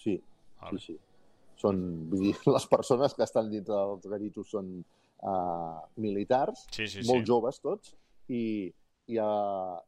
Sí, 0.01 0.15
Vale. 0.63 0.79
sí, 0.81 0.95
sí. 0.95 0.99
Són, 1.61 1.77
vull 2.09 2.23
dir, 2.25 2.35
les 2.57 2.67
persones 2.67 3.13
que 3.15 3.23
estan 3.27 3.51
dintre 3.53 3.77
dels 3.77 4.07
garitos 4.09 4.49
són 4.49 4.71
uh, 4.81 5.81
militars, 6.01 6.63
sí, 6.73 6.87
sí, 6.89 7.03
molt 7.05 7.27
sí. 7.27 7.29
joves 7.29 7.61
tots, 7.61 7.93
i, 8.33 8.73
i, 9.13 9.19
a, 9.21 9.29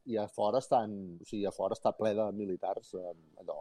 i 0.04 0.18
a 0.20 0.26
fora 0.28 0.60
estan, 0.60 0.92
o 1.16 1.24
sigui, 1.24 1.46
a 1.48 1.54
fora 1.56 1.72
està 1.78 1.94
ple 1.96 2.12
de 2.18 2.26
militars, 2.36 2.92
eh, 3.00 3.14
allò, 3.40 3.56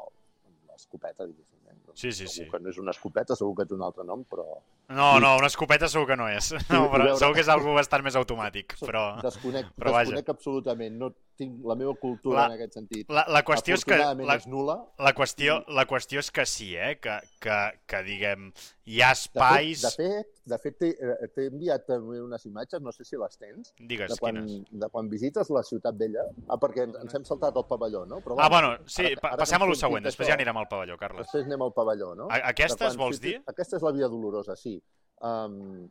amb 0.71 0.77
l'escopeta, 0.79 1.25
diguéssim. 1.27 1.57
Eh? 1.67 1.75
Sí, 1.93 2.11
sí, 2.15 2.25
segur 2.27 2.45
sí. 2.45 2.49
que 2.51 2.59
no 2.63 2.69
és 2.71 2.77
una 2.79 2.91
escopeta, 2.95 3.35
segur 3.35 3.55
que 3.57 3.65
té 3.67 3.75
un 3.75 3.81
altre 3.83 4.05
nom, 4.07 4.23
però 4.23 4.45
No, 4.91 5.19
no, 5.23 5.37
una 5.39 5.47
escopeta 5.47 5.87
segur 5.91 6.07
que 6.07 6.17
no 6.19 6.27
és. 6.27 6.51
No, 6.69 6.85
però 6.91 7.03
veure- 7.05 7.17
segur 7.19 7.35
que 7.35 7.43
és 7.45 7.49
algú 7.51 7.73
bastant 7.75 8.03
més 8.03 8.15
automàtic. 8.19 8.75
Però 8.83 9.03
desconec, 9.23 9.69
però 9.79 9.91
vaja. 9.95 10.09
desconec 10.09 10.29
absolutament. 10.33 10.97
No 10.99 11.11
tinc 11.41 11.63
la 11.65 11.75
meva 11.79 11.93
cultura 11.95 12.41
La- 12.41 12.45
en 12.47 12.57
aquest 12.57 12.73
sentit. 12.75 13.09
la, 13.09 13.23
la 13.27 13.41
qüestió 13.47 13.73
és 13.79 13.85
que... 13.87 13.97
La, 13.97 14.35
és 14.35 14.45
nul·la. 14.51 14.75
la, 14.99 15.13
qüestió, 15.17 15.61
la 15.73 15.85
qüestió 15.89 16.19
és 16.19 16.29
que 16.31 16.45
sí, 16.45 16.75
eh? 16.75 16.99
Que, 17.01 17.15
que, 17.41 17.55
que 17.87 18.01
diguem, 18.05 18.51
hi 18.85 18.99
ha 19.01 19.13
De 19.13 19.15
fet, 19.15 19.31
espais... 19.31 19.81
de 19.81 19.91
fet, 19.95 20.27
de 20.51 20.59
fet 20.59 20.77
t'he 20.77 20.89
eh, 20.91 21.29
t'he 21.33 21.47
enviat 21.49 21.87
també 21.87 22.19
unes 22.21 22.45
imatges, 22.45 22.81
no 22.83 22.91
sé 22.91 23.05
si 23.07 23.15
les 23.17 23.37
tens, 23.39 23.71
Digues, 23.79 24.11
de 24.11 24.17
quan, 24.21 24.37
quines? 24.43 24.67
de 24.83 24.89
quan 24.91 25.09
visites 25.09 25.49
la 25.49 25.63
Ciutat 25.63 25.95
Vella. 25.97 26.27
Ah, 26.49 26.59
perquè 26.61 26.83
ens, 26.89 26.99
ens 27.01 27.15
hem 27.17 27.25
saltat 27.25 27.55
el 27.57 27.65
pavelló, 27.65 28.03
no? 28.05 28.19
Però, 28.21 28.35
Ah, 28.37 28.49
bueno, 28.51 28.75
sí, 28.85 29.07
ara- 29.07 29.31
ara 29.31 29.37
passem 29.41 29.61
a 29.61 29.65
lo 29.71 29.73
següent, 29.79 30.03
després 30.05 30.27
ja 30.29 30.35
anirem 30.37 30.57
al 30.61 30.67
pavelló, 30.71 30.97
Carles. 31.01 31.27
Després 31.27 31.45
anem 31.49 31.61
al 31.67 31.73
pavelló, 31.75 32.13
no? 32.17 32.29
A- 32.31 32.41
Aquestes, 32.53 32.79
quan 32.95 32.97
vols 33.05 33.19
dir? 33.21 33.35
surti- 33.39 33.53
Aquesta 33.53 33.77
és 33.77 33.83
la 33.85 33.91
Via 33.99 34.07
Dolorosa, 34.11 34.55
sí. 34.59 34.77
Um, 35.21 35.89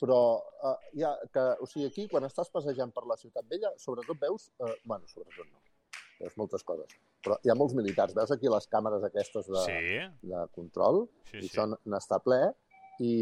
però 0.00 0.20
uh, 0.64 0.76
ja, 0.96 1.10
que, 1.32 1.42
o 1.60 1.66
sigui, 1.68 1.86
aquí, 1.90 2.06
quan 2.08 2.24
estàs 2.24 2.48
passejant 2.54 2.92
per 2.96 3.02
la 3.10 3.18
Ciutat 3.20 3.44
Vella, 3.50 3.74
sobretot 3.76 4.16
veus... 4.22 4.46
Uh, 4.56 4.70
bueno, 4.88 5.04
sobretot 5.10 5.44
no. 5.50 5.58
Veus 6.20 6.36
moltes 6.40 6.64
coses. 6.64 6.94
Però 7.24 7.36
hi 7.44 7.50
ha 7.52 7.56
molts 7.56 7.74
militars. 7.76 8.14
Veus 8.16 8.32
aquí 8.32 8.48
les 8.52 8.66
càmeres 8.72 9.04
aquestes 9.04 9.46
de, 9.48 9.60
Sí, 9.66 10.00
de 10.30 10.40
control, 10.56 11.02
sí, 11.28 11.38
i 11.38 11.42
sí. 11.44 11.50
això 11.52 11.66
n'està 11.88 12.18
ple, 12.24 12.40
i, 13.04 13.12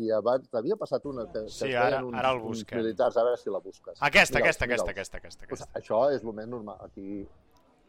i 0.00 0.10
abans 0.16 0.48
t'havia 0.52 0.76
passat 0.80 1.04
una 1.08 1.26
que, 1.32 1.44
que 1.46 1.52
Sí, 1.52 1.72
ara- 1.76 2.00
uns, 2.04 2.16
ara 2.20 2.32
el 2.32 2.40
uns 2.42 2.60
busquem. 2.62 2.80
militars, 2.80 3.16
a 3.20 3.24
veure 3.28 3.40
si 3.40 3.52
la 3.52 3.60
busques. 3.64 3.96
Aquesta, 4.00 4.40
Mira'ls, 4.40 4.56
aquesta, 4.56 4.64
aquesta, 4.64 4.66
mira'ls. 4.66 4.90
aquesta, 4.96 5.20
aquesta, 5.20 5.46
Pues 5.52 5.64
aquesta. 5.66 5.80
això 5.84 6.00
és 6.16 6.24
el 6.24 6.32
més 6.40 6.48
normal. 6.48 6.80
Aquí 6.88 7.26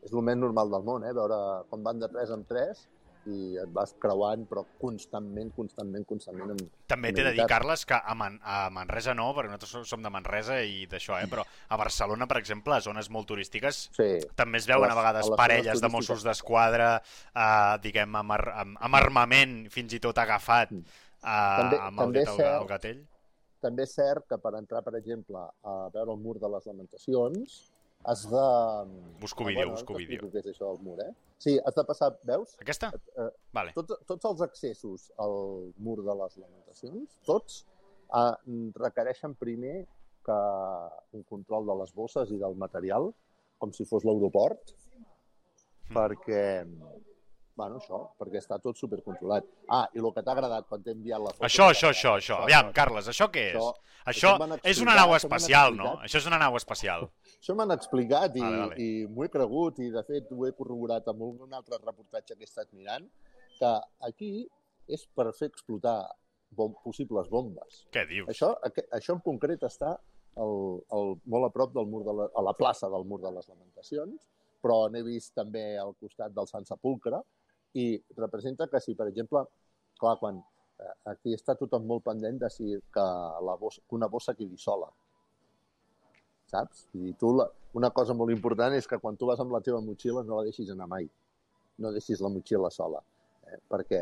és 0.03 0.11
el 0.13 0.21
més 0.25 0.37
normal 0.37 0.71
del 0.71 0.83
món, 0.83 1.03
eh? 1.05 1.13
veure 1.13 1.37
com 1.69 1.83
van 1.83 1.99
de 2.01 2.07
3 2.09 2.31
en 2.37 2.43
3 2.49 2.87
i 3.29 3.55
et 3.61 3.69
vas 3.69 3.91
creuant, 4.01 4.47
però 4.49 4.63
constantment, 4.81 5.51
constantment, 5.53 6.05
constantment. 6.09 6.55
Amb... 6.55 6.71
També 6.89 7.11
t'he 7.13 7.21
de 7.27 7.33
dir. 7.37 7.43
Carles, 7.45 7.83
que 7.85 7.93
a, 7.93 8.15
Man 8.17 8.39
a 8.41 8.63
Manresa 8.73 9.13
no, 9.13 9.27
perquè 9.37 9.51
nosaltres 9.51 9.85
som- 9.91 10.01
de 10.01 10.09
Manresa 10.09 10.57
i 10.65 10.87
d'això, 10.89 11.19
eh? 11.21 11.27
però 11.29 11.43
a 11.45 11.77
Barcelona, 11.77 12.25
per 12.25 12.39
exemple, 12.41 12.73
a 12.73 12.81
zones 12.81 13.11
molt 13.13 13.27
turístiques, 13.29 13.83
Sí, 13.93 14.07
també 14.35 14.57
es 14.57 14.65
veuen 14.65 14.89
A 14.89 14.93
a 14.93 14.95
les- 14.95 15.01
vegades 15.03 15.27
a 15.27 15.29
les 15.29 15.37
parelles 15.37 15.81
de. 15.85 15.89
Mossos 15.93 16.23
d'Esquadra, 16.25 16.95
eh, 17.35 17.77
diguem, 17.83 18.15
amb, 18.15 18.31
ar 18.39 18.43
amb, 18.63 18.77
amb 18.81 18.95
armament 18.95 19.69
fins 19.69 19.93
i 19.93 19.99
tot 19.99 20.17
agafat 20.17 20.71
Mm. 20.71 20.81
eh, 20.81 21.61
També- 21.61 21.77
amb 21.79 21.99
el, 21.99 22.05
també 22.07 22.19
dit 22.25 22.43
al 22.43 22.65
gatell. 22.67 23.05
també 23.61 23.83
és 23.83 23.93
cert 23.93 24.25
que 24.27 24.39
per 24.39 24.55
entrar, 24.57 24.81
per 24.81 24.95
exemple, 24.95 25.37
a 25.37 25.89
veure 25.93 26.09
el 26.11 26.17
mur 26.17 26.39
de 26.39 26.49
les 26.49 26.65
lamentacions, 26.65 27.71
has 28.03 28.23
de... 28.29 28.45
Busco 29.19 29.43
Ah, 29.43 29.47
vídeo, 29.47 29.59
bueno, 29.61 29.71
busco 29.73 29.93
vídeo. 29.95 30.29
Què 30.31 30.39
és 30.41 30.47
això 30.53 30.71
del 30.71 30.79
mur, 30.85 30.97
eh? 31.03 31.11
Sí, 31.41 31.57
has 31.65 31.75
de 31.75 31.83
passar, 31.85 32.11
veus? 32.23 32.55
Aquesta? 32.61 32.91
Eh, 33.17 33.29
Vale. 33.53 33.73
tots, 33.73 33.97
tots 34.05 34.25
els 34.29 34.41
accessos 34.41 35.11
al 35.17 35.73
mur 35.77 35.97
de 36.03 36.15
les 36.23 36.37
lamentacions, 36.37 37.17
tots, 37.25 37.65
eh, 38.13 38.35
requereixen 38.77 39.35
primer 39.35 39.87
que 40.25 40.39
un 41.17 41.23
control 41.23 41.65
de 41.65 41.75
les 41.81 41.93
bosses 41.93 42.29
i 42.31 42.37
del 42.37 42.55
material, 42.55 43.11
com 43.57 43.71
si 43.73 43.85
fos 43.85 44.03
l'aeroport, 44.05 44.75
Mm. 45.91 45.93
perquè, 45.97 46.43
bueno, 47.57 47.79
això, 47.81 47.99
perquè 48.19 48.39
està 48.39 48.57
tot 48.63 48.79
supercontrolat. 48.79 49.47
Ah, 49.69 49.83
i 49.93 50.01
el 50.01 50.07
que 50.15 50.23
t'ha 50.25 50.35
agradat 50.35 50.67
quan 50.69 50.83
t'he 50.83 50.95
enviat 50.95 51.21
la 51.21 51.33
foto... 51.33 51.45
Això, 51.47 51.69
això, 51.73 51.91
això, 51.95 52.15
això. 52.21 52.39
Aviam, 52.45 52.71
Carles, 52.75 53.09
això 53.11 53.27
què 53.33 53.47
és? 53.51 53.57
Això, 53.57 53.73
Això 54.11 54.31
van 54.41 54.55
és 54.55 54.81
una 54.81 54.95
explicar, 54.95 54.95
nau 55.01 55.15
espacial, 55.17 55.75
no? 55.77 55.91
Això 56.05 56.21
és 56.21 56.29
una 56.31 56.39
nau 56.41 56.55
espacial. 56.57 57.05
això 57.39 57.57
m'han 57.57 57.75
explicat 57.75 58.39
i, 58.39 58.41
Vale, 58.45 58.63
vale. 58.63 58.79
i 58.81 58.89
m'ho 59.09 59.27
he 59.27 59.33
cregut 59.33 59.81
i, 59.83 59.91
de 59.93 60.03
fet, 60.07 60.31
ho 60.33 60.47
he 60.47 60.53
corroborat 60.57 61.11
amb 61.11 61.27
un 61.27 61.53
altre 61.53 61.77
reportatge 61.83 62.37
que 62.37 62.47
he 62.47 62.49
estat 62.49 62.71
mirant, 62.73 63.05
que 63.59 63.75
aquí 64.07 64.33
és 64.89 65.05
per 65.15 65.29
fer 65.37 65.51
explotar 65.51 65.99
bom 66.51 66.73
possibles 66.83 67.29
bombes. 67.31 67.85
Què 67.93 68.03
dius? 68.09 68.27
Això, 68.31 68.55
això 68.91 69.15
en 69.15 69.21
concret 69.23 69.61
està 69.63 69.93
al, 70.39 70.55
al, 70.95 71.15
molt 71.29 71.47
a 71.47 71.51
prop 71.53 71.73
del 71.75 71.87
mur 71.91 72.03
de 72.07 72.15
la, 72.15 72.27
a 72.35 72.43
la 72.43 72.53
plaça 72.57 72.89
del 72.91 73.05
mur 73.07 73.21
de 73.23 73.31
les 73.35 73.47
lamentacions, 73.51 74.27
però 74.61 74.85
n'he 74.91 75.01
vist 75.05 75.33
també 75.37 75.75
al 75.79 75.95
costat 75.99 76.33
del 76.35 76.49
Sant 76.49 76.67
Sepulcre 76.67 77.21
i 77.73 77.85
representa 78.17 78.67
que 78.67 78.81
si, 78.83 78.95
per 78.95 79.07
exemple, 79.11 79.43
clar, 79.99 80.17
quan 80.19 80.39
eh, 80.41 80.93
aquí 81.13 81.35
està 81.37 81.55
tothom 81.59 81.85
molt 81.87 82.05
pendent 82.07 82.39
de 82.41 82.49
si 82.51 82.73
que, 82.93 83.07
la 83.47 83.55
bossa, 83.59 83.83
que 83.87 83.97
una 83.97 84.09
bossa 84.11 84.35
quedi 84.35 84.57
sola. 84.57 84.89
Saps? 86.51 86.87
I 86.99 87.13
tu, 87.19 87.35
la, 87.37 87.47
una 87.79 87.91
cosa 87.95 88.15
molt 88.17 88.33
important 88.33 88.75
és 88.75 88.87
que 88.87 88.99
quan 88.99 89.15
tu 89.17 89.29
vas 89.29 89.39
amb 89.39 89.53
la 89.55 89.61
teva 89.63 89.79
motxilla 89.83 90.25
no 90.27 90.39
la 90.39 90.47
deixis 90.49 90.71
anar 90.73 90.89
mai. 90.91 91.07
No 91.81 91.93
deixis 91.95 92.19
la 92.21 92.29
motxilla 92.29 92.69
sola, 92.73 92.99
eh? 93.47 93.61
perquè 93.71 94.01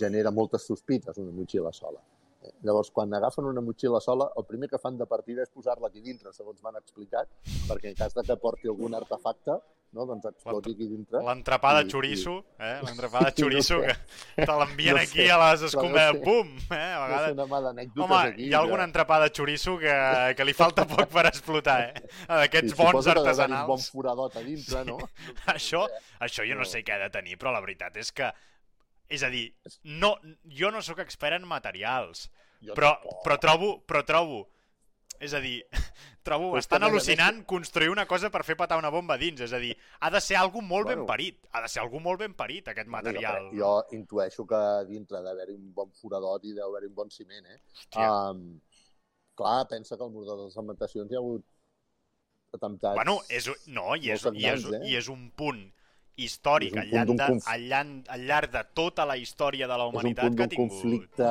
genera 0.00 0.32
moltes 0.32 0.64
sospites 0.66 1.18
una 1.20 1.34
motxilla 1.34 1.72
sola. 1.76 2.00
Eh, 2.40 2.54
Llavors, 2.64 2.90
quan 2.96 3.12
agafen 3.14 3.44
una 3.44 3.60
motxilla 3.60 4.00
sola, 4.00 4.30
el 4.40 4.46
primer 4.48 4.70
que 4.70 4.80
fan 4.80 4.96
de 4.96 5.06
partida 5.06 5.44
és 5.44 5.52
posar-la 5.52 5.90
aquí 5.90 6.00
dintre, 6.00 6.32
segons 6.32 6.62
m'han 6.64 6.80
explicat, 6.80 7.28
perquè 7.68 7.92
en 7.92 7.98
cas 7.98 8.16
de 8.16 8.24
que 8.24 8.38
porti 8.40 8.70
algun 8.72 8.96
artefacte, 8.96 9.58
no, 9.92 10.04
doncs 10.06 10.24
exploti 10.30 10.70
aquí 10.74 10.86
dintre. 10.86 11.18
L'entrepà 11.26 11.72
de 11.78 11.82
I- 11.86 11.90
xoriço, 11.90 12.34
eh? 12.58 12.76
L'entrepà 12.86 13.24
de 13.24 13.32
Sí, 13.34 13.42
no 13.42 13.48
xoriço 13.48 13.80
sé. 13.80 13.96
que 14.36 14.46
te 14.46 14.52
l'envien 14.60 14.94
No 14.96 15.02
aquí 15.02 15.18
sé, 15.24 15.30
a 15.30 15.38
les 15.50 15.62
escombres, 15.62 16.12
no 16.12 16.18
sé. 16.18 16.24
pum! 16.24 16.48
Eh? 16.70 16.74
A 16.74 17.00
No 17.00 17.06
sé 17.06 17.10
vegades... 17.10 17.32
una 17.36 17.46
mà 17.46 18.04
Home, 18.04 18.28
aquí. 18.28 18.44
hi 18.48 18.54
ha 18.54 18.58
algun 18.60 18.78
que- 18.78 18.84
entrepà 18.84 19.18
de 19.24 19.30
xoriço 19.34 19.78
que, 19.78 19.94
que 20.36 20.44
li 20.44 20.54
falta 20.54 20.86
poc 20.86 21.08
per 21.10 21.26
explotar, 21.26 21.80
eh? 21.88 22.04
D'aquests 22.28 22.70
Sí, 22.74 22.78
bons 22.82 23.04
d'haver-hi 23.04 23.20
un 23.20 23.26
artesanals. 23.26 23.66
bon 23.66 23.78
foradot 23.80 24.36
a 24.36 24.40
dintre, 24.46 24.84
no? 24.84 24.98
Això, 25.56 25.86
això 26.20 26.46
jo 26.46 26.54
no 26.54 26.60
No. 26.60 26.70
sé 26.70 26.84
què 26.84 26.92
ha 26.94 26.98
de 27.02 27.10
tenir, 27.10 27.36
però 27.36 27.50
la 27.52 27.60
veritat 27.60 27.96
és 27.96 28.12
que 28.12 28.30
És 29.10 29.24
a 29.24 29.28
dir, 29.28 29.48
no, 29.82 30.12
jo 30.46 30.70
no 30.70 30.80
sóc 30.86 31.00
expert 31.02 31.34
en 31.34 31.42
materials, 31.48 32.28
Jo 32.62 32.74
però, 32.78 32.92
tampoc. 32.94 33.24
però 33.24 33.38
trobo, 33.42 33.70
però 33.84 34.04
trobo, 34.06 34.44
és 35.20 35.34
a 35.36 35.40
dir, 35.44 35.58
trobo 36.26 36.50
és 36.54 36.62
bastant 36.62 36.86
al·lucinant 36.86 37.42
construir 37.48 37.90
una 37.92 38.06
cosa 38.08 38.30
per 38.32 38.40
fer 38.46 38.56
patar 38.56 38.78
una 38.80 38.90
bomba 38.92 39.18
dins, 39.20 39.40
és 39.44 39.52
a 39.52 39.60
dir, 39.62 39.74
ha 40.00 40.10
de 40.10 40.20
ser 40.24 40.38
algú 40.40 40.62
molt 40.64 40.88
ben 40.88 41.02
Bueno. 41.02 41.06
parit, 41.10 41.38
ha 41.52 41.60
de 41.64 41.68
ser 41.68 41.82
algú 41.84 42.00
molt 42.00 42.20
ben 42.24 42.34
parit, 42.34 42.68
aquest 42.72 42.88
material. 42.88 43.50
Jo, 43.52 43.60
jo 43.60 43.98
intueixo 43.98 44.46
que 44.48 44.60
dintre 44.88 45.20
d'haver-hi 45.22 45.54
un 45.58 45.70
bon 45.76 45.92
foradot 46.00 46.44
i 46.48 46.54
d'haver-hi 46.56 46.88
un 46.88 46.94
bon 46.94 47.10
ciment, 47.12 47.46
eh? 47.46 47.58
Hòstia. 47.76 48.08
Um, 48.30 48.60
clar, 49.36 49.66
pensa 49.68 49.96
que 49.96 50.04
al 50.08 50.10
mur 50.10 50.24
de 50.28 50.36
les 50.44 50.56
lamentacions 50.56 51.10
hi 51.12 51.16
ha 51.16 51.22
hagut 51.22 51.44
atemptats... 52.56 52.96
Bueno, 52.96 53.18
és, 53.28 53.46
no, 53.68 53.94
i 53.96 54.10
és, 54.16 54.24
i, 54.34 54.46
és, 54.50 54.64
eh? 54.72 54.80
i 54.90 54.96
és 54.98 55.08
un 55.12 55.28
punt 55.36 55.60
històric 56.20 56.74
És 56.74 56.76
un 56.76 56.80
al 56.82 56.88
punt 56.88 56.96
llarg, 56.96 57.08
d'un 57.08 57.16
de, 57.20 57.26
conf- 57.32 57.46
al, 57.48 57.62
llarg, 57.70 57.92
al 58.16 58.24
llarg 58.28 58.50
de 58.52 58.62
tota 58.76 59.06
la 59.08 59.16
història 59.16 59.68
de 59.70 59.76
la 59.78 59.84
és 59.86 59.88
un 59.88 59.94
humanitat 59.94 60.24
punt 60.26 60.36
que 60.36 60.42
ha 60.42 60.46
d'un 60.48 60.56
tingut. 60.56 60.80
conflicte... 60.80 61.30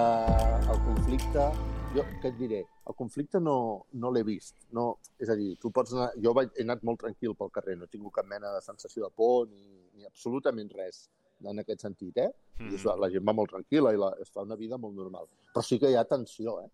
El 0.74 0.80
conflicte... 0.88 1.50
Jo 1.96 2.04
què 2.22 2.30
et 2.30 2.36
diré? 2.38 2.60
El 2.90 2.96
conflicte 2.98 3.38
no, 3.40 3.56
no 4.02 4.10
l'he 4.12 4.24
vist. 4.26 4.56
No, 4.74 4.88
és 5.22 5.30
a 5.30 5.36
dir, 5.38 5.52
tu 5.62 5.70
pots 5.76 5.92
anar... 5.94 6.08
Jo 6.24 6.32
vaig, 6.34 6.50
he 6.58 6.64
anat 6.66 6.82
molt 6.88 7.04
tranquil 7.04 7.36
pel 7.38 7.52
carrer, 7.54 7.76
no 7.78 7.86
he 7.86 7.92
tingut 7.94 8.16
cap 8.16 8.26
mena 8.26 8.50
de 8.56 8.62
sensació 8.66 9.06
de 9.06 9.12
por 9.14 9.46
ni, 9.52 9.62
ni 9.94 10.08
absolutament 10.10 10.72
res 10.74 11.04
en 11.46 11.62
aquest 11.62 11.86
sentit, 11.86 12.18
eh? 12.18 12.32
Mm. 12.58 12.74
Mm. 12.74 12.96
La 13.00 13.10
gent 13.14 13.28
va 13.30 13.36
molt 13.38 13.54
tranquil·la 13.54 13.94
i 13.94 14.00
la, 14.02 14.10
es 14.24 14.34
fa 14.34 14.42
una 14.48 14.58
vida 14.60 14.80
molt 14.82 14.98
normal. 14.98 15.30
Però 15.54 15.62
sí 15.64 15.78
que 15.80 15.92
hi 15.94 15.96
ha 16.00 16.04
tensió, 16.10 16.58
eh? 16.66 16.72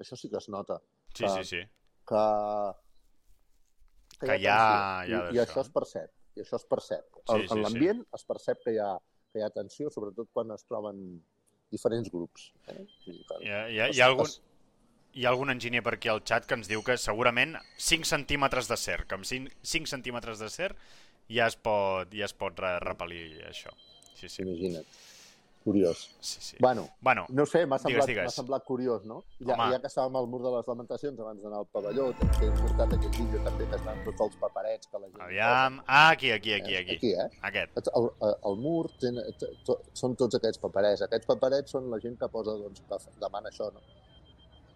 Això 0.00 0.16
sí 0.16 0.30
que 0.32 0.38
es 0.38 0.46
nota. 0.48 0.78
Sí, 1.18 1.26
sí, 1.34 1.42
sí. 1.50 1.60
que, 2.08 2.22
Que 4.20 4.36
hi 4.38 4.46
ha- 4.46 5.02
tensió. 5.02 5.10
hi 5.10 5.18
ha 5.18 5.32
I, 5.32 5.36
I 5.36 5.42
això 5.44 5.60
es 5.66 5.70
percep. 5.74 6.10
I 6.36 6.44
això 6.44 6.56
es 6.60 6.64
percep. 6.70 7.04
Sí, 7.26 7.34
en 7.34 7.42
sí, 7.48 7.54
en 7.56 7.62
l'ambient 7.64 8.00
es 8.16 8.24
percep 8.28 8.62
que 8.64 8.74
hi, 8.76 8.78
ha, 8.78 8.92
que 9.32 9.40
hi 9.40 9.44
ha 9.44 9.50
tensió, 9.50 9.90
sobretot 9.90 10.30
quan 10.32 10.50
es 10.54 10.64
troben 10.68 11.02
diferents 11.74 12.10
grups. 12.12 12.52
Eh? 12.68 12.86
Que 13.04 13.12
Hi 13.18 13.50
ha, 13.50 13.60
hi, 13.68 13.78
ha, 13.80 13.90
hi, 13.90 14.00
ha 14.00 14.06
algun, 14.10 14.26
es- 14.30 14.40
hi 15.14 15.24
ha 15.26 15.30
algun 15.32 15.50
enginyer 15.50 15.82
per 15.82 15.94
aquí 15.96 16.08
al 16.12 16.22
xat 16.22 16.46
que 16.46 16.54
ens 16.58 16.68
diu 16.70 16.82
que 16.86 16.96
segurament 16.98 17.56
5 17.76 18.04
centímetres 18.06 18.68
de 18.70 18.76
que 19.08 19.14
amb 19.18 19.24
5, 19.24 19.50
5 19.62 19.86
centímetres 19.90 20.38
de 20.38 20.48
cer 20.50 20.74
ja 21.30 21.46
es 21.46 21.56
pot, 21.56 22.10
ja 22.14 22.24
es 22.26 22.34
pot 22.34 22.58
re 22.58 22.76
repel·lir 22.80 23.44
això. 23.48 23.70
Sí, 24.14 24.28
sí. 24.28 24.42
Imagina't. 24.42 24.86
Curiós. 25.62 26.08
sí, 26.20 26.38
sí. 26.40 26.56
Bueno, 26.58 26.88
Bueno, 27.02 27.26
no 27.28 27.44
sé, 27.44 27.66
m'ha 27.66 27.78
semblat, 27.78 28.06
digues. 28.08 28.32
semblat 28.34 28.64
curiós, 28.64 29.04
no? 29.04 29.18
Ja, 29.44 29.52
Home. 29.54 29.66
ja 29.74 29.78
que 29.82 29.88
estàvem 29.90 30.16
al 30.16 30.26
mur 30.26 30.40
de 30.42 30.50
les 30.56 30.66
lamentacions 30.66 31.20
abans 31.20 31.42
d'anar 31.42 31.58
al 31.58 31.66
pavelló, 31.66 32.06
t'he 32.16 32.48
portat 32.62 32.94
aquell 32.96 33.10
vídeo 33.18 33.42
també 33.44 33.66
que 33.68 33.76
estan 33.76 34.00
tots 34.06 34.20
els 34.24 34.36
paperets 34.40 34.88
que 34.88 34.98
la 34.98 35.10
gent... 35.10 35.20
aviam... 35.20 35.82
Ah, 35.86 36.08
aquí, 36.14 36.30
aquí, 36.32 36.54
aquí, 36.54 36.74
Eh, 36.74 36.78
aquí. 36.80 36.96
Aquí, 36.96 37.12
eh? 37.12 37.28
Aquest. 37.42 37.76
El, 37.94 38.08
el, 38.22 38.34
el 38.50 38.56
mur 38.56 38.88
ten, 38.98 39.20
t- 39.38 39.52
to, 39.66 39.76
són 39.92 40.16
tots 40.16 40.34
aquests 40.40 40.58
paperets. 40.64 41.02
Aquests 41.02 41.26
paperets 41.28 41.70
són 41.76 41.90
la 41.90 42.00
gent 42.00 42.16
que 42.18 42.28
posa, 42.32 42.56
doncs, 42.56 42.80
que 42.88 42.98
demana 43.20 43.52
això, 43.52 43.68
no? 43.74 43.84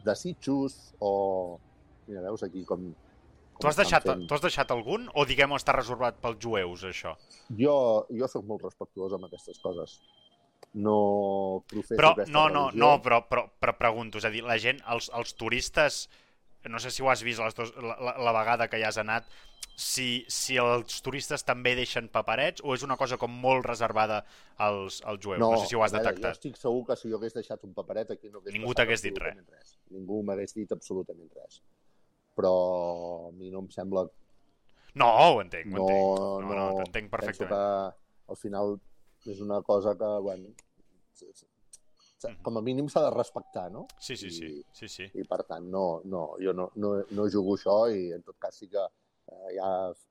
Desitjos 0.05 0.95
o... 1.01 1.59
Mira, 2.07 2.21
veus 2.27 2.43
aquí 2.45 2.64
com... 2.69 2.90
com 3.55 3.62
Tu 3.62 3.71
has, 3.71 3.79
deixat, 3.79 4.05
fent. 4.05 4.27
tu 4.29 4.37
has 4.37 4.43
deixat 4.45 4.75
algun 4.75 5.07
o 5.14 5.25
diguem 5.29 5.55
està 5.57 5.73
reservat 5.77 6.19
pels 6.21 6.40
jueus, 6.43 6.85
això? 6.90 7.14
Jo, 7.57 7.77
jo 8.12 8.29
sóc 8.29 8.45
molt 8.49 8.67
respectuós 8.67 9.14
amb 9.17 9.31
aquestes 9.31 9.61
coses. 9.62 10.01
No 10.75 11.62
professo 11.71 11.97
Però, 11.97 12.12
aquesta 12.17 12.33
no, 12.35 12.49
no, 12.51 12.67
religió. 12.67 12.83
no, 12.83 12.90
però, 13.05 13.23
però, 13.31 13.47
però 13.62 13.77
pregunto, 13.79 14.19
és 14.19 14.27
a 14.27 14.33
dir, 14.35 14.43
la 14.45 14.59
gent, 14.59 14.83
els, 14.90 15.09
els 15.14 15.37
turistes, 15.38 16.05
no 16.68 16.79
sé 16.81 16.90
si 16.90 17.03
ho 17.03 17.11
has 17.11 17.22
vist 17.22 17.42
les 17.42 17.55
dos, 17.55 17.74
la, 17.77 17.96
la, 18.00 18.14
la 18.29 18.33
vegada 18.33 18.68
que 18.68 18.81
ja 18.81 18.88
has 18.88 18.98
anat, 19.00 19.29
si, 19.77 20.24
si 20.31 20.57
els 20.61 21.00
turistes 21.03 21.42
també 21.46 21.74
deixen 21.74 22.09
paperets 22.12 22.62
o 22.62 22.74
és 22.77 22.85
una 22.87 22.96
cosa 22.96 23.18
com 23.18 23.33
molt 23.42 23.66
reservada 23.66 24.20
als, 24.62 25.00
als 25.03 25.22
jueus? 25.24 25.40
No, 25.42 25.50
no 25.53 25.62
sé 25.62 25.70
si 25.70 25.79
ho 25.79 25.83
has 25.83 25.92
veure, 25.92 26.05
detectat. 26.07 26.37
Jo 26.37 26.38
estic 26.38 26.61
segur 26.61 26.85
que 26.88 26.96
si 27.00 27.11
jo 27.11 27.18
hagués 27.18 27.35
deixat 27.35 27.64
un 27.66 27.74
paperet 27.74 28.12
aquí 28.14 28.31
no 28.31 28.40
hagués 28.40 28.55
Ningú 28.55 28.74
t'hagués 28.79 29.03
dit 29.03 29.16
absolutament 29.18 29.57
res. 29.59 29.74
Ningú 29.94 30.20
m'hagués 30.27 30.55
dit 30.55 30.77
absolutament 30.77 31.33
res. 31.40 31.61
Però 32.38 32.55
a 33.29 33.33
mi 33.35 33.50
no 33.50 33.64
em 33.64 33.70
sembla 33.74 34.07
No, 34.94 35.11
ho 35.11 35.40
entenc, 35.42 35.72
ho 35.72 35.79
no, 35.79 35.85
entenc. 35.85 36.03
No, 36.20 36.40
no, 36.46 36.55
no, 36.55 36.66
t'entenc 36.83 37.11
penso 37.11 37.16
perfectament. 37.16 37.50
que 37.50 38.33
al 38.35 38.38
final 38.38 38.77
és 39.27 39.40
una 39.42 39.61
cosa 39.66 39.96
que, 39.98 40.11
bueno. 40.22 40.55
Com 42.42 42.58
a 42.58 42.62
mínim 42.64 42.88
s'ha 42.92 43.02
de 43.06 43.12
respectar, 43.14 43.68
no? 43.72 43.87
Sí, 43.98 44.16
sí, 44.16 44.30
sí, 44.30 44.50
I, 44.50 44.64
sí, 44.72 44.88
sí. 44.88 45.08
i 45.14 45.24
per 45.28 45.42
tant, 45.48 45.66
no, 45.70 46.00
no, 46.04 46.24
jo 46.42 46.54
no, 46.56 46.70
no, 46.76 46.94
no 47.10 47.28
jugo 47.30 47.56
això 47.58 47.78
i 47.92 48.10
en 48.16 48.24
tot 48.26 48.38
cas 48.40 48.58
sí 48.60 48.68
que 48.72 48.84
eh, 48.84 49.50
ja 49.56 49.68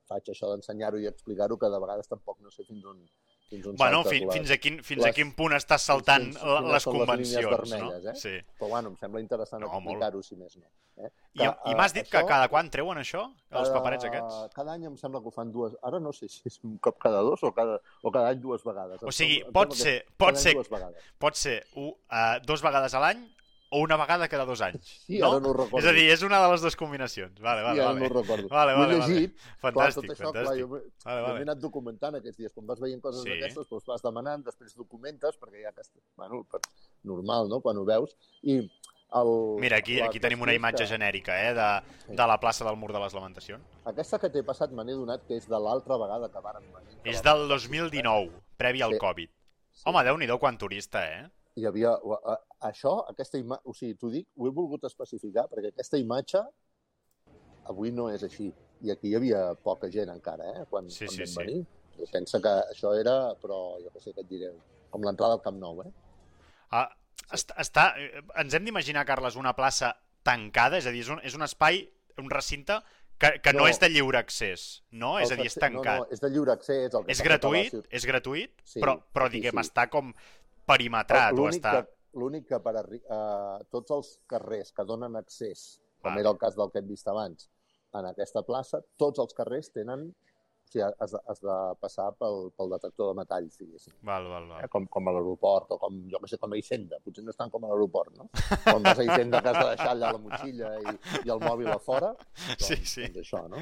faig 0.10 0.34
això 0.34 0.52
d'ensenyar-ho 0.52 1.02
i 1.02 1.10
explicar-ho, 1.10 1.58
que 1.58 1.72
de 1.74 1.82
vegades 1.86 2.12
tampoc 2.12 2.40
no 2.42 2.52
sé 2.54 2.66
fins 2.68 2.86
on, 2.90 3.02
fins 3.54 3.68
on 3.70 3.76
Bueno, 3.80 4.02
saltes 4.04 4.12
fi, 4.20 4.26
les- 4.26 4.34
fins, 4.36 4.52
a 4.52 4.58
quin, 4.58 4.80
fins 4.84 5.04
a 5.04 5.08
les- 5.08 5.16
quin 5.16 5.32
punt 5.38 5.54
estàs 5.58 5.82
saltant 5.88 6.24
fins- 6.32 6.40
quines 6.42 6.64
les 6.64 6.74
les 6.74 6.86
convencions, 6.90 7.50
vermelles, 7.54 8.04
no? 8.04 8.12
eh? 8.12 8.16
Sí. 8.16 8.34
Però 8.60 8.70
bueno, 8.74 8.90
em 8.94 8.98
sembla 8.98 9.22
interessant 9.22 9.62
No, 9.64 9.70
explicar-ho, 9.78 10.24
si 10.24 10.36
més 10.40 10.58
no. 10.58 10.66
Eh? 10.98 11.08
I, 11.34 11.40
Que, 11.40 11.46
I 11.72 11.74
m'has 11.76 11.92
eh, 11.96 12.02
dit 12.02 12.10
que 12.12 12.18
això- 12.20 12.28
cada 12.30 12.48
quan 12.50 12.70
treuen 12.70 12.98
això, 13.02 13.24
els 13.26 13.70
cada- 13.70 13.74
paperets 13.80 14.06
aquests? 14.06 14.42
Cada 14.54 14.74
any 14.74 14.86
em 14.86 14.98
sembla 14.98 15.22
que 15.22 15.28
ho 15.28 15.32
fan 15.32 15.52
dues... 15.52 15.74
Ara 15.82 16.00
no 16.00 16.12
sé 16.14 16.28
si 16.30 16.42
és 16.46 16.60
un 16.64 16.78
cop 16.78 17.00
cada 17.02 17.22
dos 17.26 17.42
o 17.44 17.52
cada, 17.52 17.80
o 18.04 18.12
cada 18.12 18.30
any 18.30 18.40
dues 18.44 18.64
vegades. 18.64 19.02
O 19.02 19.12
sigui, 19.12 19.40
em 19.42 19.52
pot 19.52 19.70
que 19.70 19.76
ser, 19.80 19.96
pot 20.18 20.36
ser, 20.38 20.54
Dues 20.54 20.70
vegades. 20.70 21.04
pot 21.18 21.36
ser 21.36 21.64
uh, 21.76 22.38
dos 22.46 22.62
vegades 22.62 22.94
a 22.94 23.00
l'any 23.00 23.24
o 23.74 23.80
una 23.82 23.98
vegada 23.98 24.28
cada 24.30 24.46
dos 24.46 24.62
anys. 24.62 24.86
Sí, 25.08 25.18
no? 25.18 25.32
ara 25.32 25.40
no 25.42 25.50
ho 25.50 25.54
recordo. 25.58 25.80
És 25.82 25.86
a 25.90 25.94
dir, 25.98 26.04
és 26.14 26.22
una 26.24 26.40
de 26.44 26.52
les 26.52 26.62
dues 26.62 26.76
combinacions. 26.78 27.40
Vale, 27.42 27.64
vale, 27.66 27.76
sí, 27.76 27.82
ara 27.82 27.90
vale. 27.94 28.00
no 28.00 28.06
ho 28.06 28.22
recordo. 28.22 28.48
Vale, 28.52 28.74
vale, 28.78 29.00
vale. 29.00 29.14
llegit, 29.14 29.36
Fantàstic, 29.64 29.74
clar, 29.74 29.92
tot 29.98 30.06
això, 30.14 30.30
fantàstic. 30.30 30.46
Clar, 30.46 30.58
jo, 30.60 30.68
Vale, 30.70 30.86
jo 31.20 31.26
vale. 31.26 31.34
m'he 31.40 31.48
anat 31.50 31.60
documentant 31.64 32.16
aquests 32.22 32.38
dies. 32.44 32.54
Quan 32.54 32.68
vas 32.70 32.80
veient 32.80 33.02
coses 33.02 33.24
Sí. 33.26 33.30
d'aquestes, 33.34 33.68
doncs 33.70 33.86
vas 33.90 34.02
demanant, 34.06 34.46
després 34.46 34.76
documentes, 34.78 35.40
perquè 35.42 35.64
ja 35.66 35.72
que... 35.74 35.82
Bueno, 36.16 36.44
per, 36.52 36.62
normal, 37.04 37.50
no?, 37.50 37.60
quan 37.62 37.78
ho 37.78 37.86
veus. 37.86 38.16
I 38.44 38.60
el, 39.14 39.30
Mira, 39.62 39.78
aquí, 39.78 40.00
aquí 40.02 40.20
tenim 40.20 40.42
una 40.42 40.54
imatge 40.56 40.86
que 40.86 40.90
genèrica, 40.90 41.36
eh, 41.50 41.54
de, 41.54 42.16
de 42.16 42.28
la 42.28 42.40
plaça 42.40 42.66
del 42.66 42.78
Mur 42.78 42.92
de 42.94 43.00
les 43.00 43.14
Lamentacions. 43.14 43.62
Aquesta 43.86 44.18
que 44.20 44.30
t'he 44.34 44.42
passat 44.44 44.72
me 44.74 44.84
n'he 44.84 44.96
donat 44.98 45.22
que 45.28 45.38
és 45.38 45.46
de 45.48 45.60
l'altra 45.60 45.98
vegada 46.02 46.30
que 46.34 46.42
varen 46.42 46.64
venir. 46.74 46.98
que 47.04 47.10
És 47.12 47.22
del 47.22 47.48
2019, 47.48 48.32
previ 48.58 48.82
al 48.82 48.94
Sí. 48.94 48.98
Covid. 49.00 49.30
Sí. 49.74 49.84
Home, 49.86 50.04
déu-n'hi-do 50.06 50.40
quan 50.40 50.58
turista, 50.58 51.06
eh? 51.06 51.30
Hi 51.60 51.66
havia... 51.70 51.94
Això, 52.68 52.94
aquesta 53.12 53.40
imatge... 53.42 53.70
O 53.70 53.76
sigui, 53.78 53.96
t'ho 54.00 54.12
dic, 54.14 54.28
ho 54.38 54.48
he 54.50 54.54
volgut 54.56 54.86
especificar, 54.90 55.48
perquè 55.52 55.74
aquesta 55.74 56.00
imatge 56.02 56.42
avui 57.72 57.94
no 57.96 58.10
és 58.12 58.24
així. 58.28 58.50
I 58.84 58.92
aquí 58.92 59.12
hi 59.12 59.16
havia 59.16 59.44
poca 59.64 59.90
gent 59.92 60.12
encara, 60.12 60.50
eh? 60.52 60.66
Quan, 60.70 60.90
Sí, 60.92 61.06
quan 61.06 61.16
sí, 61.16 61.24
vam 61.24 61.32
sí. 61.32 61.40
venir. 61.40 61.60
Jo 62.00 62.08
penso 62.12 62.42
que 62.42 62.54
això 62.74 62.96
era, 62.98 63.16
però 63.40 63.60
jo 63.84 63.92
què 63.94 64.02
sé 64.02 64.16
què 64.16 64.24
et 64.26 64.32
diré, 64.32 64.50
com 64.92 65.06
l'entrada 65.06 65.38
al 65.38 65.44
Camp 65.46 65.60
Nou, 65.62 65.84
eh? 65.86 65.92
Ah, 66.74 66.88
està, 67.38 67.56
està, 67.62 67.86
ens 68.42 68.58
hem 68.58 68.66
d'imaginar, 68.66 69.06
Carles, 69.06 69.38
una 69.40 69.54
plaça 69.56 69.94
tancada, 70.26 70.80
és 70.82 70.90
a 70.90 70.94
dir, 70.96 71.04
és 71.06 71.12
un, 71.14 71.22
és 71.24 71.38
un 71.38 71.46
espai, 71.46 71.84
un 72.20 72.32
recinte 72.34 72.80
que, 73.22 73.38
que 73.46 73.54
no. 73.54 73.64
No. 73.64 73.70
és 73.72 73.80
de 73.80 73.90
lliure 73.94 74.20
accés, 74.20 74.82
no? 74.92 75.16
És 75.22 75.32
a 75.32 75.38
dir, 75.40 75.48
és 75.52 75.56
tancat. 75.60 76.02
No, 76.02 76.08
no, 76.08 76.16
és 76.18 76.24
de 76.24 76.32
lliure 76.34 76.56
accés. 76.56 76.90
El 76.90 77.06
que 77.06 77.14
és 77.14 77.22
la 77.22 77.28
gratuït, 77.30 77.78
és 77.94 78.08
gratuït, 78.10 78.56
Sí, 78.66 78.82
però, 78.82 78.98
però 79.14 79.30
sí, 79.30 79.38
diguem, 79.38 79.62
sí. 79.62 79.70
està 79.70 79.86
com 79.94 80.12
perimetrat 80.70 81.38
o 81.38 81.48
està... 81.50 81.82
l'únic 82.20 82.48
que 82.52 82.60
per 82.64 82.76
eh, 82.84 83.58
tots 83.74 83.96
els 83.96 84.12
carrers 84.30 84.72
que 84.76 84.86
donen 84.86 85.18
accés, 85.20 85.82
com 86.02 86.12
Vale. 86.12 86.24
era 86.24 86.34
el 86.34 86.40
cas 86.42 86.58
del 86.60 86.72
que 86.72 86.84
hem 86.84 86.92
vist 86.92 87.10
abans, 87.10 87.50
en 87.94 88.10
aquesta 88.10 88.44
plaça, 88.46 88.84
tots 88.98 89.24
els 89.24 89.36
carrers 89.38 89.72
tenen... 89.74 90.12
Sigui, 90.74 90.86
has 91.00 91.14
de, 91.14 91.20
has 91.30 91.42
de 91.44 91.56
passar 91.84 92.08
pel, 92.18 92.48
pel 92.58 92.72
detector 92.74 93.12
de 93.12 93.20
metalls, 93.22 93.58
diguéssim. 93.62 93.94
Val, 94.10 94.26
val, 94.32 94.48
val. 94.50 94.64
Eh? 94.66 94.70
Com, 94.74 94.88
com 94.90 95.10
a 95.10 95.14
l'aeroport, 95.14 95.70
o 95.76 95.78
com, 95.82 96.00
jo 96.10 96.22
que 96.24 96.32
sé, 96.32 96.40
com 96.42 96.56
a 96.56 96.58
Hisenda. 96.58 96.98
Potser 97.06 97.24
no 97.26 97.34
estan 97.34 97.52
com 97.54 97.68
a 97.68 97.70
l'aeroport, 97.72 98.16
no? 98.18 98.30
Quan 98.66 98.82
vas 98.86 98.98
a 98.98 99.06
Hisenda 99.06 99.42
que 99.44 99.52
has 99.54 99.60
de 99.60 99.68
deixar 99.70 99.92
allà 99.94 100.12
la 100.16 100.22
motxilla 100.24 100.72
i, 100.82 100.96
i 101.28 101.34
el 101.34 101.44
mòbil 101.44 101.70
a 101.70 101.78
fora, 101.84 102.14
doncs, 102.18 102.66
Sí, 102.66 102.80
sí. 102.90 103.06
doncs 103.06 103.22
això, 103.22 103.44
no? 103.52 103.62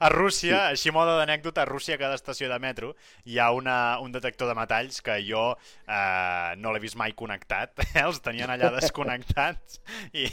A 0.00 0.10
Rússia, 0.12 0.52
sí. 0.52 0.74
així 0.74 0.92
a 0.92 0.96
mode 0.96 1.16
d'anècdota, 1.18 1.64
a 1.64 1.68
Rússia 1.70 1.96
a 1.96 2.00
cada 2.02 2.18
estació 2.18 2.50
de 2.50 2.58
metro 2.62 2.92
hi 3.24 3.38
ha 3.40 3.50
una, 3.56 3.76
un 4.04 4.12
detector 4.12 4.50
de 4.50 4.56
metalls 4.58 5.00
que 5.04 5.16
jo 5.24 5.46
eh, 5.56 6.52
no 6.60 6.74
l'he 6.74 6.82
vist 6.82 6.98
mai 7.00 7.14
connectat, 7.16 7.80
eh? 7.86 8.04
els 8.04 8.20
tenien 8.24 8.52
allà 8.52 8.72
desconnectats 8.76 9.80
i 10.12 10.26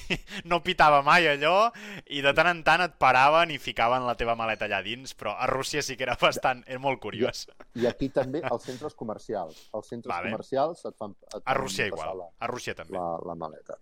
no 0.50 0.60
pitava 0.66 1.02
mai 1.06 1.28
allò 1.32 1.70
i 2.12 2.22
de 2.26 2.34
tant 2.36 2.52
en 2.52 2.64
tant 2.68 2.84
et 2.84 2.98
paraven 3.00 3.54
i 3.54 3.62
ficaven 3.62 4.06
la 4.08 4.18
teva 4.20 4.36
maleta 4.40 4.68
allà 4.68 4.82
dins, 4.86 5.14
però 5.18 5.37
a 5.38 5.48
Rússia 5.48 5.82
sí 5.82 5.96
que 5.98 6.04
era 6.04 6.16
bastant, 6.20 6.64
era 6.68 6.80
molt 6.80 7.00
curiós. 7.00 7.46
I 7.76 7.86
aquí 7.88 8.10
també 8.10 8.42
els 8.44 8.64
centres 8.64 8.96
comercials. 8.96 9.70
Els 9.74 9.88
centres 9.88 10.10
Vale. 10.14 10.32
comercials 10.32 10.84
et 10.86 10.96
fan, 10.98 11.16
et 11.28 11.36
A 11.38 11.42
fan 11.46 11.58
Rússia 11.62 11.90
passar 11.92 12.10
igual, 12.14 12.28
a 12.40 12.48
Rússia 12.48 12.76
també. 12.76 12.98
La, 12.98 13.06
la, 13.18 13.20
la 13.32 13.36
maleta. 13.36 13.78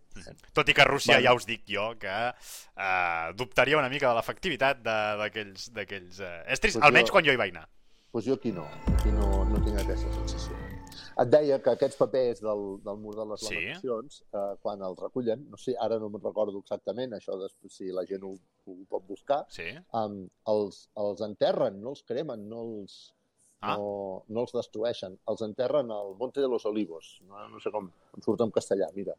Tot 0.53 0.69
i 0.69 0.73
que 0.73 0.81
a 0.81 0.85
Rússia 0.89 1.15
Bueno. 1.15 1.29
ja 1.29 1.33
us 1.35 1.45
dic 1.45 1.63
jo 1.67 1.87
que 1.99 2.13
eh, 2.29 3.33
dubtaria 3.35 3.77
una 3.77 3.89
mica 3.89 4.09
de 4.09 4.15
l'efectivitat 4.15 4.83
d'aquells 4.83 6.19
eh, 6.19 6.43
estris, 6.47 6.75
Pues 6.77 6.83
almenys 6.85 7.09
jo- 7.09 7.13
quan 7.17 7.25
jo 7.25 7.31
hi 7.31 7.37
vaig 7.41 7.55
anar. 7.55 7.67
Doncs 7.67 8.11
pues 8.15 8.25
jo 8.25 8.33
aquí 8.39 8.51
no. 8.55 8.63
Aquí 8.93 9.11
no, 9.11 9.43
no 9.45 9.59
tinc 9.65 9.77
aquesta 9.81 10.11
sensació. 10.13 10.55
Et 11.21 11.29
deia 11.31 11.61
que 11.63 11.71
aquests 11.71 11.95
papers 11.95 12.41
del, 12.43 12.63
del 12.83 12.97
mur 12.99 13.13
de 13.15 13.25
les 13.29 13.39
Sí. 13.45 13.53
lamentacions, 13.55 14.17
eh, 14.33 14.55
quan 14.61 14.81
els 14.83 14.99
recullen, 14.99 15.45
no 15.49 15.57
sé, 15.57 15.75
ara 15.79 15.97
no 15.99 16.09
me'n 16.09 16.21
recordo 16.23 16.59
exactament, 16.59 17.13
això 17.15 17.37
després 17.39 17.71
si 17.71 17.91
la 17.91 18.03
gent 18.05 18.23
ho, 18.27 18.33
ho 18.67 18.75
pot 18.89 19.05
buscar, 19.07 19.45
Sí? 19.49 19.69
um, 19.93 20.27
els, 20.51 20.89
els 20.97 21.21
enterren, 21.21 21.79
no 21.81 21.89
els 21.95 22.03
cremen, 22.03 22.47
no 22.49 22.61
els... 22.63 23.13
Ah. 23.61 23.77
no, 23.79 24.23
no 24.27 24.41
els 24.43 24.51
destrueixen. 24.53 25.15
Els 25.31 25.41
enterren 25.41 25.89
al 25.89 26.11
Monte 26.19 26.41
de 26.41 26.47
los 26.47 26.65
Olivos. 26.67 27.19
No, 27.25 27.47
no 27.49 27.59
sé 27.63 27.71
com 27.71 27.87
em 28.13 28.21
surt 28.21 28.41
en 28.43 28.51
castellà, 28.51 28.91
mira. 28.93 29.15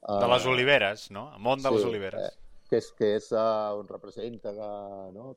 De 0.00 0.28
les 0.30 0.46
Eh, 0.46 0.48
oliveres, 0.48 1.10
no? 1.10 1.26
Món 1.38 1.60
de 1.60 1.70
les 1.74 1.82
sí, 1.82 1.88
oliveres. 1.90 2.30
eh, 2.30 2.62
que 2.70 2.78
és, 2.78 2.92
que 2.96 3.10
és 3.16 3.26
uh, 3.32 3.74
on 3.76 3.88
representa 3.90 4.54
que 4.54 4.70
no? 5.12 5.34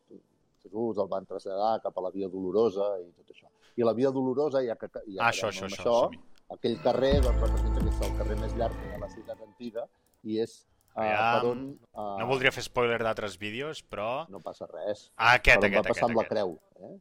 Jesús 0.62 0.97
el 1.02 1.10
van 1.12 1.26
traslladar 1.26 1.82
cap 1.82 1.97
a 1.97 2.02
la 2.06 2.12
Via 2.13 2.30
Dolorosa 2.30 2.93
i 3.02 3.10
tot 3.17 3.34
això. 3.34 3.49
I 3.75 3.83
la 3.88 3.93
Via 3.97 4.12
Dolorosa, 4.12 4.62
ja 4.65 4.75
que 4.75 4.88
ja 4.93 4.99
ah, 5.23 5.29
això, 5.31 5.49
això, 5.49 5.65
això. 5.65 5.83
som-hi. 6.05 6.19
aquell 6.53 6.75
carrer 6.83 7.15
doncs, 7.21 7.39
representa 7.41 7.81
que 7.81 7.89
és 7.89 8.01
el 8.07 8.17
carrer 8.19 8.36
més 8.43 8.53
llarg 8.59 8.75
de 8.91 8.99
la 9.01 9.09
ciutat 9.09 9.39
antiga 9.41 9.88
i 10.23 10.38
és 10.43 10.59
uh, 10.95 11.01
Aviam. 11.01 11.39
per 11.41 11.49
on... 11.49 11.63
Uh, 11.93 12.19
No 12.21 12.27
voldria 12.29 12.51
fer 12.53 12.63
spoiler 12.63 12.99
d'altres 13.01 13.38
vídeos, 13.41 13.81
però... 13.83 14.27
No 14.29 14.39
passa 14.45 14.67
res. 14.69 15.07
Ah, 15.17 15.33
aquest, 15.39 15.57
per 15.57 15.65
on 15.65 15.71
aquest, 15.71 15.81
va 15.81 15.89
passar 15.89 16.05
aquest, 16.05 16.12
amb 16.12 16.21
la 16.21 16.27
creu. 16.29 16.53
Eh? 16.83 16.93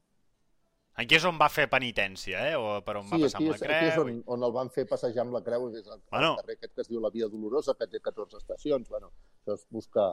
Aquí 1.02 1.16
és 1.16 1.24
on 1.24 1.38
va 1.40 1.48
fer 1.48 1.64
penitència, 1.72 2.40
eh? 2.52 2.56
O 2.61 2.80
per 2.85 2.98
on 3.00 3.06
va 3.08 3.16
Sí, 3.16 3.22
passar 3.24 3.38
aquí 3.40 3.46
amb 3.48 3.54
és, 3.54 3.61
la 3.62 3.76
aquí 3.76 3.87
és 3.90 3.94
creu. 3.94 4.04
on, 4.08 4.18
on 4.37 4.42
el 4.48 4.52
van 4.56 4.68
fer 4.72 4.85
passejar 4.88 5.22
amb 5.24 5.32
la 5.37 5.40
creu, 5.44 5.68
és 5.76 5.87
el, 5.87 6.00
Bueno. 6.11 6.32
el 6.35 6.40
carrer 6.42 6.56
aquest 6.58 6.74
que 6.74 6.85
es 6.85 6.88
diu 6.90 7.00
la 7.00 7.11
Via 7.14 7.28
Dolorosa, 7.32 7.74
que 7.78 7.87
té 7.88 8.00
14 8.00 8.37
estacions. 8.42 8.88
Bueno, 8.92 9.08
això 9.40 9.54
es 9.56 9.64
busca, 9.70 10.08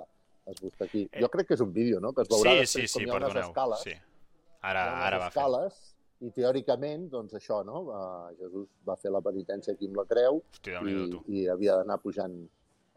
es 0.47 0.61
busca 0.63 0.85
aquí. 0.85 1.07
Eh. 1.11 1.19
Jo 1.23 1.27
crec 1.29 1.47
que 1.47 1.53
és 1.59 1.63
un 1.63 1.73
vídeo, 1.73 1.99
no?, 1.99 2.13
que 2.13 2.23
es 2.23 2.29
veurà 2.31 2.51
Sí, 2.53 2.63
després 2.63 2.91
sí, 2.91 2.99
sí, 2.99 2.99
com 2.99 3.07
hi 3.07 3.11
ha 3.11 3.17
unes 3.19 3.27
perdoneu. 3.33 3.49
escales. 3.51 3.83
Sí. 3.83 3.95
Ara, 4.61 4.85
unes 4.91 5.05
ara 5.09 5.19
va 5.19 5.29
fer. 5.31 5.41
I 6.25 6.31
teòricament, 6.35 7.07
doncs 7.13 7.35
això, 7.39 7.61
no?, 7.67 7.83
uh, 7.87 8.29
Jesús 8.39 8.67
va 8.87 8.97
fer 8.99 9.11
la 9.13 9.21
penitència 9.25 9.75
aquí 9.75 9.87
amb 9.89 10.01
la 10.01 10.07
creu 10.09 10.41
Hosti, 10.41 10.73
déu 10.73 10.89
i, 10.89 10.95
tu. 11.13 11.21
i 11.31 11.45
havia 11.51 11.79
d'anar 11.79 11.99
pujant 12.03 12.37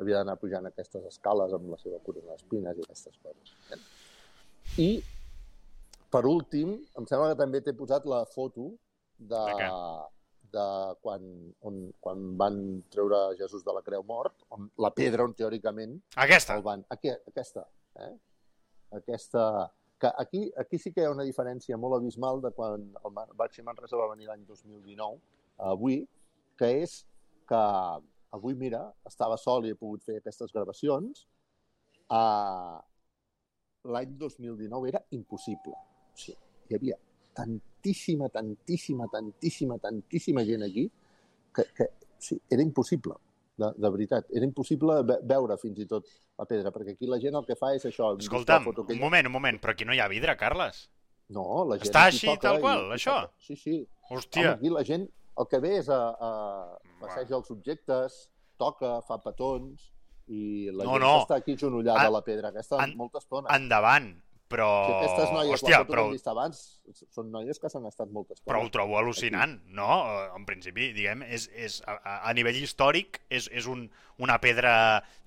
havia 0.03 0.23
d'anar 0.23 0.39
pujant 0.41 0.67
aquestes 0.67 1.05
escales 1.11 1.53
amb 1.55 1.69
la 1.71 1.79
seva 1.79 2.01
corona 2.03 2.33
d'espines 2.33 2.79
i 2.79 2.87
aquestes 2.87 3.19
coses. 3.23 3.53
Eh? 3.71 3.81
I, 4.83 4.89
per 6.11 6.25
últim, 6.27 6.73
em 6.99 7.07
sembla 7.07 7.31
que 7.33 7.39
també 7.39 7.61
t'he 7.63 7.77
posat 7.77 8.09
la 8.11 8.25
foto 8.27 8.73
de, 9.19 9.45
De 9.61 9.69
de 10.53 10.65
quan, 11.01 11.23
on, 11.69 11.79
quan 12.01 12.25
van 12.41 12.57
treure 12.93 13.21
Jesús 13.39 13.65
de 13.65 13.75
la 13.75 13.83
creu 13.85 14.05
mort, 14.09 14.35
on, 14.53 14.69
la 14.85 14.93
pedra 14.95 15.25
on 15.25 15.35
teòricament 15.37 15.97
Aquesta. 16.25 16.59
el 16.59 16.65
van... 16.67 16.85
Aquí, 16.93 17.13
aquesta, 17.33 17.65
eh? 18.05 18.13
Aquesta... 18.99 19.47
Que 20.03 20.11
aquí, 20.19 20.43
aquí 20.59 20.79
sí 20.83 20.91
que 20.91 21.05
hi 21.05 21.07
ha 21.07 21.15
una 21.15 21.27
diferència 21.27 21.79
molt 21.79 22.01
abismal 22.01 22.41
de 22.43 22.51
quan 22.57 22.89
el 23.07 23.37
Baxi 23.39 23.63
Manresa 23.63 24.01
va 24.01 24.11
venir 24.11 24.27
l'any 24.27 24.43
2019 24.49 25.21
a 25.63 25.71
avui, 25.77 26.01
que 26.59 26.71
és 26.83 26.97
que 27.47 27.61
avui, 28.35 28.57
mira, 28.59 28.83
estava 29.07 29.37
sol 29.39 29.69
i 29.69 29.73
he 29.73 29.79
pogut 29.79 30.03
fer 30.03 30.19
aquestes 30.19 30.51
gravacions. 30.57 31.27
Uh, 32.11 32.81
L'any 33.93 34.13
2019 34.19 34.91
era 34.93 35.01
impossible. 35.11 35.75
O 35.75 36.19
sigui, 36.19 36.39
hi 36.71 36.77
havia 36.77 36.99
tantíssima, 37.35 38.29
tantíssima, 38.29 39.09
tantíssima, 39.11 39.79
tantíssima 39.83 40.45
gent 40.47 40.63
aquí 40.63 40.85
que, 41.55 41.65
que 41.77 41.89
sí, 42.19 42.41
era 42.49 42.63
impossible, 42.63 43.17
de, 43.63 43.71
de 43.85 43.91
veritat. 43.95 44.27
Era 44.35 44.45
impossible 44.49 44.99
ve 45.09 45.19
veure 45.35 45.57
fins 45.63 45.79
i 45.79 45.87
tot 45.91 46.07
la 46.39 46.47
pedra, 46.51 46.73
perquè 46.75 46.97
aquí 46.97 47.07
la 47.11 47.19
gent 47.23 47.39
el 47.41 47.47
que 47.49 47.57
fa 47.59 47.73
és 47.77 47.87
això. 47.89 48.13
Escolta'm, 48.19 48.65
foto 48.67 48.83
un 48.83 48.91
aquella- 48.91 49.05
moment, 49.07 49.27
un 49.31 49.33
moment, 49.39 49.61
però 49.63 49.73
aquí 49.77 49.85
no 49.89 49.95
hi 49.95 50.01
ha 50.03 50.09
vidre, 50.13 50.37
Carles. 50.37 50.89
No, 51.33 51.65
la 51.65 51.79
gent 51.79 51.89
Està 51.89 52.07
així, 52.11 52.29
tal 52.43 52.59
i- 52.59 52.61
qual, 52.61 52.87
i 52.91 52.97
això? 52.99 53.15
toca. 53.23 53.33
Sí, 53.39 53.57
sí. 53.57 53.77
Hòstia, 54.11 54.51
Home, 54.51 54.55
aquí 54.59 54.69
la 54.69 54.85
gent 54.85 55.09
el 55.39 55.47
que 55.49 55.59
ve 55.65 55.77
és 55.79 55.89
a, 55.89 56.01
a 56.21 56.79
passejar 57.01 57.39
els 57.39 57.51
objectes, 57.51 58.29
toca, 58.61 59.01
fa 59.07 59.17
petons, 59.23 59.89
i 60.29 60.69
la 60.71 60.85
No, 60.85 60.93
gent 60.99 61.03
no. 61.03 61.13
està 61.23 61.37
aquí 61.41 61.57
genollada 61.57 62.03
En- 62.03 62.07
a 62.07 62.11
la 62.11 62.21
pedra, 62.23 62.49
aquesta 62.53 62.83
en- 62.85 62.97
molta 62.97 63.19
estona. 63.19 63.49
endavant, 63.57 64.13
però... 64.53 64.69
Si 64.87 64.93
aquestes 64.99 65.33
noies, 65.33 65.55
Hòstia, 65.57 65.79
foto 65.83 65.93
però, 65.95 66.05
vist 66.13 66.29
abans, 66.31 66.61
són 67.17 67.31
noies 67.33 67.59
que 67.59 67.71
s'han 67.73 67.89
estat 67.89 68.13
molta 68.13 68.37
estona. 68.37 68.51
però 68.53 68.61
ho 68.67 68.71
trobo 68.75 68.99
al·lucinant, 69.01 69.57
no? 69.73 69.89
Eh, 70.13 70.29
En 70.37 70.45
principi, 70.49 70.93
diguem, 70.93 71.25
és, 71.25 71.49
és, 71.57 71.81
a, 71.89 71.97
a- 72.29 72.33
nivell 72.37 72.61
històric 72.61 73.23
és, 73.33 73.49
és 73.53 73.67
un, 73.71 73.87
una 74.23 74.37
pedra 74.45 74.75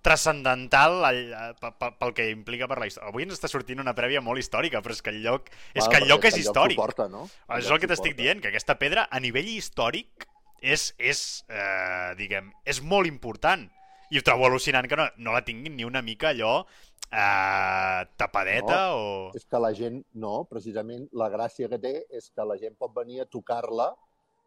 transcendental 0.05 1.03
al- 1.05 1.33
a- 1.33 1.53
pe- 1.59 1.73
pe- 1.79 1.91
pel 1.99 2.13
que 2.13 2.29
implica 2.31 2.67
per 2.69 2.77
la 2.79 2.87
història. 2.87 3.09
Avui 3.11 3.23
ens 3.25 3.35
està 3.37 3.49
sortint 3.51 3.81
una 3.83 3.93
prèvia 3.97 4.21
molt 4.21 4.39
històrica, 4.39 4.81
però 4.85 4.93
és 4.95 5.01
que 5.01 5.11
el 5.13 5.21
lloc, 5.23 5.49
és 5.73 5.81
Bueno, 5.83 5.89
que 5.91 5.97
el 6.03 6.07
lloc 6.09 6.25
és 6.29 6.37
històric. 6.37 6.77
Suporta, 6.77 7.07
no? 7.09 7.27
És 7.57 7.69
el 7.69 7.79
que 7.79 7.87
t'estic 7.91 8.15
dient, 8.15 8.41
que 8.41 8.49
aquesta 8.53 8.77
pedra, 8.79 9.07
a 9.11 9.19
nivell 9.19 9.47
històric, 9.47 10.27
és, 10.61 10.93
és 10.97 11.43
eh, 11.49 12.13
diguem, 12.17 12.51
és 12.65 12.81
molt 12.81 13.07
important. 13.07 13.67
I 14.13 14.19
ho 14.19 14.21
trobo 14.21 14.45
al·lucinant 14.45 14.85
que 14.87 14.95
no, 14.95 15.07
no 15.17 15.33
la 15.33 15.41
tinguin 15.43 15.75
ni 15.75 15.83
una 15.83 16.01
mica 16.05 16.29
allò 16.29 16.65
eh, 17.15 18.01
tapadeta 18.19 18.81
no. 18.89 18.97
o... 18.97 19.31
És 19.37 19.47
que 19.47 19.61
la 19.61 19.71
gent, 19.77 20.01
no, 20.13 20.35
precisament 20.51 21.07
la 21.15 21.29
gràcia 21.33 21.69
que 21.71 21.79
té 21.81 21.95
és 22.09 22.29
que 22.35 22.45
la 22.47 22.59
gent 22.61 22.75
pot 22.79 22.93
venir 22.95 23.23
a 23.23 23.29
tocar-la 23.31 23.93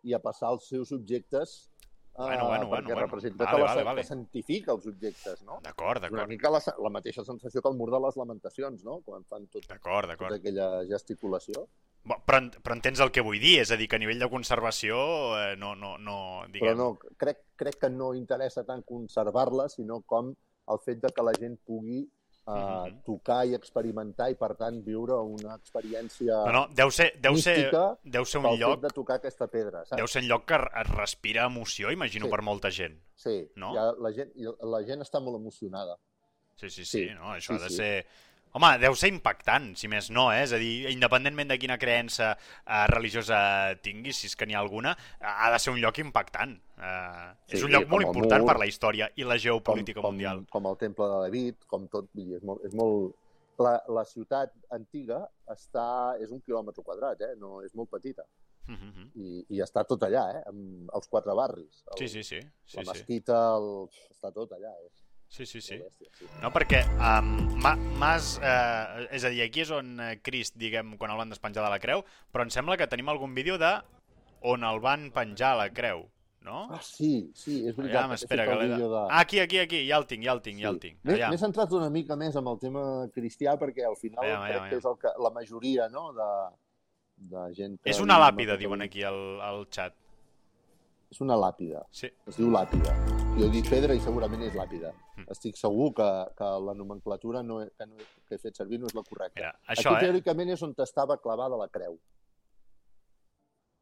i 0.07 0.15
a 0.15 0.23
passar 0.23 0.53
els 0.55 0.69
seus 0.71 0.93
objectes 0.95 1.57
eh, 1.65 2.23
Bueno, 2.23 2.47
bueno, 2.47 2.65
perquè 2.67 2.69
bueno, 2.69 2.95
bueno. 2.95 3.01
representa 3.07 3.45
Vale, 3.45 3.57
que, 3.57 3.63
la, 3.63 3.67
vale, 3.73 3.85
vale. 3.85 4.03
que 4.03 4.09
santifica 4.09 4.73
els 4.75 4.87
objectes, 4.91 5.43
no? 5.47 5.61
D'acord, 5.63 6.03
És 6.03 6.11
una 6.11 6.25
d'acord, 6.25 6.33
mica 6.33 6.51
la, 6.51 6.63
la 6.83 6.91
mateixa 6.91 7.25
sensació 7.25 7.63
que 7.63 7.71
el 7.71 7.77
mur 7.79 7.91
de 7.95 8.01
les 8.03 8.17
lamentacions, 8.19 8.83
no? 8.85 9.01
Quan 9.07 9.23
fan 9.25 9.47
tot, 9.47 9.67
d'acord, 9.69 10.09
tota 10.09 10.15
d'acord. 10.17 10.39
aquella 10.41 10.85
gesticulació. 10.91 11.69
Bo, 12.09 12.17
Però, 12.27 12.41
però 12.63 12.75
entens 12.75 13.01
el 13.05 13.11
que 13.15 13.23
vull 13.27 13.39
dir, 13.43 13.59
és 13.63 13.71
a 13.75 13.77
dir, 13.77 13.89
que 13.91 13.99
a 13.99 14.03
nivell 14.03 14.23
de 14.23 14.29
conservació 14.33 14.99
eh, 15.39 15.57
no, 15.61 15.75
no, 15.77 15.97
no, 15.99 16.19
Però 16.47 16.53
diguem... 16.55 16.79
no, 16.79 16.87
crec, 17.21 17.43
crec 17.59 17.79
que 17.85 17.91
no 17.91 18.13
interessa 18.17 18.65
tant 18.65 18.83
conservar-la, 18.87 19.69
sinó 19.69 20.01
com 20.07 20.31
el 20.73 20.81
fet 20.85 21.03
de 21.03 21.11
que 21.15 21.25
la 21.27 21.35
gent 21.39 21.59
pugui 21.67 22.03
uh, 22.49 22.87
Mhm. 22.89 23.03
tocar 23.05 23.47
i 23.47 23.55
experimentar 23.55 24.31
i, 24.31 24.35
per 24.35 24.55
tant, 24.57 24.83
viure 24.85 25.15
una 25.21 25.55
experiència 25.57 26.39
no, 26.47 26.53
no, 26.53 26.63
deu 26.75 26.91
ser, 26.91 27.13
deu 27.21 27.37
ser, 27.37 27.71
deu 28.05 28.25
ser 28.25 28.41
un 28.41 28.59
lloc 28.59 28.81
de 28.81 28.89
tocar 28.89 29.17
aquesta 29.21 29.47
pedra, 29.53 29.85
saps? 29.85 29.99
deu 30.01 30.07
ser 30.09 30.23
un 30.23 30.29
lloc 30.29 30.47
que 30.47 30.55
es 30.57 30.89
respira 30.95 31.45
emoció, 31.47 31.91
imagino, 31.93 32.27
Sí. 32.27 32.31
per 32.31 32.43
molta 32.43 32.71
gent. 32.71 32.99
Sí, 33.15 33.51
No? 33.57 33.75
ja 33.75 33.93
la, 33.99 34.13
gent, 34.13 34.33
la 34.63 34.83
gent 34.85 35.03
està 35.03 35.21
molt 35.21 35.37
emocionada. 35.37 35.99
Sí, 36.57 36.71
sí, 36.71 36.85
sí, 36.85 37.05
Sí, 37.09 37.15
no? 37.15 37.35
Això 37.37 37.57
sí, 37.57 37.63
ha 37.63 37.69
de 37.69 37.71
sí. 37.71 38.09
Home, 38.57 38.71
deu 38.81 38.95
ser 38.97 39.11
impactant, 39.13 39.75
si 39.77 39.91
més 39.93 40.09
no, 40.15 40.29
eh? 40.33 40.43
És 40.47 40.55
a 40.57 40.61
dir, 40.61 40.89
independentment 40.93 41.51
de 41.53 41.59
quina 41.61 41.77
creença 41.81 42.31
eh, 42.33 42.87
religiosa 42.93 43.39
tinguis, 43.85 44.17
si 44.17 44.31
és 44.31 44.37
que 44.39 44.49
n'hi 44.49 44.57
ha 44.57 44.63
alguna, 44.65 44.95
eh, 45.21 45.29
ha 45.29 45.51
de 45.53 45.61
ser 45.63 45.75
un 45.75 45.81
lloc 45.83 46.01
impactant. 46.01 46.57
Eh, 46.79 47.29
Sí, 47.49 47.57
és 47.59 47.65
un 47.65 47.73
lloc 47.73 47.87
com 47.87 47.97
molt 47.97 48.09
important 48.09 48.45
mur, 48.45 48.51
per 48.51 48.59
la 48.61 48.69
història 48.69 49.09
i 49.17 49.25
la 49.25 49.39
geopolítica 49.41 50.01
com, 50.01 50.13
mundial. 50.13 50.43
Com, 50.47 50.63
com 50.63 50.71
el 50.73 50.77
temple 50.81 51.09
de 51.13 51.23
David, 51.27 51.65
com 51.67 51.89
tot, 51.93 52.11
és 52.25 52.45
molt... 52.45 52.65
És 52.69 52.77
molt... 52.77 53.17
La, 53.59 53.73
la 53.91 54.05
ciutat 54.07 54.53
antiga 54.71 55.17
està, 55.51 56.15
és 56.23 56.31
un 56.31 56.39
quilòmetre 56.47 56.85
quadrat, 56.87 57.25
eh? 57.27 57.33
no, 57.41 57.57
és 57.67 57.73
molt 57.75 57.91
petita. 57.91 58.23
Mm 58.69 58.77
-hmm. 58.77 59.09
I, 59.19 59.47
i 59.57 59.63
està 59.65 59.83
tot 59.85 60.05
allà, 60.07 60.25
eh? 60.37 60.43
amb 60.47 60.93
els 60.95 61.09
quatre 61.09 61.35
barris. 61.35 61.83
El, 61.91 61.99
Sí, 61.99 62.09
sí, 62.09 62.23
sí. 62.23 62.41
sí, 62.65 62.77
la 62.77 62.93
mesquita, 62.93 63.57
el... 63.57 63.89
està 64.13 64.31
tot 64.31 64.53
allà. 64.53 64.71
És 64.87 65.08
sí, 65.29 65.47
sí, 65.47 65.61
sí. 65.61 65.79
sí. 65.99 66.27
No, 66.43 66.51
perquè 66.55 66.83
um, 66.97 67.31
Mas, 67.99 68.37
eh, 68.43 69.07
és 69.17 69.25
a 69.25 69.33
dir, 69.33 69.43
aquí 69.45 69.65
és 69.65 69.73
on 69.75 69.97
eh, 70.01 70.13
Crist, 70.25 70.57
diguem, 70.61 70.97
quan 71.01 71.13
el 71.13 71.21
van 71.21 71.33
despenjar 71.33 71.65
de 71.65 71.73
la 71.73 71.81
creu, 71.83 72.05
però 72.33 72.47
em 72.47 72.53
sembla 72.55 72.79
que 72.79 72.89
tenim 72.91 73.11
algun 73.11 73.35
vídeo 73.37 73.59
de 73.61 73.73
on 74.47 74.65
el 74.65 74.81
van 74.81 75.11
penjar 75.15 75.55
a 75.57 75.59
la 75.65 75.69
creu, 75.75 76.05
no? 76.47 76.69
Ah, 76.75 76.81
sí, 76.85 77.31
sí, 77.35 77.61
és 77.67 77.77
veritat. 77.77 78.11
He 78.13 78.21
espera, 78.21 78.47
que 78.47 78.57
de... 78.63 78.79
de... 78.79 78.89
Ah, 79.03 79.21
aquí, 79.21 79.41
aquí, 79.43 79.59
aquí, 79.59 79.83
ja 79.89 79.99
el 79.99 80.07
tinc, 80.07 80.25
ja 80.25 80.35
el 80.37 80.43
tinc, 80.45 80.63
ja 80.63 80.71
el 80.71 80.81
tinc. 80.83 81.01
M'he 81.05 81.41
centrat 81.41 81.75
una 81.77 81.91
mica 81.91 82.17
més 82.17 82.39
amb 82.39 82.53
el 82.55 82.61
tema 82.63 82.83
cristià 83.15 83.59
perquè 83.61 83.87
al 83.89 83.99
final 84.01 84.25
Aviam, 84.25 84.45
crec 84.47 84.57
aviam, 84.57 84.71
que 84.71 84.81
és 84.81 84.91
el 84.93 84.99
que, 85.03 85.15
la 85.27 85.35
majoria 85.35 85.89
no, 85.93 86.09
de, 86.17 86.29
de 87.35 87.47
gent 87.59 87.79
que... 87.81 87.91
És 87.91 88.03
una 88.05 88.21
làpida, 88.23 88.57
diuen 88.61 88.87
aquí 88.87 89.03
al, 89.07 89.21
al 89.45 89.67
xat. 89.75 89.99
És 91.11 91.21
una 91.25 91.37
làpida. 91.41 91.83
Sí. 91.91 92.11
Es 92.29 92.37
diu 92.37 92.51
làpida. 92.53 92.93
Jo 93.39 93.47
he 93.47 93.51
dit 93.55 93.69
pedra 93.71 93.95
i 93.97 94.01
segurament 94.05 94.43
és 94.45 94.55
làpida. 94.59 94.91
Mm. 95.17 95.25
Estic 95.33 95.57
segur 95.57 95.93
que, 95.97 96.09
que 96.37 96.49
la 96.67 96.75
nomenclatura 96.77 97.43
no, 97.43 97.63
he- 97.63 97.71
que, 97.71 97.87
no, 97.87 97.97
he- 97.97 98.09
que 98.29 98.35
he 98.37 98.39
fet 98.43 98.57
servir 98.61 98.79
no 98.83 98.87
és 98.91 98.95
la 98.95 99.03
correcta. 99.07 99.39
Mira, 99.41 99.53
això, 99.69 99.95
Aquí 99.95 100.05
eh? 100.05 100.09
teòricament 100.09 100.51
és 100.53 100.63
on 100.67 100.75
estava 100.85 101.17
clavada 101.23 101.57
la 101.57 101.69
creu. 101.73 101.97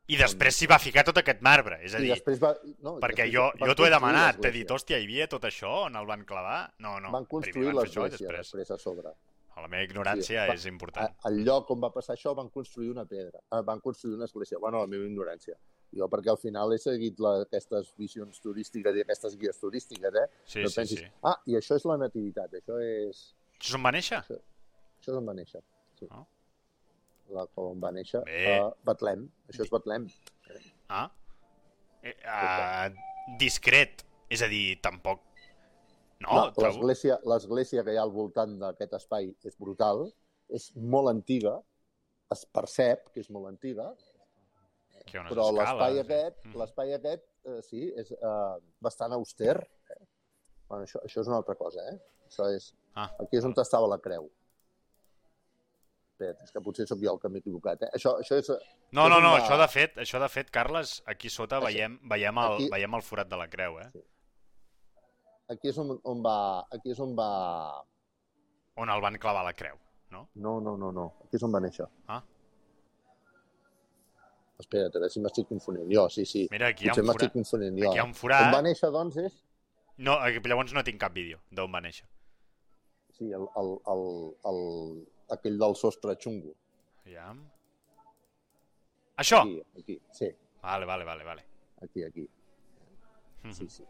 I 0.06 0.14
després 0.20 0.54
s'hi 0.54 0.68
va 0.70 0.76
ficar 0.78 1.02
tot 1.02 1.16
aquest 1.18 1.40
marbre, 1.42 1.80
és 1.82 1.96
a 1.96 1.98
I 1.98 2.04
dir, 2.04 2.10
després 2.14 2.38
va... 2.38 2.52
No, 2.78 2.92
perquè 3.02 3.24
després 3.26 3.32
jo, 3.34 3.46
jo 3.58 3.74
t'ho 3.74 3.86
he 3.88 3.90
demanat, 3.90 4.36
t'he 4.38 4.52
dit, 4.54 4.70
hòstia, 4.70 5.00
hi 5.02 5.08
havia 5.08 5.26
tot 5.32 5.42
això 5.48 5.72
on 5.88 5.96
el 5.98 6.06
van 6.06 6.22
clavar? 6.28 6.60
No, 6.78 7.00
no, 7.02 7.10
Van 7.10 7.26
construir 7.26 7.72
i 7.72 7.74
l'església 7.74 8.12
després... 8.14 8.44
després 8.52 8.70
a 8.70 8.78
sobre. 8.78 9.10
La 9.56 9.66
meva 9.72 9.82
ignorància 9.88 10.44
Sí, 10.44 10.48
va- 10.52 10.54
és 10.54 10.66
important. 10.70 11.16
Al 11.26 11.40
lloc 11.42 11.70
on 11.74 11.80
va 11.82 11.90
passar 11.90 12.14
això 12.14 12.36
van 12.38 12.50
construir 12.54 12.92
una 12.92 13.06
pedra, 13.08 13.40
eh, 13.50 13.62
van 13.66 13.80
construir 13.80 14.14
una 14.14 14.28
església. 14.30 14.58
Bueno, 14.62 14.84
la 14.84 14.86
meva 14.86 15.08
ignorància. 15.10 15.56
Jo 15.96 16.08
perquè 16.12 16.32
al 16.32 16.40
final 16.40 16.74
he 16.74 16.78
seguit 16.82 17.20
la, 17.22 17.36
aquestes 17.46 17.92
visions 18.00 18.40
turístiques 18.42 18.96
i 18.96 19.04
aquestes 19.04 19.36
guies 19.38 19.60
turístiques, 19.60 20.18
eh? 20.22 20.26
Sí, 20.44 20.62
no 20.64 20.70
sí, 20.72 20.80
pensis, 20.80 21.02
sí. 21.04 21.10
ah, 21.30 21.36
i 21.46 21.58
això 21.58 21.78
és 21.78 21.86
la 21.88 21.98
nativitat, 22.02 22.56
això 22.58 22.80
és... 22.82 23.22
Això 23.56 23.70
és 23.70 23.76
on 23.78 23.86
va 23.86 23.92
néixer? 23.94 24.22
Això 24.26 25.12
és 25.12 25.20
on 25.20 25.28
va 25.28 25.36
néixer. 25.36 25.62
Sí. 26.00 26.08
Ah. 26.10 26.24
La, 27.34 27.46
on 27.58 27.80
va 27.82 27.92
néixer, 27.94 28.22
Bé. 28.26 28.42
a 28.54 28.66
Betlem. 28.86 29.24
Això 29.50 29.64
és 29.64 29.70
Betlem. 29.72 30.10
Ah? 30.94 31.06
Eh, 32.06 32.14
uh, 32.22 32.90
discret. 33.40 34.04
És 34.30 34.42
a 34.42 34.50
dir, 34.50 34.78
tampoc... 34.82 35.22
No, 36.22 36.32
No, 36.32 36.42
l'església 37.28 37.82
que 37.84 37.92
hi 37.92 37.98
ha 37.98 38.04
al 38.06 38.12
voltant 38.14 38.54
d'aquest 38.60 38.94
espai 38.98 39.28
és 39.44 39.56
brutal, 39.60 40.06
és 40.48 40.70
molt 40.76 41.10
antiga, 41.10 41.58
es 42.32 42.46
percep 42.56 43.10
que 43.12 43.20
és 43.22 43.28
molt 43.30 43.50
antiga, 43.50 43.90
Però 45.12 45.50
l'espai 45.54 46.00
aquest, 46.00 46.38
eh? 46.44 46.48
Mhm. 46.48 46.56
l'espai 46.60 46.94
aquest, 46.96 47.24
eh, 47.46 47.60
sí, 47.62 47.92
és 47.96 48.10
eh, 48.12 48.56
bastant 48.80 49.12
auster. 49.12 49.56
Eh? 49.90 50.00
Bueno, 50.68 50.84
això, 50.84 51.00
això 51.06 51.20
és 51.22 51.28
una 51.30 51.36
altra 51.42 51.54
cosa, 51.54 51.84
eh? 51.92 51.98
Això 52.26 52.48
és... 52.54 52.72
Ah. 52.96 53.10
Aquí 53.22 53.36
és 53.38 53.44
on 53.44 53.54
estava 53.56 53.86
la 53.86 53.98
creu. 54.02 54.26
Espera, 56.16 56.32
és 56.42 56.50
que 56.50 56.60
potser 56.64 56.86
sóc 56.88 56.98
jo 57.04 57.12
el 57.12 57.18
que 57.20 57.28
m'he 57.28 57.42
equivocat, 57.42 57.82
eh? 57.84 57.90
Això, 57.98 58.14
això 58.22 58.38
és... 58.40 58.48
No, 58.48 59.04
és 59.04 59.10
no, 59.12 59.18
un 59.18 59.22
no, 59.22 59.32
va- 59.34 59.40
això 59.42 59.58
de 59.60 59.66
fet, 59.68 59.98
això 60.00 60.18
de 60.22 60.28
fet, 60.32 60.50
Carles, 60.50 61.02
aquí 61.06 61.28
sota 61.28 61.58
Això- 61.58 61.66
veiem, 61.68 61.98
veiem, 62.08 62.38
el, 62.38 62.54
aquí- 62.54 62.70
veiem 62.72 62.94
el 62.98 63.02
forat 63.02 63.28
de 63.28 63.36
la 63.36 63.48
creu, 63.52 63.78
eh? 63.82 63.90
Aquí 65.52 65.68
és 65.68 65.76
on, 65.78 65.92
on 66.02 66.22
va... 66.24 66.36
Aquí 66.72 66.90
és 66.90 67.00
on 67.04 67.12
va... 67.18 67.28
On 68.76 68.88
el 68.90 69.00
van 69.04 69.14
clavar 69.20 69.44
la 69.44 69.52
creu, 69.56 69.76
no? 70.10 70.28
No, 70.34 70.58
no, 70.60 70.76
no, 70.76 70.90
no. 70.92 71.04
Aquí 71.26 71.36
és 71.38 71.44
on 71.46 71.52
va 71.54 71.60
néixer. 71.60 71.86
Ah. 72.08 72.22
Espera't, 74.58 74.88
a 74.94 74.98
veure 74.98 75.10
si 75.12 75.20
m'estic 75.20 75.48
confonent 75.50 75.90
jo. 75.92 76.06
Sí, 76.12 76.24
sí. 76.24 76.46
Mira, 76.50 76.68
aquí 76.72 76.86
hi 76.86 76.88
ha 76.88 76.94
Potser 76.94 77.04
un 77.04 77.12
forat. 77.12 77.32
confonent 77.34 77.76
jo. 77.78 77.88
Aquí 77.90 77.98
hi 77.98 78.00
ha 78.00 78.04
un 78.06 78.14
On 78.14 78.20
forat. 78.20 78.52
va 78.54 78.62
néixer, 78.64 78.90
doncs, 78.94 79.16
és... 79.20 79.34
No, 79.98 80.14
eh, 80.26 80.40
llavors 80.44 80.72
no 80.76 80.82
tinc 80.84 81.00
cap 81.00 81.12
vídeo 81.16 81.38
d'on 81.50 81.72
va 81.72 81.80
néixer. 81.84 82.06
Sí, 83.16 83.30
el, 83.32 83.44
el, 83.56 83.70
el, 83.92 84.02
el, 84.50 84.58
aquell 85.36 85.58
del 85.60 85.76
sostre 85.76 86.16
xungo. 86.20 86.54
Aviam. 87.04 87.38
Això? 89.16 89.42
Aquí, 89.44 89.62
aquí. 89.80 90.00
Sí, 90.12 90.32
Vale, 90.66 90.84
vale, 90.84 91.04
vale, 91.04 91.24
vale. 91.24 91.44
aquí, 91.82 92.02
aquí. 92.04 92.28
Mhm. 93.44 93.52
Sí, 93.54 93.68
sí. 93.68 93.84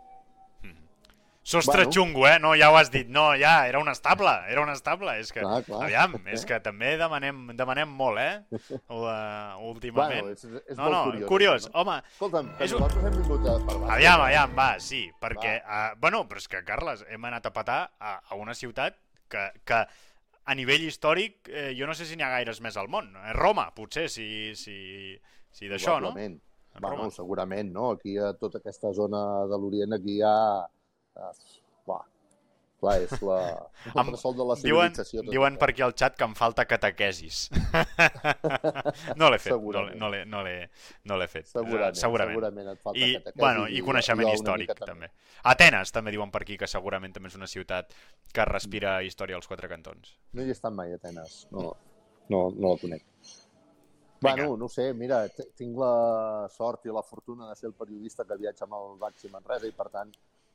Sostre 1.46 1.84
Bueno. 1.84 1.92
xungo, 1.94 2.24
eh? 2.26 2.40
No, 2.42 2.56
ja 2.58 2.72
ho 2.72 2.76
has 2.76 2.88
dit. 2.90 3.06
No, 3.06 3.28
ja, 3.38 3.68
era 3.68 3.78
un 3.78 3.86
estable, 3.88 4.32
era 4.50 4.62
un 4.64 4.70
estable. 4.72 5.12
És 5.20 5.30
que, 5.30 5.44
Clar, 5.44 5.60
clar. 5.62 5.84
aviam, 5.84 6.16
és 6.26 6.42
que 6.44 6.58
també 6.64 6.96
demanem, 6.98 7.52
demanem 7.54 7.88
molt, 7.88 8.18
eh? 8.18 8.42
Uh, 8.90 9.54
últimament. 9.68 10.24
Bueno, 10.26 10.32
és, 10.34 10.42
és 10.72 10.76
no, 10.76 10.88
molt 10.88 10.96
no, 10.96 11.04
curiós. 11.04 11.28
curiós. 11.28 11.68
això, 11.68 11.72
No? 11.72 11.80
Home, 11.84 11.96
Escolta'm, 12.10 12.48
que 12.58 12.64
és 12.66 12.72
un- 12.74 12.80
nosaltres 12.82 13.04
hem 13.12 13.20
vingut 13.22 13.46
a 13.46 13.54
parlar. 13.68 13.92
aviam, 13.94 14.20
aviam, 14.26 14.56
va, 14.58 14.68
sí, 14.80 15.04
perquè... 15.22 15.54
Uh, 15.62 15.94
bueno, 16.02 16.24
però 16.28 16.42
és 16.42 16.48
que, 16.48 16.64
Carles, 16.66 17.04
hem 17.08 17.24
anat 17.30 17.46
a 17.46 17.52
petar 17.52 17.78
a, 18.00 18.16
a 18.28 18.34
una 18.34 18.54
ciutat 18.54 18.98
que, 19.30 19.46
que 19.64 19.84
a 20.46 20.54
nivell 20.54 20.82
històric 20.82 21.48
eh, 21.48 21.72
jo 21.78 21.86
no 21.86 21.94
sé 21.94 22.04
si 22.06 22.16
n'hi 22.16 22.22
ha 22.26 22.28
gaires 22.40 22.60
més 22.60 22.76
al 22.76 22.88
món. 22.90 23.14
Eh, 23.22 23.32
Roma, 23.34 23.70
potser, 23.74 24.08
si, 24.10 24.52
si, 24.58 25.14
si 25.50 25.68
d'això, 25.70 26.00
no? 26.00 26.10
Probablement. 26.10 26.40
Bueno, 26.80 27.10
segurament, 27.10 27.70
no? 27.72 27.92
Aquí 27.94 28.18
a 28.18 28.34
tota 28.34 28.58
aquesta 28.58 28.90
zona 28.92 29.46
de 29.46 29.56
l'Orient, 29.62 29.94
aquí 29.94 30.18
hi 30.18 30.22
ha... 30.26 30.66
Clar, 32.76 32.98
és 33.06 33.22
la, 33.24 33.36
el 33.88 34.00
Em- 34.02 34.08
bressol 34.10 34.34
de 34.36 34.44
la 34.44 34.54
Diuen, 34.60 34.90
civilització. 34.92 35.22
diuen 35.32 35.54
això. 35.54 35.60
per 35.62 35.68
aquí 35.72 35.82
al 35.86 35.94
xat 35.96 36.16
que 36.18 36.26
em 36.28 36.34
falta 36.36 36.66
catequesis. 36.68 37.46
no 39.20 39.30
l'he 39.32 39.38
fet, 39.40 39.54
no 39.56 39.80
l'he- 39.86 39.96
Segurament. 39.96 39.96
no 39.96 40.10
l'he 40.12 40.20
no 40.26 40.42
no 41.08 41.16
l'he 41.16 41.28
fet. 41.32 41.46
Segurament, 41.48 41.96
segurament. 41.96 42.34
segurament 42.36 42.68
et 42.74 42.82
falta 42.84 43.00
I, 43.00 43.14
catequesi 43.16 43.40
bueno, 43.40 43.64
i 43.66 43.80
coneixement 43.86 44.28
una 44.28 44.34
històric, 44.36 44.68
mica 44.74 44.86
també. 44.92 45.08
Atenes, 45.54 45.92
també 45.96 46.12
diuen 46.12 46.30
per 46.30 46.42
aquí, 46.44 46.58
que 46.60 46.68
segurament 46.68 47.16
també 47.16 47.32
és 47.32 47.38
una 47.40 47.48
ciutat 47.48 47.96
que 48.36 48.44
respira 48.44 48.98
història 49.08 49.40
als 49.40 49.48
quatre 49.48 49.72
cantons. 49.72 50.12
No 50.36 50.44
hi 50.44 50.52
he 50.52 50.56
estat 50.58 50.76
mai 50.76 50.92
Atenes, 50.92 51.46
no, 51.56 51.72
no, 52.28 52.44
no 52.50 52.74
la 52.74 52.78
conec. 52.84 53.02
Vinga. 54.20 54.36
Bueno, 54.36 54.56
no 54.56 54.68
sé, 54.68 54.92
mira, 54.92 55.24
tinc 55.56 55.76
la 55.80 56.46
sort 56.52 56.84
i 56.84 56.92
la 56.92 57.02
fortuna 57.02 57.48
de 57.48 57.56
ser 57.56 57.68
el 57.68 57.74
periodista 57.74 58.24
que 58.28 58.36
viatja 58.36 58.64
amb 58.68 58.76
el 58.82 58.98
Baxi 59.00 59.28
Manresa 59.32 59.66
i, 59.68 59.72
per 59.76 59.88
tant, 59.92 60.12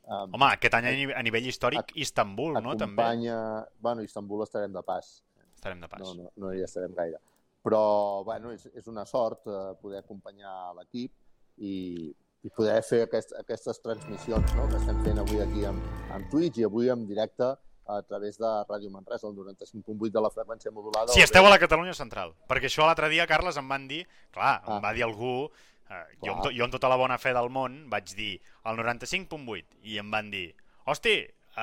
um, 0.08 0.34
Home, 0.38 0.48
aquest 0.56 0.74
any 0.80 0.88
a 0.88 0.92
ni- 0.96 1.14
a 1.14 1.22
nivell 1.24 1.48
històric, 1.48 1.94
Istanbul, 1.96 2.54
no? 2.62 2.76
També 2.76 3.02
acompanya... 3.02 3.38
Bueno, 3.80 4.02
a 4.02 4.04
Istanbul 4.08 4.44
estarem 4.44 4.74
de 4.74 4.84
pas, 4.84 5.24
estarem 5.56 5.82
de 5.82 5.88
pas. 5.92 6.00
no, 6.02 6.14
no, 6.24 6.32
no 6.36 6.54
hi 6.54 6.64
estarem 6.66 6.94
gaire. 6.98 7.20
Però, 7.62 8.24
bueno, 8.26 8.52
és, 8.52 8.66
és 8.74 8.88
una 8.90 9.06
sort 9.06 9.46
eh, 9.48 9.76
poder 9.82 10.00
acompanyar 10.02 10.74
l'equip 10.80 11.12
i, 11.62 12.10
i 12.42 12.50
poder 12.50 12.80
fer 12.82 13.04
aquest, 13.06 13.36
aquestes 13.38 13.78
transmissions 13.84 14.56
no? 14.58 14.66
que 14.72 14.80
estem 14.80 15.04
fent 15.06 15.20
avui 15.22 15.44
aquí 15.44 15.66
amb, 15.70 15.84
amb 16.16 16.26
Twitch 16.32 16.58
i 16.58 16.66
avui 16.66 16.90
en 16.90 17.06
directe 17.06 17.52
a 17.92 18.00
través 18.08 18.38
de 18.40 18.48
Ràdio 18.70 18.90
Manresa, 18.94 19.28
el 19.28 19.36
95.8 19.36 20.10
de 20.16 20.22
la 20.24 20.30
freqüència 20.32 20.72
modulada. 20.72 21.12
Si 21.14 21.22
esteu 21.22 21.44
a 21.46 21.50
la 21.52 21.58
Catalunya 21.60 21.94
Central. 21.98 22.32
Perquè 22.48 22.70
això 22.70 22.86
l'altre 22.88 23.10
dia, 23.12 23.26
Carles, 23.28 23.58
em 23.60 23.68
van 23.68 23.86
dir... 23.90 24.06
Clar, 24.32 24.62
Ah. 24.64 24.78
em 24.78 24.82
va 24.86 24.94
dir 24.96 25.04
algú... 25.04 25.50
Eh, 25.92 26.04
jo, 26.24 26.32
amb 26.34 26.46
to, 26.46 26.52
jo 26.56 26.64
amb 26.64 26.72
tota 26.72 26.88
la 26.88 26.96
bona 27.00 27.18
fe 27.20 27.34
del 27.36 27.50
món 27.52 27.82
vaig 27.92 28.14
dir 28.16 28.38
el 28.70 28.78
95.8 28.80 29.82
i 29.92 29.98
em 30.00 30.12
van 30.14 30.30
dir 30.32 30.46
hosti, 30.88 31.18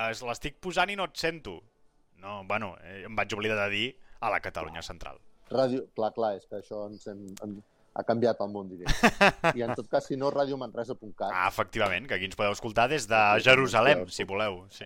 es- 0.05 0.21
l'estic 0.21 0.59
posant 0.61 0.91
i 0.93 0.97
no 0.99 1.07
et 1.09 1.17
sento. 1.17 1.55
No, 2.19 2.43
bueno, 2.45 2.75
eh, 2.83 3.05
em 3.07 3.15
vaig 3.15 3.33
oblidar 3.33 3.57
de 3.63 3.69
dir 3.73 3.87
a 4.19 4.29
la 4.29 4.41
Catalunya 4.43 4.83
Central. 4.85 5.17
Ràdio... 5.49 5.87
Clar, 5.95 6.11
clar, 6.13 6.33
és 6.37 6.45
que 6.45 6.59
això 6.59 6.83
ens 6.91 7.07
hem, 7.09 7.23
en, 7.45 7.55
ha 7.95 8.03
canviat 8.05 8.41
el 8.43 8.51
món, 8.53 8.69
diré. 8.69 8.85
I 9.57 9.63
en 9.65 9.73
tot 9.73 9.87
cas, 9.89 10.05
si 10.05 10.17
no, 10.19 10.29
radiomanresa.cat. 10.35 11.31
Ah, 11.31 11.47
efectivament, 11.47 12.05
que 12.09 12.19
aquí 12.19 12.27
ens 12.29 12.37
podeu 12.37 12.53
escoltar 12.53 12.89
des 12.91 13.07
de 13.09 13.21
Jerusalem, 13.41 14.05
si 14.13 14.27
voleu. 14.29 14.65
Sí, 14.69 14.85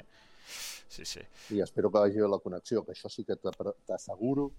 sí. 0.88 1.03
sí. 1.10 1.25
I 1.58 1.63
espero 1.65 1.91
que 1.91 1.99
vagi 2.06 2.21
bé 2.21 2.29
la 2.29 2.39
connexió, 2.39 2.86
que 2.86 2.93
això 2.95 3.10
sí 3.12 3.25
que 3.27 3.36
t'asseguro... 3.36 4.51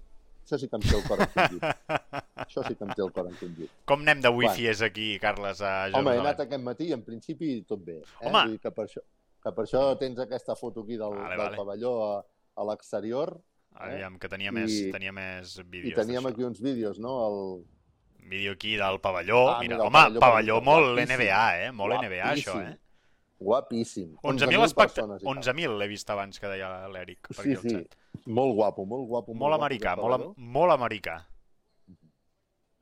Això 0.44 0.59
sí 0.61 0.68
que 0.68 0.76
em 0.76 0.83
té 0.85 0.94
el 0.98 1.02
cor 1.09 1.20
encongit. 1.24 1.62
això 2.44 2.62
sí 2.68 2.74
que 2.76 2.85
em 2.85 2.90
té 2.92 3.02
el 3.02 3.11
cor 3.16 3.28
encongit. 3.30 3.70
Com 3.88 4.02
anem 4.04 4.20
de 4.20 4.28
wifi 4.28 4.66
és 4.68 4.83
aquí, 4.85 5.07
Carles, 5.22 5.62
a 5.64 5.88
Home, 5.96 6.12
he 6.14 6.20
anat 6.20 6.42
aquest 6.44 6.62
matí 6.62 6.90
i 6.90 6.92
en 6.96 7.02
principi 7.07 7.54
tot 7.66 7.80
bé. 7.85 7.98
Eh? 8.02 8.26
Home! 8.28 8.42
Vull 8.42 8.52
dir 8.57 8.61
que 8.61 8.70
per 8.76 8.85
això, 8.85 9.00
que 9.44 9.52
per 9.57 9.64
això 9.64 9.85
tens 10.00 10.20
aquesta 10.20 10.54
foto 10.61 10.85
aquí 10.85 10.98
del, 11.00 11.16
Vale, 11.16 11.30
del 11.33 11.42
vale. 11.46 11.57
pavelló 11.57 11.94
a, 12.11 12.14
a 12.61 12.64
l'exterior 12.70 13.33
Aviam, 13.74 14.18
que 14.22 14.28
tenia 14.30 14.52
I- 14.52 14.54
més, 14.54 14.76
tenia 14.94 15.11
més 15.16 15.57
i 15.59 15.62
vídeos. 15.64 15.96
teníem 15.98 16.22
d'això. 16.22 16.35
aquí 16.37 16.44
uns 16.46 16.61
vídeos, 16.62 17.00
no? 17.02 17.14
El... 17.26 17.64
Vídeo 18.28 18.52
aquí 18.52 18.76
del 18.76 19.00
pavelló. 19.00 19.48
Ah, 19.50 19.59
mira, 19.61 19.76
mira, 19.76 19.88
home, 19.88 19.98
pavelló, 19.98 20.20
pavelló, 20.20 20.61
molt 20.62 20.92
guapíssim. 20.92 21.16
NBA, 21.16 21.42
eh? 21.64 21.72
Molt 21.72 21.96
NBA, 21.98 22.28
això, 22.37 22.52
Guapíssim. 22.54 22.70
eh? 22.70 22.78
Guapíssim. 23.44 24.14
11.000 24.22 24.38
persones 24.38 24.70
espectadors. 24.70 25.22
i 25.22 25.26
tal. 25.26 25.35
11.000 25.42 25.78
l'he 25.80 25.88
vist 25.90 26.11
abans 26.14 26.38
que 26.40 26.48
deia 26.48 26.70
l'Eric. 26.88 27.28
Sí, 27.35 27.57
sí. 27.57 27.74
xat. 27.74 27.96
Molt 28.27 28.55
guapo, 28.55 28.85
molt 28.87 29.07
guapo. 29.09 29.35
Molt 29.35 29.50
guapo 29.53 29.62
americà, 29.64 29.92
aquest 29.92 30.03
molt, 30.09 30.38
molt 30.38 30.72
americà. 30.72 31.18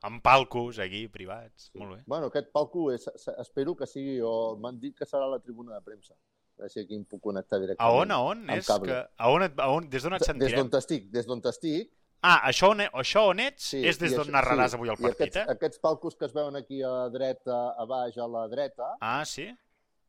Amb 0.03 0.19
palcos 0.23 0.79
aquí, 0.83 1.05
privats. 1.07 1.69
Molt 1.79 1.95
bé. 1.95 1.99
Bueno, 2.11 2.27
aquest 2.27 2.49
palco 2.51 2.89
és, 2.91 3.05
espero 3.39 3.73
que 3.79 3.87
sigui, 3.87 4.17
o 4.19 4.55
m'han 4.59 4.79
dit 4.81 4.95
que 4.97 5.05
serà 5.07 5.29
la 5.31 5.39
tribuna 5.39 5.77
de 5.77 5.81
premsa. 5.85 6.13
A 6.61 6.67
si 6.69 6.81
aquí 6.83 6.95
em 6.99 7.05
puc 7.09 7.21
connectar 7.23 7.57
A 7.57 7.61
directament. 7.63 8.01
on, 8.01 8.11
a 8.11 8.19
on? 8.21 8.49
És 8.49 8.67
cable. 8.67 8.91
que, 8.91 8.97
a 9.17 9.29
on, 9.31 9.43
a 9.47 9.69
on, 9.71 9.87
des 9.89 10.03
d'on 10.03 10.13
et 10.13 10.19
Des 10.19 10.27
sentirem? 10.27 10.59
d'on 10.59 10.69
t'estic, 10.69 11.09
des 11.11 11.25
d'on 11.27 11.41
t'estic, 11.41 11.91
Ah, 12.25 12.39
això 12.47 12.69
on, 12.71 12.79
això 12.79 13.25
on 13.33 13.39
ets 13.43 13.65
Sí, 13.73 13.81
és 13.85 13.97
des 13.99 14.13
d'on 14.15 14.29
narraràs 14.31 14.69
sí, 14.71 14.75
avui 14.77 14.87
el 14.87 14.95
partit, 14.95 15.25
aquests, 15.27 15.37
eh? 15.41 15.51
aquests 15.51 15.79
palcos 15.83 16.15
que 16.15 16.23
es 16.25 16.31
veuen 16.33 16.55
aquí 16.55 16.81
a 16.81 17.09
dreta, 17.11 17.73
a 17.75 17.83
baix, 17.85 18.15
a 18.17 18.27
la 18.27 18.45
dreta, 18.47 18.93
Ah, 19.01 19.25
sí? 19.25 19.49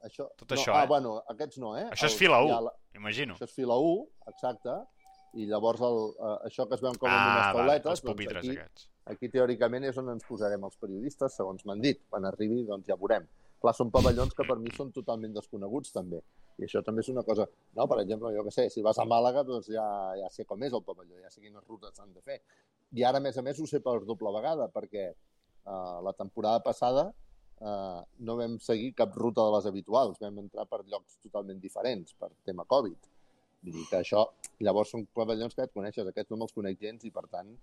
això... 0.00 0.28
Tot 0.38 0.52
no, 0.52 0.56
això, 0.56 0.74
ah, 0.76 0.84
eh? 0.84 0.86
bueno, 0.86 1.16
aquests 1.28 1.58
no, 1.58 1.72
eh? 1.76 1.88
Això 1.90 2.06
és 2.06 2.14
fila 2.14 2.38
hi 2.44 2.46
u. 2.46 2.52
ha 2.54 2.60
la- 2.68 2.74
Imagino. 2.94 3.34
Això 3.34 3.48
és 3.48 3.54
fila 3.56 3.74
1, 3.74 4.06
exacte, 4.28 4.76
i 5.34 5.46
llavors 5.50 5.80
el, 5.86 5.96
eh, 6.18 6.34
això 6.48 6.66
que 6.68 6.76
es 6.78 6.82
veuen 6.84 6.98
com 7.00 7.10
Ah, 7.10 7.22
unes 7.30 7.56
tauletes, 7.56 7.90
els 7.90 8.04
pupitres 8.06 8.42
aquí, 8.42 8.56
aquests. 8.56 8.88
aquí 9.12 9.28
teòricament 9.32 9.84
és 9.88 9.98
on 9.98 10.12
ens 10.12 10.26
posarem 10.28 10.62
els 10.64 10.76
periodistes, 10.76 11.36
segons 11.40 11.64
m'han 11.66 11.80
dit. 11.80 12.00
Quan 12.10 12.24
arribi, 12.24 12.64
doncs 12.68 12.86
ja 12.86 12.96
veurem. 13.00 13.26
Clar, 13.60 13.72
són 13.74 13.90
pavellons 13.90 14.34
que 14.36 14.44
per 14.44 14.58
mi 14.60 14.70
són 14.76 14.90
totalment 14.92 15.32
desconeguts, 15.32 15.92
també. 15.92 16.20
I 16.58 16.66
això 16.66 16.82
també 16.84 17.00
és 17.00 17.08
una 17.08 17.22
cosa... 17.24 17.46
No, 17.74 17.86
per 17.88 18.00
exemple, 18.02 18.30
jo 18.36 18.44
que 18.44 18.52
sé, 18.52 18.68
si 18.70 18.82
vas 18.84 18.98
a 19.00 19.06
Màlaga, 19.08 19.42
doncs 19.42 19.70
ja, 19.72 19.86
ja 20.20 20.28
sé 20.30 20.44
com 20.44 20.62
és 20.62 20.72
el 20.72 20.82
pavelló, 20.84 21.16
ja 21.22 21.30
sé 21.30 21.40
quines 21.40 21.64
rutes 21.66 21.96
s'han 21.96 22.12
de 22.12 22.20
fer. 22.20 22.40
I 22.92 23.02
ara, 23.08 23.18
a 23.18 23.24
més 23.24 23.38
a 23.38 23.42
més, 23.42 23.58
ho 23.58 23.66
sé 23.66 23.80
per 23.80 23.96
doble 24.04 24.30
vegada, 24.36 24.68
perquè 24.70 25.08
uh, 25.10 26.02
la 26.04 26.12
temporada 26.12 26.60
passada 26.60 27.08
uh, 27.08 28.04
no 28.20 28.36
vam 28.36 28.58
seguir 28.60 28.92
cap 28.94 29.16
ruta 29.16 29.42
de 29.48 29.56
les 29.56 29.66
habituals, 29.72 30.20
vam 30.20 30.38
entrar 30.44 30.68
per 30.70 30.84
llocs 30.84 31.16
totalment 31.24 31.58
diferents, 31.58 32.14
per 32.20 32.30
tema 32.44 32.68
Covid. 32.68 33.00
Vull 33.64 33.78
dir 33.78 33.86
que 33.88 34.02
això, 34.02 34.26
llavors 34.60 34.92
són 34.92 35.06
pavellons 35.16 35.56
que 35.56 35.64
et 35.64 35.72
coneixes, 35.72 36.06
aquests 36.10 36.30
no 36.32 36.42
me'ls 36.42 36.52
conec 36.52 36.80
gens 36.80 37.04
i, 37.08 37.10
per 37.14 37.24
tant, 37.32 37.54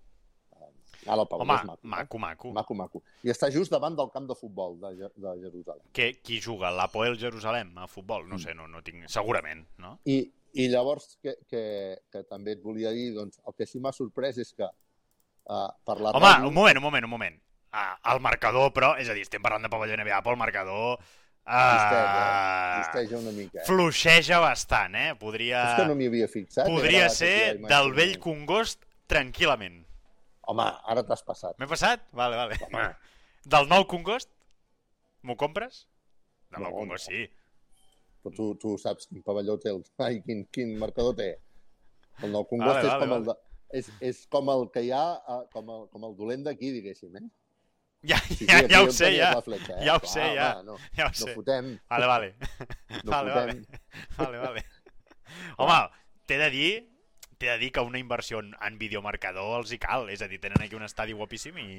ara 1.05 1.21
el 1.21 1.27
pavelló 1.29 1.45
Home, 1.45 1.55
és 1.57 1.65
maco. 1.65 1.81
eh? 1.81 1.89
maco, 1.93 2.19
maco. 2.21 2.51
Maco, 2.53 2.77
maco. 2.77 3.01
I 3.25 3.31
està 3.33 3.49
just 3.53 3.73
davant 3.73 3.95
del 3.97 4.09
camp 4.13 4.27
de 4.29 4.37
futbol 4.37 4.77
de, 4.81 4.91
de 4.97 5.33
Jerusalem. 5.41 5.85
Que, 5.97 6.11
qui 6.21 6.41
juga? 6.41 6.69
L'Apoel 6.73 7.17
Jerusalem 7.21 7.73
a 7.77 7.87
futbol? 7.89 8.25
Mm. 8.25 8.33
No 8.33 8.41
sé, 8.41 8.53
no, 8.57 8.67
no 8.69 8.83
tinc... 8.85 9.07
Segurament, 9.09 9.63
no? 9.81 9.95
I, 10.05 10.19
i 10.61 10.67
llavors, 10.73 11.15
que, 11.23 11.37
que, 11.49 11.63
que 12.11 12.25
també 12.29 12.57
et 12.57 12.61
volia 12.65 12.93
dir, 12.93 13.11
doncs, 13.17 13.41
el 13.47 13.57
que 13.57 13.69
sí 13.69 13.81
m'ha 13.81 13.93
sorprès 13.95 14.37
és 14.41 14.53
que 14.57 14.67
uh, 14.67 15.69
per 15.85 15.97
la 16.01 16.13
Home, 16.13 16.27
ràdio... 16.27 16.51
un 16.51 16.57
moment, 16.57 16.81
un 16.81 16.87
moment, 16.89 17.09
un 17.09 17.15
moment. 17.15 17.41
Ah, 17.71 17.95
el 18.11 18.19
marcador, 18.19 18.69
però, 18.75 18.93
és 18.99 19.09
a 19.09 19.15
dir, 19.17 19.23
estem 19.25 19.41
parlant 19.41 19.63
de 19.65 19.71
pavelló 19.73 19.97
NBA, 19.97 20.21
però 20.21 20.38
el 20.38 20.41
marcador... 20.45 21.01
Eh? 21.41 21.51
Uh, 21.51 22.79
Existeix 22.81 23.13
una 23.17 23.31
mica. 23.35 23.59
Eh? 23.61 23.65
fluixeja 23.67 24.39
bastant, 24.43 24.95
eh? 24.95 25.07
Podria, 25.19 25.63
És 25.71 25.79
que 25.81 25.87
no 25.89 25.95
m'hi 25.97 26.07
havia 26.11 26.27
fixat. 26.29 26.67
podria 26.69 27.05
era 27.07 27.09
que 27.09 27.15
ser 27.17 27.57
del 27.71 27.93
vell 27.97 28.17
Congost 28.21 28.85
tranquil·lament. 29.11 29.81
Home, 30.51 30.67
ara 30.93 31.03
t'has 31.07 31.23
passat. 31.25 31.57
M'he 31.59 31.67
passat? 31.69 32.03
Vale, 32.17 32.37
vale. 32.37 32.57
Home. 32.67 32.85
Del 33.55 33.67
nou 33.71 33.85
Congost? 33.89 34.29
M'ho 35.25 35.35
compres? 35.37 35.87
Del 36.51 36.61
No, 36.61 36.69
nou 36.69 36.79
Congost, 36.83 37.09
no. 37.09 37.17
sí. 37.17 37.27
Però 38.21 38.35
tu, 38.37 38.47
tu 38.61 38.75
saps 38.77 39.07
quin 39.09 39.23
pavelló 39.25 39.57
té, 39.57 39.71
el... 39.73 39.81
Ai, 40.05 40.21
quin, 40.25 40.45
quin 40.53 40.75
marcador 40.77 41.15
té. 41.17 41.31
El 42.21 42.33
nou 42.35 42.45
Congost 42.45 42.83
Vale, 42.83 42.85
és, 42.85 42.93
vale, 42.93 43.07
com 43.07 43.15
el 43.17 43.25
de... 43.29 43.35
és, 43.81 43.91
és 44.11 44.23
com 44.29 44.49
el 44.53 44.67
que 44.73 44.83
hi 44.85 44.91
ha, 44.93 45.05
eh, 45.17 45.39
com 45.53 45.69
el, 45.73 45.87
com 45.93 46.05
el 46.05 46.17
dolent 46.19 46.45
d'aquí, 46.45 46.69
diguéssim, 46.77 47.15
eh? 47.17 47.25
Ja, 48.04 48.18
Sí, 48.28 48.36
sí, 48.36 48.45
ja, 48.49 48.62
ja 48.68 48.82
ho 48.82 48.91
sé, 48.91 49.12
ja. 49.16 49.30
fletxa, 49.45 49.76
eh? 49.78 49.86
Ja 49.86 49.95
ho 49.97 50.06
sé, 50.10 50.24
ja. 50.36 50.47
va, 50.56 50.64
no, 50.64 50.78
Ja 50.97 51.06
ho 51.06 51.10
no 51.12 51.14
sé. 51.14 51.34
fotem. 51.36 51.80
Vale, 51.89 52.08
vale. 52.08 52.36
No 53.06 53.12
vale, 53.12 53.32
vale. 53.32 53.54
fotem. 53.54 53.82
Vale, 54.18 54.38
vale. 54.39 54.66
Home, 55.58 55.78
t'he 56.28 56.38
de 56.41 56.49
dir 56.54 56.72
t'he 57.41 57.49
de 57.49 57.58
dir 57.58 57.72
que 57.74 57.82
una 57.82 57.97
inversió 57.97 58.39
en, 58.39 58.52
en 58.62 58.76
videomarcador 58.78 59.60
els 59.60 59.72
hi 59.74 59.80
cal, 59.82 60.10
és 60.14 60.22
a 60.22 60.28
dir, 60.30 60.38
tenen 60.43 60.62
aquí 60.62 60.76
un 60.78 60.84
estadi 60.86 61.14
guapíssim 61.18 61.58
i, 61.58 61.70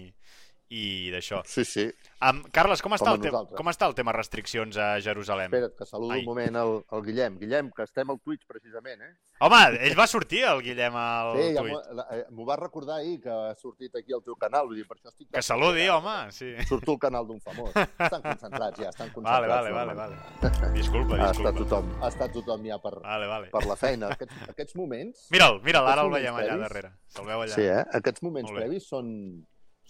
i 0.73 1.11
d'això. 1.12 1.43
Sí, 1.45 1.64
sí. 1.68 1.83
Um, 2.23 2.39
Carles, 2.55 2.81
com 2.81 2.95
està, 2.95 3.12
Com 3.18 3.27
el 3.27 3.49
com 3.59 3.68
està 3.68 3.89
el 3.91 3.95
tema 3.99 4.12
restriccions 4.14 4.77
a 4.79 4.95
Jerusalem? 5.05 5.51
Espera't, 5.51 5.75
que 5.77 5.85
saludo 5.89 6.12
Ai. 6.14 6.20
un 6.23 6.29
moment 6.31 6.57
el, 6.57 6.73
el 6.97 7.03
Guillem. 7.05 7.37
Guillem, 7.41 7.70
que 7.77 7.83
estem 7.85 8.09
al 8.14 8.20
Twitch 8.23 8.47
precisament, 8.47 9.03
eh? 9.03 9.11
Home, 9.43 9.59
ell 9.89 9.97
va 9.99 10.07
sortir, 10.07 10.45
el 10.47 10.62
Guillem, 10.62 10.95
al 10.97 11.33
sí, 11.37 11.49
ja 11.57 11.64
tuit. 11.64 11.73
m'ho 11.75 11.97
la- 11.99 12.07
eh, 12.14 12.23
m'ho 12.31 12.47
va 12.47 12.57
recordar 12.61 13.01
ahir 13.03 13.18
que 13.20 13.29
ha 13.35 13.55
sortit 13.59 13.97
aquí 13.99 14.14
al 14.14 14.23
teu 14.23 14.37
canal. 14.39 14.68
Vull 14.70 14.79
dir, 14.79 14.87
per 14.87 14.97
això 15.01 15.11
estic... 15.11 15.29
Que 15.35 15.43
saludi, 15.43 15.89
home, 15.93 16.16
sí. 16.33 16.55
Surto 16.70 16.95
al 16.95 17.01
canal 17.09 17.27
d'un 17.27 17.41
famós. 17.43 17.75
Estan 17.77 18.23
concentrats 18.23 18.79
ja, 18.81 18.89
estan 18.95 19.11
Vale, 19.11 19.14
concentrats. 19.18 19.53
vale, 19.53 19.73
vale, 19.73 19.95
vale. 19.95 20.73
Disculpa, 20.79 21.16
Ha 21.18 21.31
estat 21.33 21.53
disculpa. 21.53 21.59
tothom, 21.59 21.93
ha 22.03 22.09
estat 22.14 22.33
tothom 22.39 22.64
ja 22.70 22.79
per, 22.79 22.95
Vale, 23.03 23.27
vale. 23.27 23.51
per 23.51 23.66
la 23.66 23.77
feina. 23.77 24.09
Aquests, 24.14 24.49
aquests 24.55 24.77
moments... 24.79 25.27
Mira'l, 25.35 25.61
mira'l, 25.66 25.89
ara 25.91 26.07
el 26.07 26.11
veiem 26.14 26.39
allà 26.39 26.57
darrere. 26.62 26.95
Se'l 27.12 27.27
veu 27.27 27.43
allà. 27.43 27.55
Sí, 27.59 27.66
eh? 27.66 27.83
Aquests 27.99 28.23
moments 28.23 28.51
previs 28.55 28.87
són, 28.89 29.11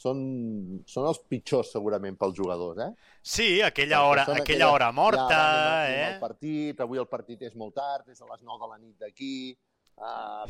són, 0.02 0.22
són 0.90 1.08
els 1.08 1.20
pitjors 1.30 1.72
segurament 1.74 2.16
pels 2.18 2.36
jugadors, 2.38 2.80
eh? 2.82 3.18
Sí, 3.22 3.48
aquella 3.62 4.02
hora, 4.08 4.26
són 4.28 4.42
aquella 4.42 4.70
hora 4.74 4.90
morta, 4.94 5.28
ja, 5.30 5.42
va, 5.42 5.76
anem, 5.82 5.92
anem 5.92 6.00
eh? 6.00 6.14
al 6.14 6.22
partit, 6.22 6.82
avui 6.86 7.02
el 7.02 7.10
partit 7.10 7.46
és 7.48 7.54
molt 7.58 7.76
tard, 7.78 8.08
és 8.10 8.20
a 8.22 8.30
les 8.32 8.42
9 8.42 8.64
de 8.64 8.72
la 8.74 8.80
nit 8.82 9.06
d'aquí... 9.06 9.34
Uh, 10.02 10.48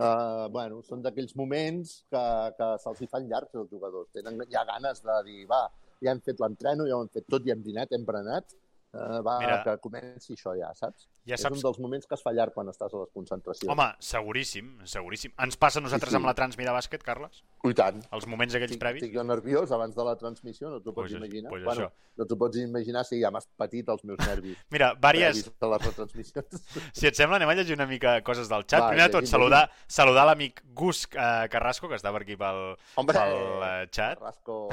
uh, 0.00 0.48
bueno, 0.50 0.80
són 0.82 1.02
d'aquells 1.04 1.34
moments 1.38 1.98
que, 2.10 2.22
que 2.58 2.70
se'ls 2.82 3.02
hi 3.04 3.08
fan 3.10 3.26
llargs 3.30 3.54
als 3.54 3.72
jugadors. 3.72 4.08
Tenen 4.16 4.40
ja 4.52 4.64
ganes 4.68 5.02
de 5.04 5.16
dir, 5.28 5.42
va, 5.50 5.66
ja 6.02 6.14
hem 6.14 6.22
fet 6.24 6.40
l'entreno, 6.42 6.86
ja 6.88 6.96
ho 6.96 7.04
hem 7.04 7.12
fet 7.12 7.28
tot, 7.30 7.44
ja 7.46 7.54
hem 7.56 7.62
dinat, 7.64 7.92
hem 7.94 8.06
berenat, 8.08 8.56
uh, 8.96 9.20
va, 9.26 9.36
Mira. 9.42 9.60
que 9.66 9.76
comenci 9.84 10.34
això 10.36 10.56
ja, 10.58 10.72
saps? 10.78 11.08
Ja 11.28 11.36
És 11.36 11.44
saps 11.44 11.58
un 11.58 11.64
dels 11.68 11.80
moments 11.82 12.08
que 12.08 12.16
es 12.16 12.24
fa 12.24 12.32
llarg 12.36 12.54
quan 12.56 12.72
estàs 12.72 12.92
a 12.92 13.04
les 13.04 13.12
concentracions. 13.16 13.70
Home, 13.72 13.88
seguríssim, 14.12 14.72
seguríssim. 14.96 15.34
Ens 15.42 15.58
passa 15.60 15.82
a 15.82 15.86
nosaltres 15.86 16.12
Sí, 16.12 16.16
sí. 16.16 16.20
amb 16.22 16.30
la 16.30 16.36
transmida 16.38 16.74
bàsquet, 16.76 17.04
Carles? 17.06 17.42
I 17.70 17.74
tant. 17.76 18.00
Els 18.16 18.26
moments 18.26 18.54
aquells 18.54 18.70
Estic, 18.72 18.80
previs? 18.82 19.02
estic 19.02 19.14
jo 19.16 19.22
nerviós 19.24 19.70
abans 19.72 19.94
de 19.96 20.04
la 20.06 20.14
transmissió, 20.16 20.68
no 20.70 20.80
t'ho 20.80 20.92
pots 20.94 21.10
Pues- 21.10 21.16
imaginar. 21.20 21.50
pues 21.50 21.64
bueno, 21.64 21.86
això. 21.86 22.12
no 22.16 22.26
t'ho 22.26 22.36
pots 22.38 22.56
imaginar 22.58 23.04
si 23.04 23.20
ja 23.20 23.30
m'has 23.30 23.46
patit 23.56 23.88
els 23.88 24.04
meus 24.04 24.18
nervis 24.26 24.56
Mira, 24.70 24.94
vàries... 24.94 25.50
a 25.60 25.66
les 25.72 25.86
retransmissions. 25.86 26.62
Si 26.96 27.06
et 27.06 27.14
sembla, 27.18 27.36
anem 27.36 27.48
a 27.48 27.54
llegir 27.54 27.74
una 27.74 27.86
mica 27.86 28.20
coses 28.22 28.48
del 28.48 28.64
xat. 28.64 28.80
Va, 28.82 28.88
Primer 28.94 29.08
de 29.08 29.12
tot, 29.18 29.26
saludar, 29.26 29.70
saludar 29.86 30.26
l'amic 30.26 30.62
Gus 30.74 31.06
eh, 31.12 31.48
Carrasco, 31.50 31.88
que 31.88 31.96
està 31.98 32.12
per 32.12 32.22
aquí 32.22 32.36
pel, 32.36 32.76
Hombre! 32.96 33.18
pel 33.18 33.66
eh, 33.68 33.88
xat. 33.90 34.18
Carrasco... 34.18 34.68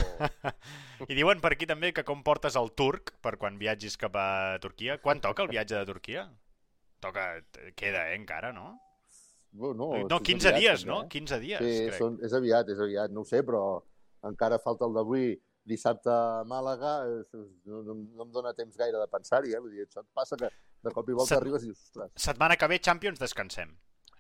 I 1.10 1.16
diuen 1.18 1.41
per 1.44 1.52
aquí 1.54 1.66
també 1.68 1.91
que 1.91 2.06
com 2.08 2.22
portes 2.24 2.56
el 2.56 2.72
turc 2.78 3.12
per 3.22 3.36
quan 3.38 3.58
viatgis 3.60 3.98
cap 4.00 4.16
a 4.16 4.58
Turquia. 4.64 5.00
Quan 5.04 5.20
toca 5.20 5.44
el 5.44 5.50
viatge 5.52 5.76
de 5.76 5.86
Turquia? 5.86 6.30
Toca, 7.04 7.41
queda, 7.76 8.10
eh, 8.12 8.16
encara, 8.16 8.54
no? 8.56 8.80
Bueno, 9.54 9.91
No, 10.10 10.18
és 10.18 10.24
15 10.28 10.47
aviat, 10.49 10.60
dies, 10.62 10.86
no? 10.89 11.04
eh? 11.04 11.08
15 11.14 11.39
dies, 11.39 11.60
Sí, 11.62 11.74
crec. 11.88 11.97
són, 12.01 12.20
és 12.26 12.34
aviat, 12.34 12.70
és 12.74 12.80
aviat, 12.82 13.12
no 13.14 13.22
ho 13.22 13.26
sé, 13.30 13.43
però 13.45 13.64
encara 14.26 14.58
falta 14.60 14.86
el 14.88 14.93
d'avui 14.95 15.34
dissabte 15.64 16.10
a 16.12 16.43
Màlaga, 16.49 16.93
no, 17.70 17.82
no, 17.86 17.93
no 17.95 18.24
em 18.26 18.32
dóna 18.34 18.54
temps 18.58 18.76
gaire 18.78 18.97
de 18.99 19.08
pensar-hi, 19.08 19.54
eh? 19.54 19.60
Vull 19.64 19.72
dir, 19.78 19.86
això 19.86 20.01
et 20.01 20.10
passa 20.14 20.36
que 20.39 20.49
de 20.84 20.91
cop 20.91 21.08
i 21.10 21.14
volta 21.16 21.36
Set- 21.36 21.41
arribes 21.43 21.64
i 21.64 21.70
dius, 21.70 21.84
ostres, 21.86 22.12
Setmana 22.20 22.58
que 22.58 22.68
ve, 22.68 22.80
Champions, 22.80 23.20
descansem. 23.22 23.72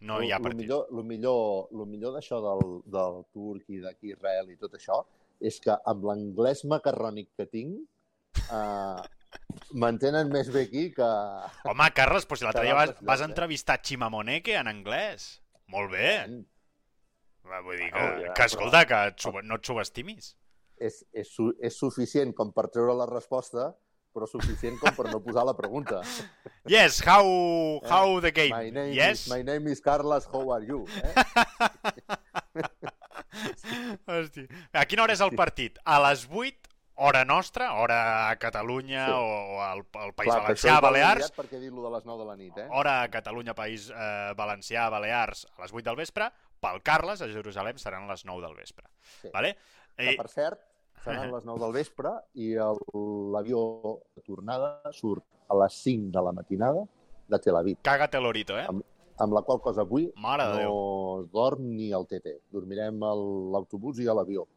No 0.03 0.21
hi 0.21 0.31
ha 0.35 0.39
partit. 0.39 0.59
millor, 0.61 0.87
lo 0.91 1.03
millor, 1.03 1.67
lo 1.71 1.85
millor 1.87 2.13
d'això 2.13 2.39
del, 2.43 2.63
del 2.91 3.21
turc 3.33 3.69
i 3.71 3.79
d'aquí 3.83 4.11
Israel 4.13 4.49
i 4.51 4.57
tot 4.59 4.73
això 4.75 5.01
és 5.39 5.59
que 5.63 5.75
amb 5.85 6.03
l'anglès 6.07 6.63
macarrònic 6.67 7.29
que 7.35 7.45
tinc 7.47 7.79
eh, 8.51 9.03
m'entenen 9.73 10.31
més 10.33 10.49
bé 10.53 10.65
aquí 10.67 10.87
que... 10.95 11.09
Home, 11.69 11.89
Carles, 11.97 12.27
però 12.29 12.39
si 12.39 12.47
l'altre 12.47 12.65
dia 12.67 12.77
vas, 12.77 12.95
vas 13.01 13.21
eh? 13.21 13.27
entrevistar 13.29 13.79
Chimamoneke 13.81 14.57
en 14.59 14.69
anglès. 14.71 15.27
Molt 15.73 15.93
bé. 15.93 16.09
Va, 17.43 17.61
Vull 17.65 17.79
dir 17.79 17.89
que, 17.91 18.03
ja, 18.23 18.33
que 18.37 18.47
escolta, 18.47 18.83
que 18.87 18.99
et 19.11 19.23
sub- 19.23 19.41
no 19.43 19.59
et 19.59 19.69
subestimis. 19.69 20.33
És, 20.79 21.01
és, 21.15 21.31
és 21.61 21.77
suficient 21.77 22.33
com 22.35 22.51
per 22.55 22.67
treure 22.73 22.95
la 22.97 23.07
resposta, 23.09 23.71
però 24.13 24.27
suficient 24.29 24.77
com 24.81 24.93
per 24.95 25.09
no 25.09 25.19
posar 25.25 25.45
la 25.49 25.55
pregunta. 25.57 26.03
Yes, 26.69 27.01
how, 27.03 27.27
how 27.83 28.21
the 28.23 28.31
game? 28.31 28.55
My 28.55 28.69
name, 28.71 28.93
yes? 28.95 29.25
is, 29.25 29.31
my 29.33 29.41
name 29.43 29.67
is 29.67 29.81
Carles, 29.83 30.23
how 30.31 30.53
are 30.55 30.63
you? 30.63 30.85
Eh? 31.03 31.11
Hosti. 34.07 34.45
A 34.71 34.85
quina 34.87 35.03
hora 35.03 35.11
és 35.17 35.23
el 35.25 35.33
partit? 35.35 35.75
A 35.83 35.97
les 36.05 36.23
8, 36.29 36.62
hora 36.95 37.25
nostra, 37.25 37.73
hora 37.73 38.29
a 38.29 38.35
Catalunya 38.37 39.07
Sí. 39.07 39.11
o 39.13 39.61
al, 39.61 39.79
al 39.93 40.13
País 40.13 40.29
Clar, 40.31 40.41
Valencià, 40.43 40.79
Balears, 40.81 41.31
perquè 41.35 41.59
dir-lo 41.59 41.81
de 41.83 41.91
les 41.95 42.05
9 42.05 42.19
de 42.21 42.25
la 42.27 42.35
nit, 42.35 42.57
eh? 42.57 42.67
hora 42.71 43.01
a 43.03 43.09
Catalunya, 43.09 43.53
País 43.55 43.89
eh, 43.89 44.33
Valencià, 44.37 44.89
Balears, 44.89 45.47
a 45.57 45.61
les 45.63 45.73
8 45.73 45.83
del 45.89 45.95
vespre, 45.95 46.29
pel 46.61 46.81
Carles, 46.83 47.21
a 47.21 47.27
Jerusalem, 47.27 47.77
seran 47.77 48.07
les 48.07 48.25
9 48.25 48.41
del 48.45 48.55
vespre. 48.55 48.85
Sí. 49.21 49.29
Vale? 49.33 49.55
Que, 49.97 50.11
Eh, 50.13 50.17
per 50.17 50.29
cert, 50.29 50.59
seran 51.03 51.31
les 51.33 51.43
9 51.45 51.59
del 51.59 51.73
vespre 51.73 52.09
i 52.35 52.53
el- 52.53 52.77
l'avió 53.33 53.99
de 54.15 54.21
tornada 54.21 54.81
surt 54.91 55.23
a 55.49 55.55
les 55.55 55.73
5 55.83 56.11
de 56.11 56.21
la 56.23 56.31
matinada 56.31 56.85
de 57.27 57.39
Tel 57.39 57.55
Aviv, 57.57 57.77
Cágate 57.81 58.19
lorito, 58.19 58.57
eh? 58.57 58.65
Amb- 58.67 58.83
amb 59.19 59.33
la 59.33 59.41
qual 59.43 59.59
cosa 59.61 59.81
avui 59.81 60.11
Mare 60.15 60.47
de 60.47 60.57
Déu. 60.63 60.69
no 60.69 61.27
dorm 61.31 61.61
ni 61.75 61.91
el 61.91 62.07
TT. 62.07 62.41
Dormirem 62.49 63.01
a 63.03 63.13
l'autobús 63.13 63.99
i 63.99 64.07
a 64.07 64.13
l'avió, 64.13 64.47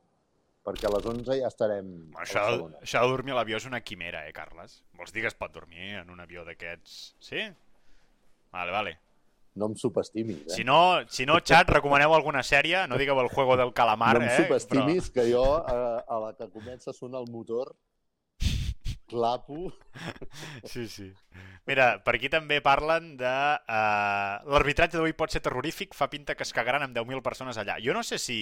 perquè 0.67 0.89
a 0.89 0.93
les 0.97 1.07
11 1.07 1.39
ja 1.39 1.49
estarem 1.53 1.89
Això, 2.19 2.45
això 2.83 3.03
de 3.05 3.15
dormir 3.15 3.37
a 3.37 3.41
l'avió 3.41 3.61
és 3.61 3.67
una 3.69 3.81
quimera, 3.87 4.25
eh, 4.27 4.35
Carles? 4.35 4.81
Vols 4.99 5.15
dir 5.15 5.23
que 5.25 5.31
es 5.31 5.39
pot 5.39 5.55
dormir 5.55 5.95
en 6.03 6.11
un 6.11 6.23
avió 6.25 6.45
d'aquests? 6.47 6.97
Sí? 7.23 7.47
Vale, 8.55 8.75
vale. 8.75 8.97
No 9.57 9.71
em 9.71 9.77
subestimis, 9.81 10.43
eh? 10.45 10.53
Si 10.53 10.65
no, 10.69 10.79
si 11.09 11.25
no, 11.25 11.39
xat, 11.41 11.71
recomaneu 11.73 12.13
alguna 12.13 12.43
sèrie, 12.45 12.83
no 12.91 12.99
digueu 13.01 13.23
el 13.23 13.31
Juego 13.33 13.57
del 13.57 13.73
Calamar, 13.73 14.19
no 14.19 14.27
em 14.27 14.29
eh? 14.29 14.43
subestimis 14.43 15.09
que 15.15 15.25
jo, 15.31 15.47
a, 15.57 16.03
a 16.05 16.19
la 16.27 16.35
que 16.37 16.51
comença 16.53 16.93
a 16.93 16.97
sonar 16.97 17.23
el 17.25 17.31
motor, 17.33 17.73
clapo... 19.09 19.73
Sí, 20.65 20.89
sí. 20.89 21.13
Mira, 21.67 21.87
per 22.05 22.17
aquí 22.19 22.29
també 22.31 22.59
parlen 22.63 23.15
de... 23.19 23.33
Uh, 23.67 24.53
L'arbitratge 24.53 24.99
d'avui 24.99 25.15
pot 25.19 25.33
ser 25.33 25.41
terrorífic, 25.43 25.97
fa 25.97 26.11
pinta 26.13 26.37
que 26.37 26.45
es 26.47 26.53
cagaran 26.55 26.85
amb 26.85 26.95
10.000 26.95 27.25
persones 27.25 27.59
allà. 27.59 27.79
Jo 27.83 27.95
no 27.97 28.05
sé 28.07 28.21
si, 28.23 28.39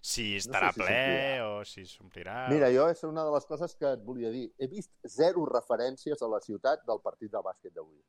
si 0.00 0.32
estarà 0.38 0.70
si 0.72 0.80
ple 0.80 1.02
o 1.44 1.50
si 1.68 1.84
s'omplirà. 1.88 2.46
Mira, 2.52 2.70
jo 2.72 2.88
és 2.92 3.02
una 3.08 3.26
de 3.26 3.34
les 3.34 3.48
coses 3.50 3.76
que 3.76 3.92
et 3.96 4.04
volia 4.06 4.32
dir. 4.32 4.46
He 4.58 4.70
vist 4.72 4.92
zero 5.08 5.44
referències 5.50 6.22
a 6.22 6.30
la 6.32 6.40
ciutat 6.44 6.86
del 6.88 7.02
partit 7.04 7.32
de 7.32 7.44
bàsquet 7.44 7.74
d'avui. 7.74 8.00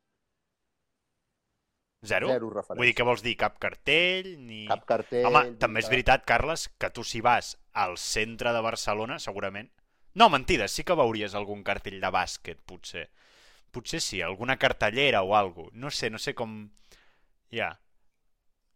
Zero? 2.04 2.28
Zero 2.28 2.50
referències. 2.52 2.80
Vull 2.80 2.90
dir, 2.90 2.96
què 2.98 3.06
vols 3.08 3.24
dir? 3.24 3.36
Cap 3.40 3.56
cartell? 3.60 4.34
Ni... 4.44 4.64
Cap 4.68 4.84
cartell... 4.88 5.24
Home, 5.28 5.46
ni 5.50 5.60
també 5.60 5.80
és 5.84 5.88
veritat, 5.92 6.24
Carles, 6.28 6.68
que 6.78 6.92
tu 6.92 7.04
si 7.04 7.24
vas 7.24 7.54
al 7.72 7.96
centre 8.00 8.52
de 8.54 8.64
Barcelona, 8.64 9.20
segurament... 9.22 9.72
No, 10.14 10.28
mentida, 10.30 10.68
sí 10.68 10.84
que 10.86 10.94
veuries 10.94 11.34
algun 11.34 11.64
cartell 11.66 12.00
de 12.00 12.10
bàsquet, 12.14 12.60
potser. 12.66 13.08
Potser 13.74 14.00
sí, 14.00 14.20
alguna 14.22 14.56
cartellera 14.56 15.22
o 15.22 15.34
alguna 15.34 15.70
No 15.72 15.90
sé, 15.90 16.10
no 16.10 16.18
sé 16.18 16.34
com... 16.34 16.70
Ja. 17.50 17.72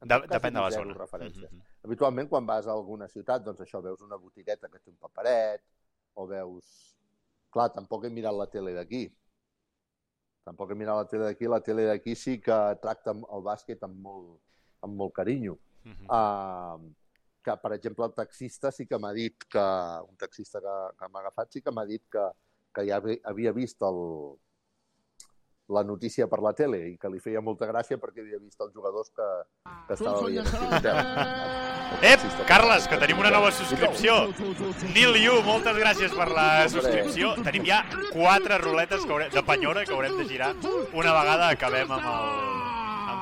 En 0.03 0.11
De, 0.11 0.19
depèn 0.31 0.55
de 0.55 0.61
la 0.61 0.71
zona. 0.71 0.95
referències. 0.99 1.51
Mhm. 1.53 1.63
Habitualment, 1.87 2.29
quan 2.29 2.47
vas 2.47 2.67
a 2.67 2.73
alguna 2.75 3.07
ciutat, 3.09 3.45
doncs 3.45 3.61
això, 3.63 3.81
veus 3.83 4.03
una 4.03 4.17
botigueta 4.17 4.69
que 4.69 4.79
té 4.79 4.91
un 4.91 4.97
paperet, 4.97 5.63
o 6.15 6.27
veus... 6.27 6.97
Clar, 7.51 7.71
tampoc 7.73 8.05
he 8.05 8.11
mirat 8.13 8.35
la 8.35 8.47
tele 8.51 8.75
d'aquí. 8.77 9.07
Tampoc 10.45 10.73
he 10.73 10.75
mirat 10.77 10.99
la 10.99 11.07
tele 11.09 11.25
d'aquí. 11.31 11.47
La 11.49 11.61
tele 11.65 11.87
d'aquí 11.87 12.15
sí 12.19 12.39
que 12.45 12.59
tracta 12.83 13.15
el 13.15 13.45
bàsquet 13.47 13.83
amb 13.87 13.97
molt, 14.05 14.41
amb 14.83 14.95
molt 14.99 15.15
carinyo. 15.15 15.55
Mhm. 15.85 16.11
Uh, 16.11 16.91
que, 17.49 17.57
per 17.65 17.73
exemple, 17.79 18.05
el 18.11 18.13
taxista 18.19 18.71
sí 18.75 18.85
que 18.87 19.01
m'ha 19.01 19.15
dit 19.17 19.49
que, 19.49 19.65
un 20.05 20.17
taxista 20.21 20.61
que, 20.61 20.77
que 21.01 21.09
m'ha 21.09 21.25
agafat 21.25 21.57
sí 21.57 21.65
que 21.65 21.73
m'ha 21.73 21.87
dit 21.89 22.05
que, 22.13 22.27
que 22.77 22.85
ja 22.91 23.01
havi- 23.01 23.21
havia 23.33 23.55
vist 23.57 23.81
el, 23.89 24.03
la 25.69 25.83
notícia 25.85 26.25
per 26.33 26.39
la 26.45 26.53
tele 26.57 26.79
i 26.91 26.95
que 27.01 27.09
li 27.13 27.19
feia 27.21 27.43
molta 27.45 27.67
gràcia 27.69 27.99
perquè 28.01 28.23
havia 28.23 28.39
vist 28.41 28.61
els 28.65 28.73
jugadors 28.77 29.11
que, 29.17 29.27
que 29.89 29.97
estava 29.99 30.23
veient. 30.25 30.47
Ep, 32.05 32.21
Carles, 32.49 32.85
que 32.89 32.99
tenim 33.01 33.21
una 33.21 33.31
nova 33.33 33.51
subscripció. 33.53 34.15
Nil 34.95 35.17
Yu, 35.23 35.39
moltes 35.47 35.77
gràcies 35.81 36.13
per 36.17 36.27
la 36.37 36.47
subscripció. 36.69 37.35
Tenim 37.47 37.65
ja 37.69 37.83
quatre 38.13 38.59
ruletes 38.61 39.05
que 39.09 39.13
haurem, 39.17 39.33
de 39.33 39.43
penyora 39.45 39.85
que 39.89 39.97
haurem 39.97 40.17
de 40.21 40.29
girar 40.29 40.53
una 40.93 41.15
vegada 41.17 41.49
acabem 41.57 41.93
amb 41.97 42.13
el... 42.13 42.58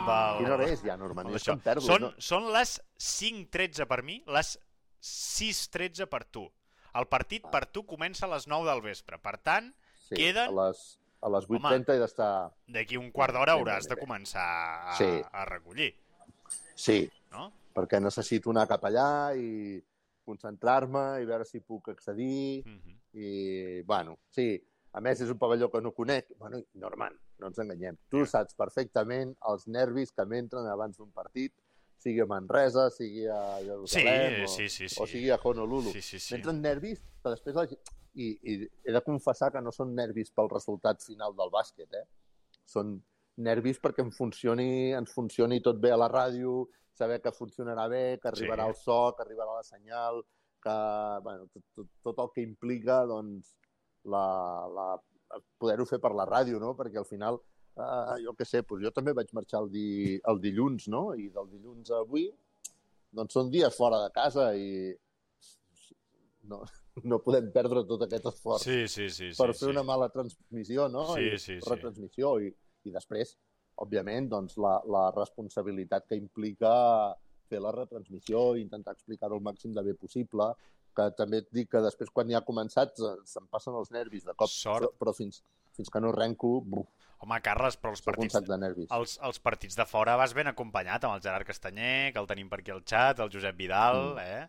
El... 0.08 0.38
Quina 0.38 0.54
hora 0.54 0.68
és 0.70 0.82
ja, 0.82 0.96
Norman? 0.96 1.26
Jo 1.38 1.52
em 1.52 1.60
perdo. 1.60 1.80
Són, 1.86 2.00
No? 2.02 2.12
són 2.18 2.52
les 2.52 2.80
5.13 2.98 3.86
per 3.86 4.02
mi, 4.02 4.22
les 4.26 4.58
6.13 5.02 6.06
per 6.06 6.24
tu. 6.24 6.46
El 6.94 7.06
partit 7.06 7.44
Ah. 7.44 7.50
per 7.50 7.66
tu 7.66 7.84
comença 7.84 8.26
a 8.26 8.28
les 8.34 8.46
9 8.48 8.68
del 8.70 8.80
vespre. 8.82 9.18
Per 9.18 9.36
tant, 9.38 9.74
Sí, 10.08 10.14
queden- 10.14 10.48
A 10.48 10.66
les, 10.68 10.98
a 11.20 11.28
les 11.28 11.46
8.30 11.48 11.92
he 11.94 11.98
d'estar... 11.98 12.52
d'aquí 12.68 12.96
un 12.96 13.10
quart 13.10 13.34
d'hora 13.34 13.54
hauràs 13.54 13.88
de 13.88 13.96
començar 13.96 14.46
a, 14.92 14.96
Sí. 14.96 15.22
a 15.32 15.44
recollir, 15.44 15.94
Sí, 16.76 17.10
no? 17.32 17.52
perquè 17.74 18.00
necessito 18.00 18.50
anar 18.50 18.68
cap 18.68 18.84
allà 18.84 19.34
i, 19.36 19.82
concentrar-me 20.24 21.20
i 21.22 21.24
veure 21.26 21.44
si 21.44 21.60
puc 21.60 21.88
accedir. 21.88 22.62
Mm 22.66 22.78
-hmm. 22.78 22.96
I, 23.14 23.82
bueno, 23.82 24.18
sí, 24.28 24.62
a 24.92 25.00
més 25.00 25.20
és 25.20 25.30
un 25.30 25.38
pavelló 25.38 25.70
que 25.70 25.80
no 25.80 25.92
conec. 25.92 26.28
Bueno, 26.38 26.62
normal, 26.74 27.18
no 27.40 27.50
ens 27.50 27.58
enganyem. 27.62 27.98
Tu 28.12 28.24
saps 28.28 28.56
perfectament 28.58 29.34
els 29.50 29.66
nervis 29.68 30.12
que 30.12 30.26
m'entren 30.28 30.68
abans 30.72 30.96
d'un 30.98 31.10
partit, 31.14 31.52
sigui 32.00 32.20
a 32.22 32.28
Manresa, 32.28 32.88
sigui 32.92 33.26
a 33.32 33.40
Jerusalem 33.64 34.36
sí, 34.36 34.42
o, 34.44 34.48
sí, 34.52 34.68
sí, 34.68 34.88
sí. 34.88 35.00
o 35.02 35.06
sigui 35.10 35.30
a 35.32 35.38
Honolulu. 35.42 35.92
Sí, 35.96 36.02
sí, 36.02 36.20
sí. 36.20 36.34
M'entren 36.34 36.60
nervis 36.62 37.02
que 37.22 37.32
després 37.32 37.56
la, 37.56 37.66
i, 38.16 38.30
i 38.42 38.56
he 38.84 38.94
de 38.94 39.02
confessar 39.04 39.50
que 39.52 39.62
no 39.64 39.72
són 39.74 39.94
nervis 39.96 40.32
pel 40.32 40.50
resultat 40.52 41.04
final 41.04 41.36
del 41.36 41.52
bàsquet, 41.52 41.92
eh? 41.96 42.06
Són 42.66 42.96
nervis 43.46 43.80
perquè 43.82 44.04
em 44.04 44.12
funcioni, 44.14 44.92
ens 44.96 45.12
funcioni 45.12 45.60
tot 45.64 45.80
bé 45.80 45.92
a 45.92 46.00
la 46.00 46.08
ràdio, 46.12 46.64
saber 46.96 47.20
que 47.24 47.34
funcionarà 47.36 47.88
bé, 47.92 48.18
que 48.22 48.30
arribarà 48.30 48.64
Sí. 48.64 48.72
el 48.72 48.76
so, 48.80 49.00
que 49.16 49.24
arribarà 49.24 49.56
la 49.58 49.66
senyal, 49.66 50.22
que, 50.62 50.76
bueno, 51.22 51.48
tot, 51.52 51.64
tot, 51.74 51.90
tot 52.02 52.22
el 52.24 52.30
que 52.34 52.42
implica, 52.42 53.04
doncs, 53.04 53.56
la, 54.04 54.24
la, 54.72 54.86
poder-ho 55.58 55.86
fer 55.88 56.00
per 56.02 56.12
la 56.16 56.26
ràdio, 56.28 56.60
no? 56.62 56.74
Perquè 56.78 57.00
al 57.00 57.08
final, 57.08 57.38
eh, 57.76 58.16
jo 58.24 58.34
què 58.38 58.46
sé, 58.48 58.62
doncs 58.62 58.84
jo 58.86 58.92
també 58.94 59.14
vaig 59.16 59.32
marxar 59.36 59.62
el, 59.64 59.70
di, 59.72 59.88
el 60.32 60.40
dilluns, 60.42 60.88
no? 60.92 61.08
I 61.14 61.28
del 61.34 61.50
dilluns 61.52 61.90
a 61.90 62.02
avui, 62.04 62.28
doncs 63.16 63.36
són 63.38 63.50
dies 63.50 63.76
fora 63.76 64.02
de 64.04 64.12
casa 64.14 64.50
i 64.56 64.94
no, 66.50 66.62
no 67.10 67.18
podem 67.24 67.50
perdre 67.54 67.82
tot 67.88 68.04
aquest 68.06 68.30
esforç 68.30 68.66
Sí, 68.66 68.78
sí, 68.92 69.08
sí. 69.10 69.32
per 69.38 69.50
sí, 69.52 69.60
fer 69.60 69.68
sí. 69.68 69.72
una 69.74 69.84
mala 69.86 70.08
transmissió, 70.14 70.88
no? 70.92 71.08
Sí, 71.14 71.26
I 71.26 71.38
sí, 71.38 71.58
sí. 71.58 71.70
retransmissió 71.70 72.36
i, 72.44 72.50
i 72.86 72.94
després, 72.94 73.36
òbviament, 73.82 74.30
doncs, 74.32 74.56
la, 74.62 74.78
la 74.88 75.08
responsabilitat 75.16 76.06
que 76.08 76.18
implica 76.20 76.72
fer 77.50 77.60
la 77.62 77.74
retransmissió 77.74 78.54
i 78.56 78.64
intentar 78.64 78.96
explicar-ho 78.96 79.38
el 79.38 79.44
màxim 79.44 79.74
de 79.74 79.84
bé 79.86 79.94
possible, 79.98 80.50
que 80.96 81.10
també 81.18 81.42
et 81.44 81.48
dic 81.52 81.68
que 81.70 81.82
després, 81.84 82.10
quan 82.10 82.30
ja 82.32 82.38
ha 82.40 82.44
començat, 82.46 82.94
se- 82.96 83.16
se'm 83.36 83.46
passen 83.52 83.74
els 83.76 83.90
nervis 83.94 84.24
de 84.24 84.34
cop, 84.34 84.48
Sort. 84.48 84.94
però, 84.98 85.12
fins, 85.14 85.42
fins 85.76 85.90
que 85.92 86.00
no 86.00 86.08
arrenco, 86.14 86.60
buf, 86.64 86.86
Home, 87.24 87.38
Carles, 87.40 87.78
però 87.80 87.94
els 87.94 88.02
partits, 88.04 88.34
de 88.44 88.86
els, 88.92 89.18
els 89.24 89.38
partits 89.40 89.74
de 89.78 89.86
fora 89.88 90.16
vas 90.20 90.34
ben 90.36 90.46
acompanyat 90.50 91.04
amb 91.04 91.14
el 91.16 91.22
Gerard 91.24 91.46
Castanyer, 91.48 92.12
que 92.12 92.18
el 92.20 92.26
tenim 92.28 92.48
per 92.50 92.58
aquí 92.60 92.70
al 92.74 92.82
xat, 92.84 93.20
el 93.24 93.30
Josep 93.32 93.56
Vidal, 93.56 94.14
Mm. 94.14 94.18
eh? 94.18 94.48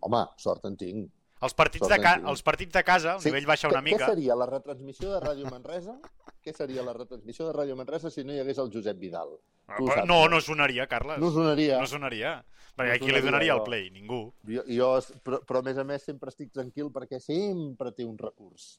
Home, 0.00 0.22
sort 0.38 0.64
en 0.64 0.76
tinc. 0.76 1.10
Els 1.44 1.52
partits, 1.52 1.88
de, 1.88 1.98
ca 2.00 2.14
els 2.32 2.40
partits 2.42 2.72
de 2.72 2.82
casa, 2.86 3.18
el 3.18 3.26
nivell 3.28 3.50
baixa 3.50 3.68
una 3.68 3.82
què, 3.82 3.90
mica. 3.90 4.06
Què 4.06 4.14
seria 4.14 4.36
la 4.40 4.46
retransmissió 4.48 5.10
de 5.12 5.20
Ràdio 5.20 5.50
Manresa? 5.52 5.98
què 6.46 6.54
seria 6.54 6.84
la 6.86 6.94
retransmissió 6.94 7.48
de 7.48 7.54
Ràdio 7.56 7.74
Manresa 7.74 8.10
si 8.12 8.22
no 8.22 8.34
hi 8.34 8.38
hagués 8.38 8.60
el 8.62 8.70
Josep 8.70 8.98
Vidal? 9.02 9.32
Ah, 9.66 9.80
però 9.80 9.96
saps, 9.96 10.06
no, 10.06 10.18
no? 10.30 10.38
sonaria, 10.44 10.86
Carles. 10.86 11.18
No 11.18 11.32
sonaria. 11.34 11.80
No 11.82 11.90
sonaria. 11.90 12.36
Perquè 12.76 12.92
No 12.92 12.94
aquí 12.94 13.08
li 13.08 13.16
sonaria, 13.16 13.26
donaria 13.26 13.56
el 13.56 13.62
play? 13.66 13.88
Ningú. 13.90 14.20
Jo, 14.46 14.62
jo, 14.70 14.90
però, 15.26 15.40
però, 15.48 15.62
a 15.64 15.66
més 15.66 15.80
a 15.82 15.84
més, 15.88 16.04
sempre 16.06 16.30
estic 16.30 16.52
tranquil 16.54 16.92
perquè 16.94 17.18
sempre 17.24 17.90
té 17.96 18.06
un 18.06 18.14
recurs. 18.20 18.76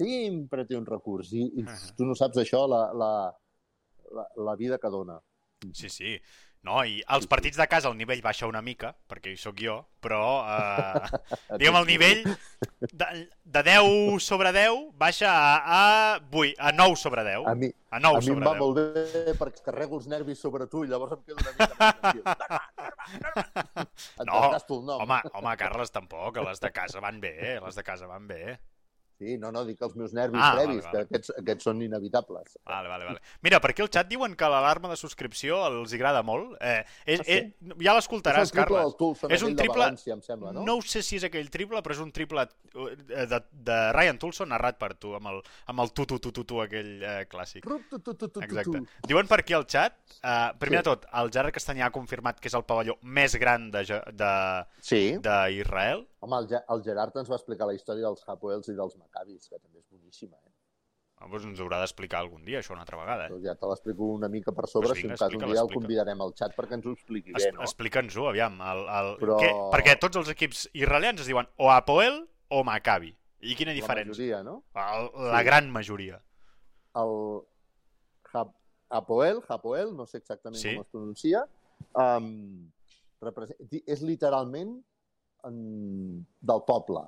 Sempre 0.00 0.66
té 0.66 0.78
un 0.78 0.88
recurs. 0.88 1.30
I, 1.38 1.46
i 1.62 1.66
tu 1.98 2.08
no 2.08 2.18
saps 2.18 2.42
això, 2.42 2.64
la, 2.70 2.82
la, 3.04 3.12
la, 4.18 4.26
la 4.50 4.56
vida 4.58 4.80
que 4.82 4.90
dona. 4.90 5.20
Sí, 5.76 5.92
sí. 5.92 6.16
No, 6.60 6.82
i 6.84 6.98
als 7.08 7.24
partits 7.24 7.56
de 7.56 7.64
casa 7.72 7.88
el 7.88 7.94
nivell 7.96 8.20
baixa 8.20 8.44
una 8.48 8.60
mica, 8.60 8.90
perquè 9.08 9.30
hi 9.32 9.38
sóc 9.40 9.56
jo, 9.64 9.78
però, 10.04 10.20
eh, 10.52 11.20
diguem, 11.56 11.78
el 11.78 11.86
nivell 11.88 12.20
de, 12.92 13.06
de 13.56 13.62
10 13.64 14.20
sobre 14.20 14.52
10 14.52 14.90
baixa 15.00 15.30
a, 15.32 15.54
a, 15.78 16.18
8, 16.28 16.52
a 16.60 16.72
9 16.76 16.98
sobre 17.00 17.24
10. 17.24 17.48
A 17.48 17.54
mi, 17.56 17.70
A 17.90 17.96
a 17.96 18.02
9 18.04 18.20
mi 18.26 18.34
em 18.34 18.44
va 18.44 18.52
10. 18.52 18.60
molt 18.60 18.76
bé 18.76 19.34
perquè 19.40 19.64
carrego 19.70 19.96
els 20.02 20.10
nervis 20.12 20.42
sobre 20.44 20.68
tu 20.68 20.84
i 20.84 20.90
llavors 20.92 21.16
em 21.16 21.22
quedo 21.24 21.40
una 21.40 21.54
mica 21.56 21.70
més 21.72 21.96
tranquil. 21.96 22.24
Et 24.20 24.26
No, 24.28 24.42
desgasto 24.44 24.76
el 24.76 24.84
nom. 24.84 25.00
Home, 25.06 25.20
home, 25.40 25.56
Carles, 25.64 25.90
tampoc, 25.96 26.42
les 26.44 26.60
de 26.60 26.70
casa 26.76 27.00
van 27.00 27.24
bé, 27.24 27.56
les 27.64 27.80
de 27.80 27.86
casa 27.88 28.06
van 28.10 28.28
bé. 28.28 28.58
Sí, 29.20 29.34
no, 29.36 29.50
no, 29.52 29.66
dic 29.68 29.82
els 29.84 29.92
meus 30.00 30.14
nervis 30.16 30.40
Ah, 30.40 30.54
previs, 30.56 30.78
vale, 30.80 30.80
vale. 30.80 30.92
que 31.06 31.14
aquests, 31.18 31.32
aquests 31.42 31.66
són 31.66 31.82
inevitables. 31.84 32.54
Vale, 32.64 32.88
vale, 32.88 33.04
vale. 33.04 33.20
Mira, 33.44 33.58
per 33.60 33.74
aquí 33.74 33.82
al 33.84 33.90
xat 33.92 34.08
diuen 34.08 34.32
que 34.34 34.48
l'alarma 34.48 34.88
de 34.88 34.96
subscripció 34.96 35.58
els 35.68 35.92
agrada 35.92 36.22
molt. 36.24 36.54
Eh, 36.58 36.78
és, 37.04 37.20
Ah, 37.20 37.24
sí? 37.24 37.32
eh, 37.36 37.74
ja 37.84 37.92
l'escoltaràs, 37.98 38.50
Carles. 38.50 38.96
Tulson, 38.96 39.30
És 39.30 39.42
un 39.44 39.54
triple- 39.56 39.84
València, 39.84 40.14
em 40.16 40.22
sembla, 40.24 40.52
no? 40.56 40.64
No 40.64 40.76
ho 40.78 40.80
sé 40.82 41.02
si 41.04 41.16
és 41.20 41.24
aquell 41.28 41.50
triple, 41.50 41.82
però 41.82 41.92
és 41.92 42.00
un 42.00 42.12
triple 42.16 42.46
eh, 42.48 43.26
de, 43.26 43.42
de 43.52 43.78
Ryan 43.92 44.18
Tulson 44.18 44.48
narrat 44.48 44.78
per 44.80 44.94
tu, 44.94 45.12
amb 45.14 45.26
el, 45.34 45.42
amb 45.66 45.80
el 45.84 45.92
tu-tu-tu-tu 45.92 46.62
aquell 46.62 47.02
eh, 47.04 47.26
clàssic. 47.28 47.66
Ru, 47.68 47.82
tu, 47.90 47.98
tu, 47.98 48.14
tu, 48.14 48.26
tu, 48.26 48.40
tu, 48.40 48.40
Exacte. 48.40 48.80
tu. 48.80 48.86
Diuen 49.06 49.28
per 49.28 49.40
aquí 49.44 49.52
al 49.52 49.66
xat, 49.68 50.00
eh, 50.22 50.52
primer 50.58 50.78
Sí. 50.80 50.82
de 50.82 50.88
tot, 50.94 51.04
el 51.12 51.30
Gerard 51.30 51.52
Castanyà 51.52 51.86
ha 51.86 51.90
confirmat 51.92 52.40
que 52.40 52.48
és 52.48 52.54
el 52.54 52.64
pavelló 52.64 52.96
més 53.02 53.36
gran 53.36 53.70
d'Israel. 53.70 54.16
De, 54.16 54.64
Sí, 54.80 55.18
de, 55.20 55.52
Israel. 55.60 56.06
Home, 56.20 56.36
el, 56.38 56.48
Ge- 56.48 56.64
el 56.68 56.82
Gerard 56.84 57.16
ens 57.16 57.30
va 57.30 57.36
explicar 57.36 57.66
la 57.66 57.74
història 57.74 58.06
dels 58.08 58.24
Hapoels 58.28 58.68
i 58.68 58.74
dels 58.76 58.96
Maccabis, 59.00 59.48
que 59.48 59.58
també 59.58 59.78
és 59.80 59.86
boníssima, 59.90 60.36
eh? 60.46 60.52
Ah, 61.20 61.26
doncs 61.28 61.44
ens 61.50 61.60
haurà 61.60 61.76
d'explicar 61.82 62.20
algun 62.22 62.44
dia, 62.46 62.60
això 62.62 62.72
una 62.72 62.80
altra 62.80 62.96
vegada. 62.96 63.26
Eh? 63.26 63.28
Doncs 63.34 63.44
ja 63.44 63.54
te 63.54 63.68
l'explico 63.68 64.06
una 64.14 64.28
mica 64.32 64.52
per 64.56 64.64
sobre, 64.66 64.94
si 64.96 65.02
vinga, 65.02 65.12
un 65.12 65.18
cas 65.18 65.34
un 65.36 65.44
dia 65.52 65.60
el 65.60 65.68
convidarem 65.74 66.22
al 66.24 66.32
xat 66.32 66.54
perquè 66.56 66.78
ens 66.78 66.86
ho 66.86 66.92
expliqui 66.96 67.34
Es, 67.36 67.44
bé, 67.44 67.52
no? 67.52 67.60
Explica'ns-ho, 67.66 68.24
aviam. 68.30 68.56
El, 68.60 68.80
el, 68.88 69.10
Però- 69.20 69.36
què? 69.42 69.50
Perquè 69.74 69.98
tots 70.00 70.16
els 70.16 70.30
equips 70.32 70.62
israelians 70.72 71.20
es 71.20 71.28
diuen 71.28 71.46
o 71.58 71.68
Apoel 71.74 72.22
o 72.48 72.62
Maccabi. 72.64 73.12
I 73.40 73.54
quina 73.54 73.72
La 73.72 73.76
diferència? 73.82 74.14
majoria, 74.16 74.42
no? 74.42 74.62
El, 74.74 75.10
la 75.30 75.38
Sí. 75.40 75.44
gran 75.50 75.70
majoria. 75.70 76.22
El 76.96 77.42
Hap- 78.32 78.56
Hapoel, 78.88 79.42
Hapoel, 79.48 79.94
no 79.96 80.06
sé 80.06 80.18
exactament 80.18 80.60
Sí. 80.60 80.74
com 80.74 80.82
es 80.82 80.88
pronuncia, 80.90 81.44
um, 81.94 82.70
és 83.86 84.00
literalment 84.02 84.82
en, 85.48 86.26
del 86.40 86.62
poble. 86.66 87.02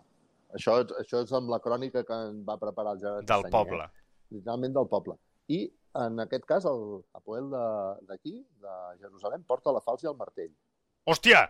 Això, 0.57 0.79
això 1.01 1.23
és 1.25 1.33
amb 1.33 1.49
la 1.53 1.59
crònica 1.65 2.03
que 2.05 2.19
en 2.29 2.43
va 2.45 2.59
preparar 2.61 2.93
el 2.97 3.01
Gerard 3.01 3.29
Del 3.29 3.47
poble. 3.51 3.85
Eh? 3.85 4.37
Literalment 4.37 4.75
del 4.77 4.89
poble. 4.89 5.17
I 5.49 5.63
en 6.03 6.21
aquest 6.21 6.45
cas, 6.49 6.65
el 6.69 7.03
Hapoel 7.17 7.51
de- 7.51 8.07
d'aquí, 8.09 8.35
de, 8.61 8.69
de 8.69 8.99
Jerusalem, 9.01 9.43
porta 9.45 9.73
la 9.73 9.81
falç 9.81 10.05
i 10.05 10.11
el 10.13 10.17
martell. 10.17 10.53
Hòstia! 11.09 11.47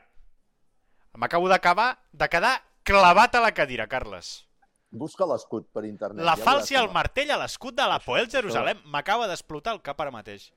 M'acabo 1.18 1.48
d'acabar 1.50 1.90
de 2.12 2.28
quedar 2.28 2.54
clavat 2.88 3.34
a 3.36 3.42
la 3.44 3.52
cadira, 3.52 3.86
Carles. 3.86 4.32
Busca 4.92 5.26
l'escut 5.28 5.66
per 5.72 5.84
internet. 5.88 6.24
La 6.24 6.36
ja 6.36 6.44
falç 6.44 6.70
i 6.72 6.76
el 6.80 6.90
martell 6.92 7.30
a 7.32 7.38
l'escut 7.40 7.74
de 7.76 7.84
l'Apoel 7.88 8.28
Jerusalem. 8.32 8.80
M'acaba 8.92 9.26
d'explotar 9.28 9.74
el 9.76 9.82
cap 9.84 10.00
ara 10.00 10.10
mateix. 10.12 10.50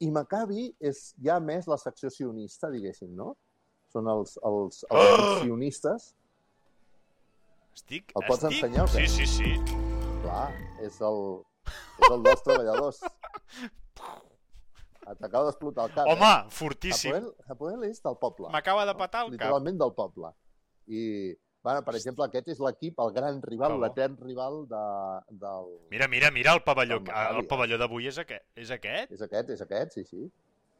I 0.00 0.10
Maccabi 0.14 0.68
és 0.78 1.14
ja 1.24 1.38
més 1.40 1.66
la 1.66 1.76
secció 1.80 2.10
sionista, 2.10 2.70
diguéssim, 2.70 3.10
no? 3.16 3.32
Són 3.92 4.08
els, 4.12 4.36
els, 4.44 4.82
els 4.90 5.22
Oh! 5.24 5.38
sionistes. 5.42 6.10
Estic... 7.78 8.12
El 8.18 8.26
pots 8.28 8.44
estic... 8.44 8.64
ensenyar? 8.64 8.88
Sí, 8.92 9.06
sí, 9.08 9.26
sí. 9.26 9.52
Clar, 10.24 10.48
és 10.84 10.98
el, 11.08 11.20
és 12.02 12.10
el 12.12 12.24
dels 12.26 12.42
treballadors. 12.46 13.02
T'acaba 15.18 15.46
d'explotar 15.48 15.86
el 15.88 15.92
cap. 15.94 16.08
Home, 16.12 16.28
eh? 16.28 16.52
fortíssim. 16.52 17.14
Hapoel, 17.14 17.28
Hapoel 17.54 17.84
és 17.88 18.02
del 18.04 18.16
poble. 18.20 18.50
M'acaba 18.52 18.84
de 18.84 18.94
patar 18.98 19.22
el 19.24 19.30
cap. 19.32 19.38
Literalment 19.38 19.78
del 19.80 19.94
poble. 19.96 20.32
I, 20.88 21.00
bueno, 21.64 21.80
per 21.86 21.94
exemple, 21.96 22.26
aquest 22.28 22.50
és 22.52 22.60
l'equip, 22.60 23.00
el 23.00 23.14
gran 23.16 23.40
rival, 23.44 23.78
bo. 23.78 23.80
l'etern 23.86 24.18
rival 24.20 24.60
de, 24.68 24.82
del... 25.44 25.70
Mira, 25.94 26.10
mira, 26.12 26.30
mira 26.34 26.52
el 26.58 26.60
pavelló. 26.66 27.00
El 27.00 27.46
pavelló 27.48 27.80
d'avui 27.80 28.10
és, 28.12 28.20
aquest, 28.20 28.44
és 28.60 28.74
aquest? 28.76 29.16
És 29.16 29.24
aquest, 29.24 29.54
és 29.56 29.64
aquest, 29.64 29.96
sí, 29.96 30.04
sí. 30.04 30.28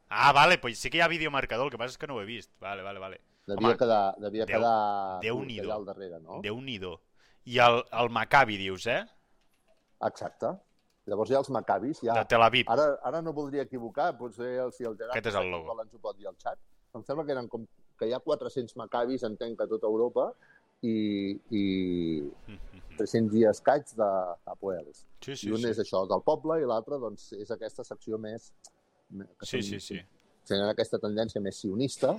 Ah, 0.09 0.31
vale, 0.33 0.57
pues 0.57 0.79
sí 0.79 0.89
que 0.89 0.97
hi 0.97 1.01
ha 1.01 1.07
videomarcador, 1.07 1.65
el 1.67 1.71
que 1.71 1.77
passa 1.77 1.93
és 1.93 1.97
que 2.01 2.07
no 2.07 2.15
ho 2.17 2.21
he 2.21 2.25
vist. 2.25 2.51
Vale, 2.59 2.81
vale, 2.81 2.99
vale. 2.99 3.19
Devia 3.49 3.67
Home, 3.67 3.77
quedar, 3.77 4.15
devia 4.21 4.45
Déu- 4.45 4.55
quedar 4.57 5.19
Déu-n'hi-do. 5.21 5.67
allà 5.69 5.75
al 5.75 5.85
darrere, 5.85 6.19
no? 6.19 6.39
Déu-n'hi-do. 6.41 6.95
I 7.45 7.57
el, 7.65 7.83
el 8.01 8.09
Maccabi, 8.09 8.57
dius, 8.57 8.85
eh? 8.87 9.03
Exacte. 10.07 10.51
Llavors 11.09 11.31
hi 11.31 11.35
ha 11.37 11.39
els 11.41 11.49
Maccabis, 11.49 12.01
ja... 12.05 12.13
De 12.19 12.25
Tel 12.29 12.43
Aviv. 12.45 12.67
Ara, 12.69 12.85
ara 13.09 13.21
no 13.25 13.33
voldria 13.33 13.63
equivocar, 13.65 14.11
potser 14.17 14.51
el, 14.65 14.71
si 14.75 14.83
el 14.85 14.95
Gerard 14.97 15.15
Aquest 15.15 15.31
és 15.31 15.37
el 15.39 15.49
logo. 15.49 15.73
ens 15.81 15.93
ho 15.93 16.01
pot 16.03 16.17
dir 16.19 16.27
al 16.29 16.35
xat. 16.37 16.59
Em 16.93 17.03
sembla 17.05 17.25
que 17.25 17.33
eren 17.33 17.47
com 17.49 17.65
que 17.97 18.07
hi 18.09 18.13
ha 18.13 18.19
400 18.21 18.75
Maccabis, 18.77 19.23
entenc 19.25 19.57
que 19.57 19.65
a 19.65 19.71
tota 19.71 19.87
Europa, 19.89 20.27
i, 20.85 21.33
i 21.49 21.63
300 22.99 23.33
i 23.41 23.45
escaig 23.49 23.89
de 23.97 24.09
Apoels. 24.53 25.05
Sí, 25.21 25.33
Sí, 25.33 25.35
sí, 25.35 25.49
I 25.49 25.55
un 25.57 25.63
sí. 25.65 25.69
és 25.73 25.79
això, 25.81 26.05
del 26.07 26.21
poble, 26.25 26.59
i 26.61 26.67
l'altre 26.69 26.99
doncs, 27.01 27.31
és 27.33 27.49
aquesta 27.51 27.83
secció 27.83 28.17
més... 28.21 28.51
Que 29.09 29.45
Sí, 29.45 29.57
són- 29.57 29.69
sí, 29.69 29.79
sí. 29.79 30.01
Tenen 30.49 30.69
aquesta 30.69 30.97
tendència 31.01 31.41
més 31.41 31.57
sionista. 31.61 32.15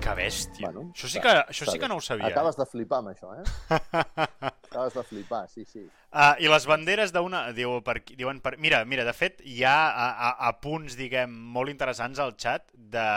Que 0.00 0.14
bèstia. 0.14 0.70
Bueno, 0.70 0.92
això 0.94 1.08
sí 1.10 1.20
que, 1.20 1.28
això 1.28 1.66
sí 1.68 1.78
que 1.78 1.88
no 1.88 1.96
ho 1.96 2.00
sabia. 2.00 2.28
Acabes 2.30 2.56
de 2.56 2.64
flipar 2.66 3.00
amb 3.02 3.10
això, 3.10 3.32
eh? 3.36 3.44
Acabes 4.68 4.94
de 4.94 5.02
flipar, 5.04 5.48
sí, 5.50 5.64
sí. 5.64 5.82
Uh, 6.12 6.34
I 6.40 6.48
les 6.48 6.66
banderes 6.68 7.12
d'una... 7.12 7.52
Diu, 7.52 7.80
per, 7.84 7.98
diuen 8.14 8.40
per, 8.40 8.56
mira, 8.56 8.84
mira, 8.88 9.04
de 9.04 9.12
fet, 9.12 9.42
hi 9.44 9.64
ha 9.64 9.76
a, 9.90 10.08
a, 10.30 10.30
a 10.48 10.52
punts, 10.62 10.96
diguem, 10.96 11.34
molt 11.34 11.68
interessants 11.72 12.20
al 12.22 12.32
xat 12.38 12.70
de, 12.72 13.08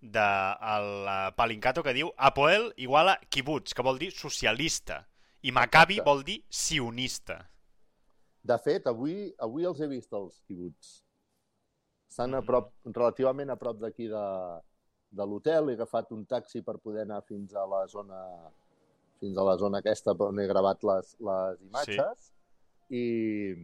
de 0.00 0.26
el 0.74 0.90
uh, 1.04 1.30
Palincato 1.36 1.84
que 1.84 1.94
diu 1.94 2.10
Apoel 2.16 2.72
igual 2.82 3.12
a 3.14 3.18
kibbutz, 3.28 3.74
que 3.74 3.86
vol 3.86 4.00
dir 4.02 4.10
socialista, 4.14 5.04
i 5.42 5.52
Maccabi 5.52 6.00
Exacte. 6.00 6.10
vol 6.10 6.24
dir 6.26 6.40
sionista. 6.50 7.42
De 8.42 8.58
fet, 8.58 8.88
avui, 8.90 9.28
avui 9.38 9.64
els 9.64 9.78
he 9.80 9.86
vist 9.88 10.12
els 10.12 10.40
kibbutz. 10.48 11.03
Estan 12.14 12.32
a 12.34 12.40
Mhm. 12.40 12.46
prop, 12.46 12.68
relativament 12.84 13.50
a 13.50 13.56
prop 13.56 13.80
d'aquí 13.82 14.06
de, 14.06 14.26
de 15.10 15.24
l'hotel, 15.26 15.70
he 15.70 15.74
agafat 15.74 16.12
un 16.12 16.24
taxi 16.26 16.60
per 16.62 16.76
poder 16.78 17.02
anar 17.02 17.24
fins 17.26 17.52
a 17.56 17.64
la 17.66 17.86
zona 17.88 18.20
fins 19.18 19.36
a 19.38 19.42
la 19.42 19.56
zona 19.56 19.78
aquesta 19.78 20.12
on 20.18 20.38
he 20.38 20.46
gravat 20.46 20.82
les, 20.84 21.16
les 21.18 21.58
imatges 21.62 22.18
sí. 22.88 22.94
i, 22.94 23.54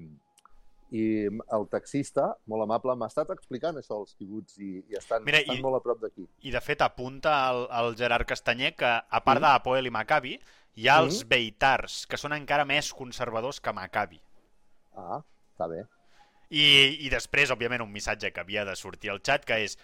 i 0.99 1.03
el 1.29 1.67
taxista, 1.69 2.25
molt 2.47 2.63
amable, 2.65 2.97
m'ha 2.97 3.07
estat 3.07 3.31
explicant 3.31 3.77
això 3.79 3.99
dels 4.01 4.15
quibuts 4.19 4.59
i, 4.59 4.83
i 4.89 4.97
estan, 4.99 5.23
Mira, 5.23 5.39
estan 5.39 5.59
i- 5.59 5.63
molt 5.63 5.77
a 5.77 5.81
prop 5.85 6.01
d'aquí. 6.03 6.27
I 6.43 6.51
de 6.51 6.61
fet 6.61 6.83
apunta 6.83 7.37
el, 7.53 7.69
el 7.71 7.95
Gerard 7.97 8.27
Castanyer 8.27 8.75
que, 8.75 8.87
a 8.87 9.21
part 9.23 9.39
Mm. 9.39 9.45
d'Apoel 9.47 9.87
i 9.87 9.91
Maccabi, 9.91 10.35
hi 10.75 10.89
ha 10.89 10.99
els 10.99 11.23
Mm. 11.25 11.29
Beitars, 11.29 12.05
que 12.07 12.17
són 12.17 12.33
encara 12.33 12.65
més 12.65 12.93
conservadors 12.95 13.61
que 13.61 13.73
Maccabi. 13.73 14.21
Ah, 14.97 15.23
està 15.53 15.69
bé. 15.69 15.85
I, 16.51 17.07
I 17.07 17.09
després, 17.13 17.51
òbviament, 17.55 17.83
un 17.85 17.93
missatge 17.95 18.33
que 18.35 18.43
havia 18.43 18.67
de 18.67 18.75
sortir 18.79 19.11
al 19.13 19.23
xat, 19.23 19.47
que 19.47 19.63
és 19.65 19.79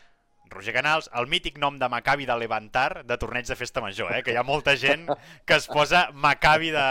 Roger 0.50 0.74
Canals, 0.76 1.08
el 1.18 1.26
mític 1.30 1.58
nom 1.58 1.78
de 1.78 1.88
Maccabi 1.90 2.26
de 2.26 2.36
Levantar 2.38 3.02
de 3.06 3.16
torneig 3.18 3.46
de 3.48 3.56
festa 3.58 3.80
major, 3.82 4.12
eh? 4.14 4.22
que 4.22 4.32
hi 4.34 4.38
ha 4.38 4.44
molta 4.46 4.76
gent 4.78 5.08
que 5.46 5.58
es 5.58 5.66
posa 5.66 6.10
Maccabi 6.14 6.70
de... 6.74 6.86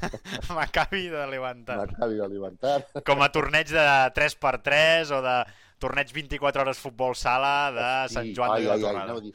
Maccabi 0.56 1.08
de 1.12 1.26
Levantar. 1.32 1.78
M'acabi 1.84 2.16
d'alimentar. 2.20 2.80
Com 3.04 3.22
a 3.24 3.28
torneig 3.32 3.72
de 3.72 3.86
3x3 4.16 5.12
o 5.16 5.22
de 5.24 5.36
torneig 5.82 6.12
24 6.16 6.64
hores 6.64 6.80
futbol 6.80 7.12
sala 7.16 7.70
de 7.76 7.88
Sant 8.14 8.32
Joan 8.36 8.54
ai, 8.54 8.64
de 8.64 8.70
ai, 8.70 8.72
ai, 8.72 8.78
Vilatorrada. 8.80 9.04
anava 9.04 9.20
a 9.20 9.24
dir 9.24 9.34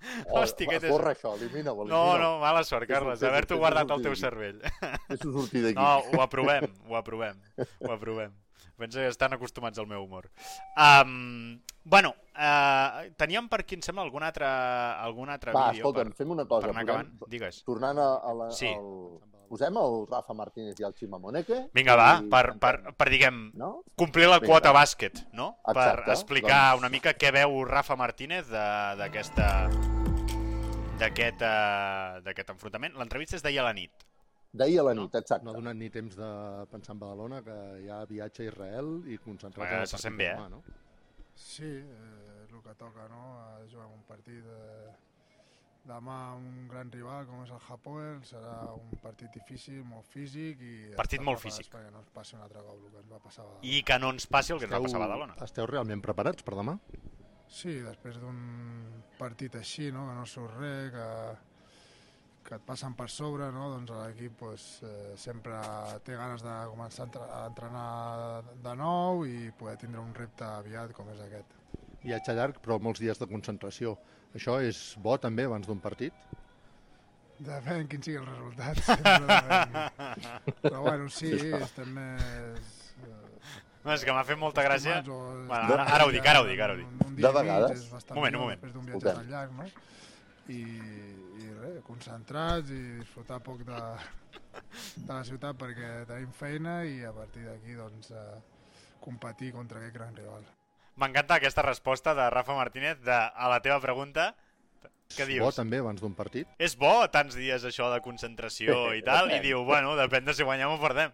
Capolellos. 0.00 0.50
Hosti, 0.50 0.66
va, 0.66 0.72
què 0.72 0.80
tens- 0.80 0.92
Corre 0.96 1.14
això, 1.14 1.34
elimina-ho. 1.36 1.84
No, 1.84 2.02
elimina-ho. 2.02 2.18
no, 2.18 2.38
mala 2.40 2.64
sort, 2.64 2.88
Carles, 2.88 3.20
fes-ho 3.20 3.58
guardat 3.60 3.90
al 3.90 4.02
teu 4.02 4.14
cervell. 4.16 4.60
Fes-ho 5.08 5.32
sortir 5.32 5.62
d'aquí. 5.62 5.76
No, 5.76 5.98
ho 6.16 6.22
aprovem, 6.24 6.66
ho 6.88 6.96
aprovem, 6.96 7.40
ho 7.80 7.92
aprovem. 7.92 8.32
Pensa 8.80 9.02
que 9.04 9.08
estan 9.12 9.34
acostumats 9.36 9.76
al 9.78 9.86
meu 9.86 10.00
humor. 10.02 10.30
Um, 10.74 11.60
bueno, 11.84 12.14
uh, 12.32 13.10
teníem 13.20 13.46
per 13.52 13.60
aquí, 13.60 13.76
em 13.76 13.82
sembla, 13.84 14.06
algun 14.06 14.24
altre, 14.24 14.46
algun 14.48 15.28
altre 15.28 15.52
Va, 15.52 15.66
vídeo 15.68 15.82
escolta'm, 15.84 16.14
fem 16.16 16.30
una 16.32 16.46
cosa. 16.48 16.66
per 16.68 16.70
anar 16.72 16.86
posem- 16.86 16.88
acabant. 17.04 17.28
Digues. 17.28 17.62
Tornant 17.68 17.98
a, 18.00 18.08
a 18.24 18.32
la, 18.38 18.50
Sí. 18.56 18.68
al... 18.72 19.20
Posem 19.50 19.74
el 19.80 19.94
Rafa 20.06 20.34
Martínez 20.38 20.78
i 20.78 20.84
el 20.86 20.92
Xima 20.94 21.18
Moneke. 21.18 21.56
Vinga, 21.74 21.96
va, 21.98 22.10
i 22.22 22.28
per, 22.30 22.52
per, 22.62 22.92
per 22.94 23.08
diguem, 23.10 23.40
No? 23.58 23.82
complir 23.98 24.28
la 24.30 24.38
Vinga. 24.38 24.52
quota 24.52 24.70
bàsquet, 24.76 25.24
no? 25.34 25.56
Per 25.66 25.74
Exacte, 25.74 26.12
explicar 26.14 26.60
doncs. 26.70 26.84
una 26.84 26.88
mica 26.92 27.14
què 27.18 27.32
veu 27.34 27.64
Rafa 27.66 27.96
Martínez 27.98 28.46
de- 28.46 28.94
d'aquesta 29.00 29.48
d'aquest 31.00 31.42
uh, 31.42 32.20
d'aquest 32.22 32.50
enfrontament. 32.54 32.94
L'entrevista 33.00 33.36
és 33.38 33.42
d'ahir 33.42 33.58
a 33.62 33.66
la 33.70 33.72
nit. 33.76 34.06
D'ahir 34.52 34.80
a 34.82 34.84
la 34.90 34.94
nit, 34.98 35.14
exacte. 35.14 35.44
No 35.46 35.52
ha 35.54 35.58
donat 35.58 35.76
ni 35.78 35.88
temps 35.90 36.16
de 36.18 36.30
pensar 36.70 36.94
en 36.94 37.00
Badalona, 37.02 37.42
que 37.46 37.56
hi 37.84 37.88
ha 37.90 38.00
viatge 38.10 38.44
a 38.44 38.50
Israel 38.50 38.90
i 39.08 39.18
concentrat 39.18 39.66
Bueno, 39.66 39.86
se 39.86 39.98
sent 39.98 40.16
bé, 40.18 40.30
eh? 40.32 40.36
demà, 40.36 40.48
no? 40.50 40.62
Sí, 41.34 41.64
eh, 41.64 42.46
el 42.50 42.62
que 42.62 42.74
toca, 42.76 43.06
no? 43.08 43.22
Jugar 43.70 43.86
un 43.86 44.02
partit 44.08 44.44
eh, 44.44 44.90
demà 45.90 46.16
un 46.38 46.66
gran 46.70 46.90
rival 46.94 47.26
com 47.28 47.42
és 47.44 47.52
el 47.54 47.60
Hapoel, 47.68 48.20
serà 48.28 48.54
un 48.76 48.96
partit 49.02 49.34
difícil, 49.34 49.82
molt 49.86 50.06
físic 50.14 50.62
i... 50.64 50.74
Partit 50.98 51.22
molt 51.26 51.42
físic. 51.42 51.70
Perquè 51.72 51.92
no 51.92 52.02
ens 52.04 52.10
passi 52.14 52.38
un 52.38 52.46
altre 52.46 52.62
cop 52.64 52.78
el 52.78 52.90
que 52.94 53.02
ens 53.02 53.12
va 53.12 53.20
passar 53.26 53.44
a 53.44 53.48
Badalona. 53.50 53.74
I 53.74 53.82
que 53.90 53.98
no 54.02 54.12
ens 54.14 54.28
passi 54.30 54.54
el 54.54 54.62
que 54.62 54.68
ens 54.70 54.76
va 54.76 54.82
passar 54.86 55.00
a 55.00 55.04
Badalona. 55.06 55.38
esteu 55.46 55.68
realment 55.70 56.04
preparats 56.06 56.46
per 56.46 56.56
demà? 56.58 56.78
Sí, 57.50 57.80
després 57.82 58.18
d'un 58.22 58.40
partit 59.18 59.56
així, 59.58 59.90
no? 59.90 60.06
que 60.08 60.16
no 60.16 60.26
surt 60.30 60.54
res, 60.60 60.92
que, 60.94 61.06
que 62.46 62.58
et 62.60 62.66
passen 62.66 62.94
per 62.98 63.08
sobre, 63.10 63.50
no? 63.54 63.66
doncs 63.74 63.90
l'equip 63.90 64.36
pues, 64.44 64.66
eh, 64.86 65.14
sempre 65.18 65.58
té 66.06 66.14
ganes 66.18 66.46
de 66.46 66.56
començar 66.70 67.08
a 67.26 67.42
entrenar 67.48 67.88
de 68.66 68.76
nou 68.78 69.24
i 69.26 69.50
poder 69.58 69.76
tindre 69.82 70.04
un 70.04 70.14
repte 70.14 70.46
aviat 70.46 70.94
com 70.94 71.10
és 71.16 71.24
aquest. 71.26 71.58
Viatge 72.04 72.32
llarg, 72.36 72.60
però 72.64 72.78
molts 72.80 73.00
dies 73.02 73.18
de 73.20 73.26
concentració. 73.28 73.96
Això 74.34 74.60
és 74.64 74.96
bo 75.02 75.16
també 75.18 75.44
abans 75.44 75.66
d'un 75.68 75.80
partit? 75.82 76.12
Depèn 77.40 77.86
quin 77.88 78.02
sigui 78.04 78.18
el 78.20 78.26
resultat. 78.28 78.76
Però 80.62 80.82
bueno, 80.84 81.08
sí, 81.08 81.30
estem 81.56 81.88
més... 81.96 82.66
eh, 83.00 83.20
No, 83.84 83.94
és 83.94 84.04
que 84.04 84.12
m'ha 84.12 84.24
fet 84.28 84.36
molta 84.36 84.60
gràcia. 84.66 84.98
o- 85.08 85.46
Bueno, 85.48 85.72
ara- 85.72 85.86
ara 85.96 86.04
ho 86.04 86.12
dic, 86.12 86.26
ara 86.28 86.42
ho 86.42 86.46
dic, 86.48 86.60
ara 86.60 86.74
ho 86.74 86.76
dic. 86.76 86.86
Un, 86.90 87.00
un 87.06 87.16
De 87.16 87.30
vegades. 87.32 87.80
és 87.80 88.10
Un 88.10 88.16
moment, 88.18 88.34
un 88.36 88.40
moment. 88.42 88.60
Després 88.60 88.74
d'un 88.76 88.84
viatge 88.90 89.14
tan 89.16 89.30
llarg, 89.32 89.56
no? 89.56 89.64
I, 90.52 90.60
i 91.40 91.50
res, 91.62 91.80
concentrats 91.86 92.70
i 92.76 92.80
disfrutar 93.00 93.40
poc 93.40 93.64
de, 93.64 93.80
de 95.06 95.12
la 95.12 95.24
ciutat 95.24 95.56
perquè 95.56 96.04
tenim 96.12 96.32
feina 96.36 96.82
i 96.84 97.00
a 97.08 97.12
partir 97.16 97.46
d'aquí 97.48 97.72
doncs, 97.78 98.10
eh, 98.10 98.40
competir 99.00 99.52
contra 99.56 99.80
aquest 99.80 99.94
gran 99.96 100.12
rival. 100.16 100.44
M'encanta 101.00 101.38
aquesta 101.40 101.62
resposta 101.64 102.14
de 102.14 102.28
Rafa 102.30 102.54
Martínez 102.58 103.00
de, 103.00 103.16
a 103.16 103.48
la 103.48 103.60
teva 103.64 103.80
pregunta. 103.80 104.34
Què 105.10 105.24
És 105.24 105.30
bo 105.40 105.48
dius? 105.48 105.56
també 105.58 105.80
abans 105.82 105.98
d'un 105.98 106.12
partit? 106.14 106.46
És 106.62 106.76
bo 106.78 106.92
tants 107.10 107.34
dies 107.34 107.64
això 107.66 107.88
de 107.90 107.96
concentració 108.04 108.76
i 108.98 109.00
tal? 109.02 109.32
I 109.34 109.40
diu, 109.42 109.64
bueno, 109.66 109.96
depèn 109.98 110.28
de 110.28 110.34
si 110.38 110.44
guanyem 110.46 110.70
o 110.70 110.78
perdem. 110.78 111.10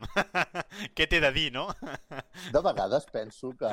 Què 0.99 1.07
t'he 1.09 1.20
de 1.24 1.30
dir, 1.32 1.47
no? 1.55 1.64
De 2.53 2.61
vegades 2.66 3.07
penso 3.09 3.55
que 3.57 3.70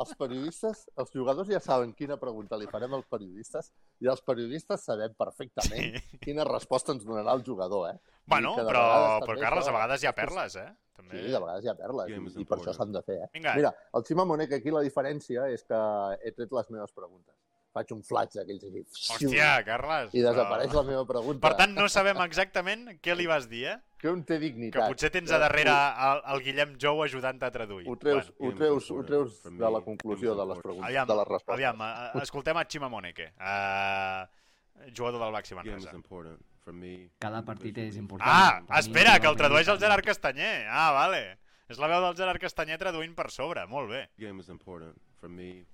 els 0.00 0.14
periodistes, 0.16 0.86
els 0.96 1.12
jugadors 1.12 1.50
ja 1.52 1.60
saben 1.60 1.92
quina 1.98 2.16
pregunta 2.16 2.56
li 2.56 2.70
farem 2.72 2.94
als 2.96 3.04
periodistes 3.12 3.68
i 4.00 4.08
els 4.08 4.22
periodistes 4.24 4.86
sabem 4.88 5.12
perfectament 5.18 5.98
Sí. 6.00 6.20
quina 6.24 6.46
resposta 6.48 6.94
ens 6.96 7.04
donarà 7.04 7.34
el 7.36 7.44
jugador, 7.44 7.90
eh? 7.92 7.98
Bueno, 8.30 8.54
però, 8.56 9.18
però 9.26 9.36
Carles, 9.42 9.68
a 9.68 9.74
vegades 9.76 10.02
hi 10.02 10.08
ha 10.08 10.14
perles, 10.16 10.56
eh? 10.56 10.70
També. 11.00 11.20
Sí, 11.24 11.32
de 11.34 11.40
vegades 11.42 11.64
hi 11.64 11.72
ha 11.72 11.76
perles 11.82 12.08
i, 12.14 12.40
i 12.40 12.48
per 12.48 12.58
això 12.60 12.74
s'han 12.76 12.92
de 12.96 13.02
fer, 13.02 13.18
eh? 13.26 13.30
Vinga, 13.34 13.54
Mira, 13.58 13.74
el 13.98 14.04
Xima 14.08 14.24
Monek 14.28 14.52
aquí 14.60 14.70
la 14.74 14.82
diferència 14.86 15.48
és 15.52 15.64
que 15.64 15.80
he 16.24 16.32
tret 16.36 16.52
les 16.60 16.70
meves 16.70 16.92
preguntes. 16.92 17.34
Faig 17.70 17.92
un 17.94 18.00
flash 18.02 18.32
d'aquells 18.34 18.64
així. 18.66 18.80
hòstia, 19.14 19.50
Carles. 19.64 20.10
I 20.18 20.24
desapareix 20.24 20.72
però- 20.72 20.80
la 20.80 20.88
meva 20.88 21.04
pregunta. 21.06 21.44
Per 21.44 21.56
tant, 21.56 21.76
no 21.76 21.86
sabem 21.88 22.18
exactament 22.24 22.88
què 23.00 23.14
li 23.14 23.28
vas 23.30 23.46
dir, 23.48 23.66
eh? 23.70 23.76
que 24.00 24.08
un 24.08 24.24
té 24.24 24.38
Que 24.40 24.40
dignitat. 24.40 24.88
potser 24.88 25.10
tens 25.12 25.30
a 25.30 25.38
darrere 25.38 25.70
el, 25.70 26.22
el 26.34 26.40
Guillem 26.42 26.74
Jou 26.80 27.02
ajudant-te 27.04 27.46
a 27.46 27.50
traduir. 27.52 27.86
Ho 27.86 27.94
treus, 28.00 28.32
Bueno, 28.38 28.54
ho 28.54 28.58
treus, 28.58 28.90
ho 28.90 29.04
treus 29.04 29.42
de 29.44 29.70
la 29.70 29.80
conclusió 29.82 30.34
de 30.34 30.46
les 30.50 30.58
preguntes, 30.58 30.88
aviam, 30.88 31.06
de 31.06 31.14
les 31.20 31.28
respostes. 31.28 31.54
aviam, 31.54 31.80
uh, 32.16 32.22
escoltem 32.22 32.56
a 32.56 32.64
Xima 32.64 32.88
Moneke, 32.88 33.28
uh, 33.38 34.26
jugador 34.96 35.20
del 35.20 35.32
Baxi 35.32 35.54
Manresa. 35.54 35.92
Cada 37.22 37.44
partit 37.44 37.78
és 37.78 37.96
important. 38.00 38.30
Ah, 38.30 38.80
espera, 38.80 39.18
que 39.20 39.30
el 39.30 39.38
tradueix 39.38 39.68
el 39.68 39.78
Gerard 39.82 40.06
Castanyer. 40.06 40.66
Ah, 40.68 40.90
vale. 40.96 41.38
És 41.70 41.78
la 41.78 41.90
veu 41.90 42.02
del 42.02 42.16
Gerard 42.18 42.42
Castanyer 42.42 42.78
traduint 42.78 43.14
per 43.14 43.30
sobre. 43.30 43.66
Molt 43.70 43.90
bé. 43.90 44.08
Game 44.18 44.42
is 44.42 44.50
important. 44.50 44.96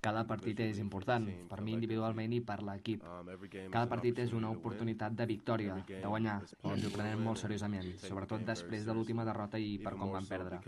Cada 0.01 0.25
partit 0.27 0.61
és 0.61 0.79
important, 0.83 1.27
per 1.49 1.61
mi 1.63 1.73
individualment 1.73 2.33
i 2.33 2.41
per 2.41 2.59
l'equip. 2.67 3.05
Um, 3.07 3.31
Cada 3.71 3.87
partit 3.89 4.19
és 4.19 4.33
una 4.33 4.51
oportunitat 4.51 5.13
de 5.15 5.27
victòria, 5.27 5.77
de 5.87 6.07
guanyar, 6.07 6.41
i 6.65 6.73
ens 6.75 6.87
ho 6.87 6.91
prenem 6.91 7.23
molt 7.23 7.39
seriosament, 7.39 7.93
sobretot 8.03 8.43
després 8.47 8.85
de 8.85 8.95
l'última 8.95 9.25
derrota 9.25 9.59
i 9.59 9.79
per 9.79 9.95
com 9.97 10.11
vam 10.13 10.27
perdre. 10.27 10.59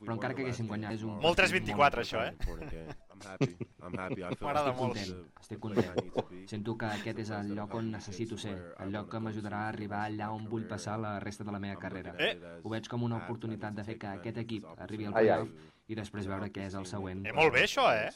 Però 0.00 0.16
encara 0.16 0.34
que 0.34 0.42
haguéssim 0.42 0.66
guanyat, 0.66 0.92
és 0.92 1.02
un 1.02 1.12
tomorrow, 1.12 1.22
Molt 1.22 1.38
partit 1.38 1.62
3-24, 1.62 1.78
molt 1.78 1.98
això, 2.02 2.18
eh? 2.26 2.36
M'agrada 4.40 4.72
molt. 4.72 4.96
estic 5.40 5.58
content. 5.60 5.94
Sento 6.50 6.76
que 6.78 6.86
aquest 6.86 7.18
és 7.22 7.30
el 7.30 7.52
lloc 7.54 7.74
on 7.74 7.90
necessito 7.92 8.36
ser, 8.38 8.54
el 8.82 8.90
lloc 8.90 9.10
que 9.12 9.20
m'ajudarà 9.20 9.64
a 9.66 9.68
arribar 9.68 10.06
allà 10.08 10.30
on 10.34 10.48
vull 10.50 10.66
passar 10.66 10.98
la 10.98 11.18
resta 11.20 11.44
de 11.44 11.52
la 11.52 11.58
meva 11.62 11.78
carrera. 11.80 12.14
Eh? 12.18 12.32
Ho 12.62 12.68
veig 12.72 12.88
com 12.88 13.02
una 13.02 13.16
oportunitat 13.22 13.74
de 13.74 13.84
fer 13.84 13.98
que 13.98 14.06
aquest 14.06 14.38
equip 14.38 14.66
arribi 14.76 15.06
al 15.06 15.12
playoff 15.14 15.71
i 15.88 15.96
després 15.98 16.28
veure 16.30 16.50
què 16.52 16.66
és 16.68 16.74
el 16.78 16.86
següent. 16.86 17.24
Eh, 17.26 17.32
molt 17.36 17.52
bé, 17.54 17.64
això, 17.68 17.88
eh? 17.94 18.10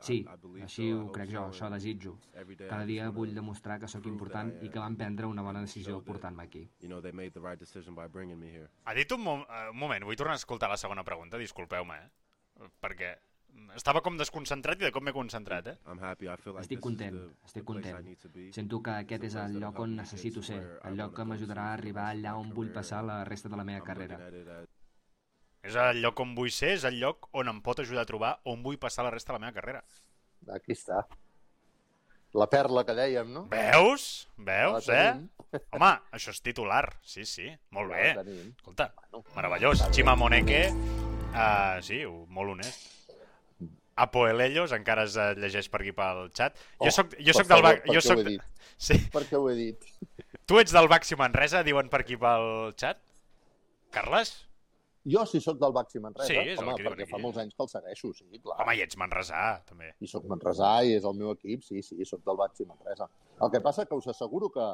Sí, 0.00 0.22
així 0.64 0.86
ho 0.96 1.10
crec 1.12 1.28
jo, 1.34 1.42
això 1.52 1.68
desitjo. 1.68 2.14
Cada 2.70 2.86
dia 2.88 3.10
vull 3.12 3.34
demostrar 3.36 3.78
que 3.82 3.88
sóc 3.92 4.06
important 4.08 4.54
I, 4.62 4.70
que 4.72 4.80
van 4.80 4.96
prendre 4.96 5.28
una 5.28 5.42
bona 5.44 5.60
decisió 5.60 6.00
portant-me 6.06 6.46
aquí. 6.46 6.64
Ha 8.84 8.94
dit 8.96 9.12
un, 9.12 9.20
mo 9.26 9.36
eh, 9.44 9.66
un 9.70 9.76
moment, 9.76 10.06
vull 10.08 10.16
tornar 10.16 10.38
a 10.38 10.40
escoltar 10.40 10.70
la 10.72 10.80
segona 10.80 11.04
pregunta, 11.04 11.38
disculpeu-me, 11.38 11.98
eh? 12.06 12.70
Perquè 12.80 13.12
estava 13.76 14.02
com 14.04 14.16
desconcentrat 14.18 14.80
i 14.80 14.86
de 14.86 14.90
cop 14.94 15.04
m'he 15.04 15.14
concentrat, 15.14 15.70
eh? 15.72 15.76
I'm 15.86 16.00
happy. 16.02 16.28
I 16.28 16.36
feel 16.40 16.54
like 16.54 16.66
Estic 16.66 16.82
content, 16.84 17.20
estic 17.46 17.64
content. 17.64 18.10
Sento 18.56 18.82
que 18.82 18.96
aquest 19.04 19.24
és 19.30 19.38
el 19.40 19.56
lloc 19.62 19.80
on 19.84 19.96
necessito 20.00 20.42
ser, 20.42 20.60
el 20.88 20.98
lloc 20.98 21.14
que 21.16 21.26
m'ajudarà 21.28 21.70
a 21.70 21.78
arribar 21.78 22.10
allà 22.10 22.36
on 22.38 22.52
vull 22.56 22.72
passar 22.74 23.02
la 23.06 23.22
resta 23.28 23.52
de 23.52 23.60
la 23.60 23.66
meva 23.68 23.84
carrera. 23.86 24.20
És 25.60 25.76
el 25.76 26.00
lloc 26.00 26.20
on 26.24 26.34
vull 26.36 26.52
ser, 26.54 26.74
és 26.78 26.86
el 26.88 27.00
lloc 27.00 27.28
on 27.36 27.50
em 27.52 27.58
pot 27.64 27.82
ajudar 27.82 28.06
a 28.06 28.08
trobar 28.08 28.36
on 28.48 28.62
vull 28.64 28.78
passar 28.80 29.04
la 29.04 29.12
resta 29.12 29.32
de 29.32 29.38
la 29.38 29.44
meva 29.46 29.56
carrera. 29.58 29.82
Aquí 30.56 30.72
està. 30.72 31.02
La 32.32 32.46
perla 32.46 32.84
que 32.86 32.94
dèiem, 32.94 33.32
no? 33.34 33.48
Veus? 33.50 34.28
Veus, 34.38 34.86
eh? 34.94 35.10
Home, 35.74 35.90
això 36.14 36.30
és 36.30 36.38
titular. 36.46 36.84
Sí, 37.02 37.26
sí, 37.26 37.48
molt 37.74 37.90
bé. 37.90 38.12
Escolta, 38.14 38.92
meravellós. 39.34 39.82
Chima 39.90 40.14
Moneke, 40.14 40.62
uh, 40.70 41.82
sí, 41.82 42.04
molt 42.06 42.54
honest. 42.54 42.99
Apoelellos, 43.96 44.72
encara 44.72 45.04
es 45.08 45.16
eh, 45.16 45.32
llegeix 45.36 45.68
per 45.68 45.80
aquí 45.82 45.92
pel 45.96 46.28
xat. 46.36 46.56
Jo 46.80 46.88
Oh, 46.88 46.94
soc, 46.94 47.16
jo 47.18 47.34
per 47.34 47.40
soc 47.40 47.48
del... 47.50 47.64
favor, 47.64 47.82
jo 47.94 48.00
soc, 48.04 48.22
ho 48.24 48.74
sí, 48.76 48.98
Per 49.12 49.24
què 49.28 49.36
ho 49.40 49.48
he 49.50 49.56
dit? 49.58 49.90
Tu 50.46 50.58
ets 50.58 50.72
del 50.72 50.88
Baxi 50.88 51.18
Manresa, 51.20 51.64
diuen 51.66 51.90
per 51.92 52.00
aquí 52.04 52.16
pel 52.20 52.72
xat? 52.80 53.02
Carles? 53.90 54.32
Jo, 55.08 55.24
si 55.24 55.40
sóc 55.40 55.56
del 55.60 55.72
Baxi 55.72 56.00
Manresa, 56.02 56.28
Sí, 56.28 56.36
home, 56.60 56.74
perquè 56.76 57.06
fa 57.08 57.18
molts 57.20 57.38
anys 57.40 57.54
que 57.56 57.64
el 57.64 57.70
segueixo, 57.72 58.12
sí, 58.14 58.26
clar. 58.38 58.58
Home, 58.60 58.74
i 58.76 58.82
ets 58.84 58.98
manresà, 59.00 59.44
també. 59.68 59.94
I 60.00 60.08
sóc 60.10 60.26
manresà 60.28 60.74
i 60.84 60.92
és 60.98 61.06
el 61.08 61.16
meu 61.16 61.32
equip, 61.32 61.62
sí, 61.64 61.80
sí, 61.82 61.96
sóc 62.04 62.20
del 62.26 62.36
Baxi 62.36 62.66
Manresa. 62.68 63.08
El 63.40 63.50
que 63.50 63.62
passa 63.64 63.86
que 63.88 63.96
us 63.96 64.10
asseguro 64.12 64.50
que 64.52 64.66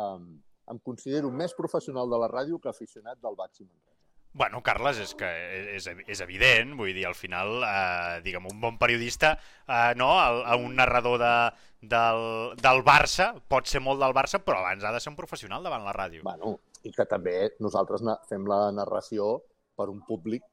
um, 0.00 0.28
em 0.72 0.78
considero 0.80 1.30
més 1.30 1.52
professional 1.58 2.08
de 2.08 2.20
la 2.22 2.30
ràdio 2.32 2.58
que 2.62 2.70
aficionat 2.72 3.20
del 3.20 3.36
Baxi 3.36 3.66
Manresa. 3.66 3.91
Bueno, 4.32 4.62
Carles, 4.64 4.96
és 5.02 5.12
que 5.18 5.28
és, 5.76 5.86
és 6.08 6.20
evident, 6.24 6.72
vull 6.78 6.94
dir, 6.96 7.04
al 7.04 7.16
final, 7.16 7.58
eh, 7.68 8.20
diguem, 8.24 8.46
un 8.48 8.62
bon 8.62 8.78
periodista, 8.80 9.34
eh, 9.66 9.92
no, 10.00 10.08
el, 10.24 10.64
un 10.64 10.78
narrador 10.78 11.18
de, 11.20 11.34
del, 11.82 12.22
del 12.56 12.80
Barça, 12.86 13.32
pot 13.52 13.68
ser 13.68 13.82
molt 13.84 14.00
del 14.00 14.14
Barça, 14.16 14.40
però 14.40 14.62
abans 14.62 14.86
ha 14.88 14.94
de 14.94 15.02
ser 15.04 15.12
un 15.12 15.18
professional 15.18 15.66
davant 15.66 15.84
la 15.84 15.92
ràdio. 15.96 16.24
Bueno, 16.24 16.54
i 16.82 16.94
que 16.96 17.06
també 17.10 17.36
nosaltres 17.60 18.02
fem 18.30 18.48
la 18.48 18.64
narració 18.72 19.34
per 19.76 19.90
un 19.92 20.00
públic 20.08 20.46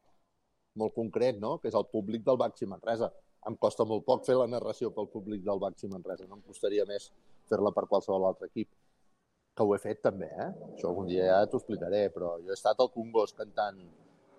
molt 0.80 0.94
concret, 0.96 1.40
no? 1.40 1.58
que 1.60 1.72
és 1.72 1.78
el 1.78 1.88
públic 1.92 2.26
del 2.28 2.40
Baxi 2.40 2.68
Manresa. 2.70 3.10
Em 3.48 3.56
costa 3.56 3.86
molt 3.88 4.04
poc 4.06 4.26
fer 4.28 4.36
la 4.36 4.50
narració 4.52 4.92
pel 4.92 5.08
públic 5.12 5.46
del 5.46 5.62
Baxi 5.64 5.88
Manresa, 5.88 6.28
no 6.28 6.38
em 6.40 6.44
costaria 6.46 6.86
més 6.90 7.08
fer-la 7.50 7.72
per 7.76 7.88
qualsevol 7.88 8.28
altre 8.28 8.52
equip. 8.52 8.70
Que 9.60 9.66
ho 9.68 9.74
he 9.76 9.80
fet 9.84 9.99
també, 10.05 10.30
eh? 10.32 10.45
Això 10.72 10.88
algun 10.93 11.10
dia 11.10 11.26
ja 11.28 11.39
t'ho 11.51 11.60
explicaré, 11.60 12.05
però 12.16 12.38
jo 12.39 12.53
he 12.53 12.55
estat 12.55 12.80
al 12.80 12.88
Congost 12.93 13.36
cantant, 13.36 13.76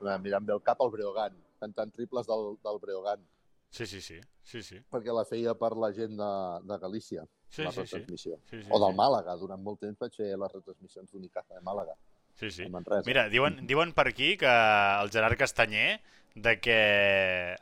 eh, 0.01 0.15
mirant 0.25 0.47
bé 0.49 0.55
el 0.57 0.63
cap 0.65 0.81
al 0.81 0.89
Breogán, 0.95 1.35
cantant 1.61 1.93
triples 1.93 2.25
del, 2.31 2.55
del 2.65 2.81
Breogán, 2.81 3.27
Sí, 3.71 3.85
sí, 3.87 4.01
sí, 4.03 4.17
sí, 4.43 4.63
sí. 4.67 4.81
perquè 4.91 5.13
la 5.15 5.23
feia 5.29 5.53
per 5.55 5.69
la 5.79 5.93
gent 5.95 6.17
de, 6.19 6.31
de 6.67 6.79
Galícia, 6.83 7.23
Sí, 7.51 7.63
la 7.63 7.71
sí, 7.71 7.85
sí. 7.85 7.99
retransmissió. 7.99 8.39
sí, 8.51 8.63
sí 8.65 8.69
O 8.73 8.81
del 8.83 8.95
sí. 8.95 8.99
Màlaga, 8.99 9.37
durant 9.39 9.61
molt 9.63 9.79
temps 9.85 10.01
vaig 10.01 10.17
fer 10.17 10.31
les 10.41 10.55
retransmissions 10.57 11.13
d'Unicaja 11.13 11.55
de 11.55 11.61
Màlaga, 11.69 11.95
Sí, 12.41 12.51
sí. 12.51 12.65
Mira, 13.07 13.29
diuen, 13.29 13.61
diuen 13.71 13.93
per 13.93 14.09
aquí 14.09 14.33
que 14.41 14.49
el 15.03 15.11
Gerard 15.13 15.37
Castanyer 15.39 16.01
de 16.35 16.57
que 16.65 16.79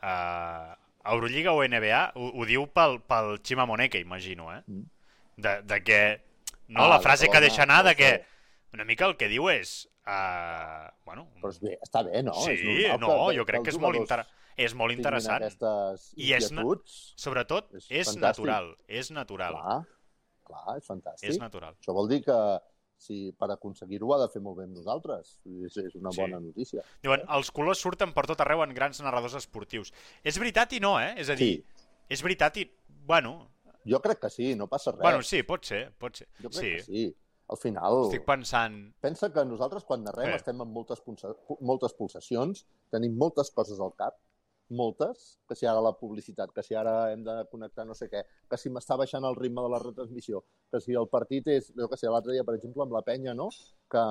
uh, 0.01 0.73
Eurolliga 1.13 1.51
o 1.53 1.61
NBA 1.67 2.01
ho, 2.15 2.31
ho 2.39 2.45
diu 2.47 2.65
pel, 2.73 3.01
pel 3.03 3.35
Xima 3.43 3.65
Moneca, 3.67 3.99
imagino, 3.99 4.49
eh? 4.55 4.63
Mm. 4.65 4.83
De, 5.37 5.61
de 5.73 5.83
que... 5.83 6.01
No, 6.69 6.85
Ah, 6.85 6.89
la 6.95 6.99
frase 7.01 7.27
que 7.29 7.41
deixa 7.41 7.63
anar 7.65 7.83
de 7.87 7.95
que... 7.97 8.09
Una 8.73 8.85
mica 8.85 9.07
el 9.09 9.15
que 9.17 9.27
diu 9.27 9.47
és... 9.49 9.87
Uh, 10.05 10.89
bueno, 11.05 11.27
Però 11.41 11.49
és 11.53 11.57
bé, 11.61 11.75
està 11.85 12.03
bé, 12.05 12.21
no? 12.25 12.33
sí, 12.41 12.53
és 12.55 12.91
normal 12.95 13.01
no, 13.01 13.27
que, 13.29 13.35
jo 13.37 13.45
crec 13.45 13.63
que 13.65 13.73
és 13.73 13.77
molt, 13.81 13.97
inter... 13.97 14.19
és 14.57 14.73
molt 14.77 14.93
interessant. 14.93 15.43
I 16.17 16.31
és 16.37 16.49
na-. 16.53 16.65
Sobretot, 17.17 17.69
És 17.77 17.87
és, 17.89 18.07
fantàstic. 18.09 18.21
natural. 18.23 18.69
És 18.87 19.11
natural. 19.13 19.57
Clar, 19.57 19.77
clar, 20.49 20.77
és 20.81 20.85
fantàstic. 20.89 21.29
És 21.33 21.39
natural. 21.41 21.75
Això 21.81 21.93
vol 21.97 22.09
dir 22.09 22.21
que 22.25 22.37
si 22.99 23.31
per 23.39 23.47
aconseguir-ho 23.53 24.09
ha 24.13 24.19
de 24.25 24.29
fer 24.33 24.41
molt 24.43 24.57
bé 24.59 24.65
amb 24.67 24.75
nosaltres. 24.77 25.37
És, 25.65 25.77
és 25.77 25.93
una 25.95 26.11
Sí. 26.11 26.21
bona 26.21 26.39
notícia. 26.43 26.83
Diuen, 27.05 27.21
els 27.37 27.49
colors 27.55 27.79
surten 27.85 28.13
per 28.13 28.25
tot 28.27 28.41
arreu 28.43 28.61
en 28.65 28.73
grans 28.75 28.99
narradors 29.01 29.37
esportius. 29.39 29.93
És 30.23 30.37
veritat 30.41 30.73
i 30.73 30.81
no, 30.83 30.97
eh? 30.99 31.13
És 31.17 31.29
a 31.29 31.35
dir, 31.39 31.53
Sí, 31.63 31.85
és 32.09 32.21
veritat 32.25 32.57
i... 32.57 32.69
Bueno, 33.09 33.49
jo 33.85 33.99
crec 34.01 34.19
que 34.19 34.29
sí, 34.29 34.55
no 34.55 34.67
passa 34.67 34.91
res. 34.91 35.01
bueno, 35.01 35.21
sí, 35.23 35.43
pot 35.43 35.63
ser, 35.65 35.91
pot 35.97 36.15
ser. 36.15 36.27
Jo 36.41 36.49
crec 36.49 36.59
Sí, 36.59 36.71
que 36.75 36.83
sí. 36.83 37.15
Al 37.49 37.57
final, 37.57 38.03
estic 38.05 38.25
pensant... 38.27 38.75
pensa 39.01 39.31
que 39.33 39.41
nosaltres 39.45 39.83
quan 39.83 40.03
narrem 40.05 40.29
Què? 40.29 40.35
estem 40.37 40.59
amb 40.61 40.69
moltes, 40.71 41.01
moltes 41.65 41.93
pulsacions, 41.97 42.65
tenim 42.93 43.15
moltes 43.17 43.49
coses 43.49 43.79
al 43.81 43.95
cap, 43.97 44.19
moltes, 44.69 45.39
que 45.49 45.55
si 45.57 45.65
ara 45.65 45.81
la 45.81 45.95
publicitat, 45.97 46.51
que 46.53 46.61
si 46.61 46.75
ara 46.77 47.11
hem 47.11 47.23
de 47.25 47.33
connectar 47.49 47.87
no 47.89 47.95
sé 47.97 48.05
què, 48.11 48.21
que 48.47 48.57
si 48.61 48.69
m'està 48.69 48.95
baixant 49.01 49.25
el 49.25 49.35
ritme 49.35 49.63
de 49.65 49.71
la 49.73 49.79
retransmissió, 49.81 50.43
que 50.69 50.79
si 50.79 50.93
el 50.93 51.07
partit 51.09 51.47
és, 51.49 51.71
jo 51.73 51.87
que 51.89 51.97
sé, 51.97 52.05
l'altre 52.07 52.35
dia, 52.35 52.43
per 52.45 52.53
exemple, 52.53 52.83
amb 52.85 52.93
la 52.93 53.01
penya, 53.01 53.33
no? 53.33 53.49
que, 53.89 54.03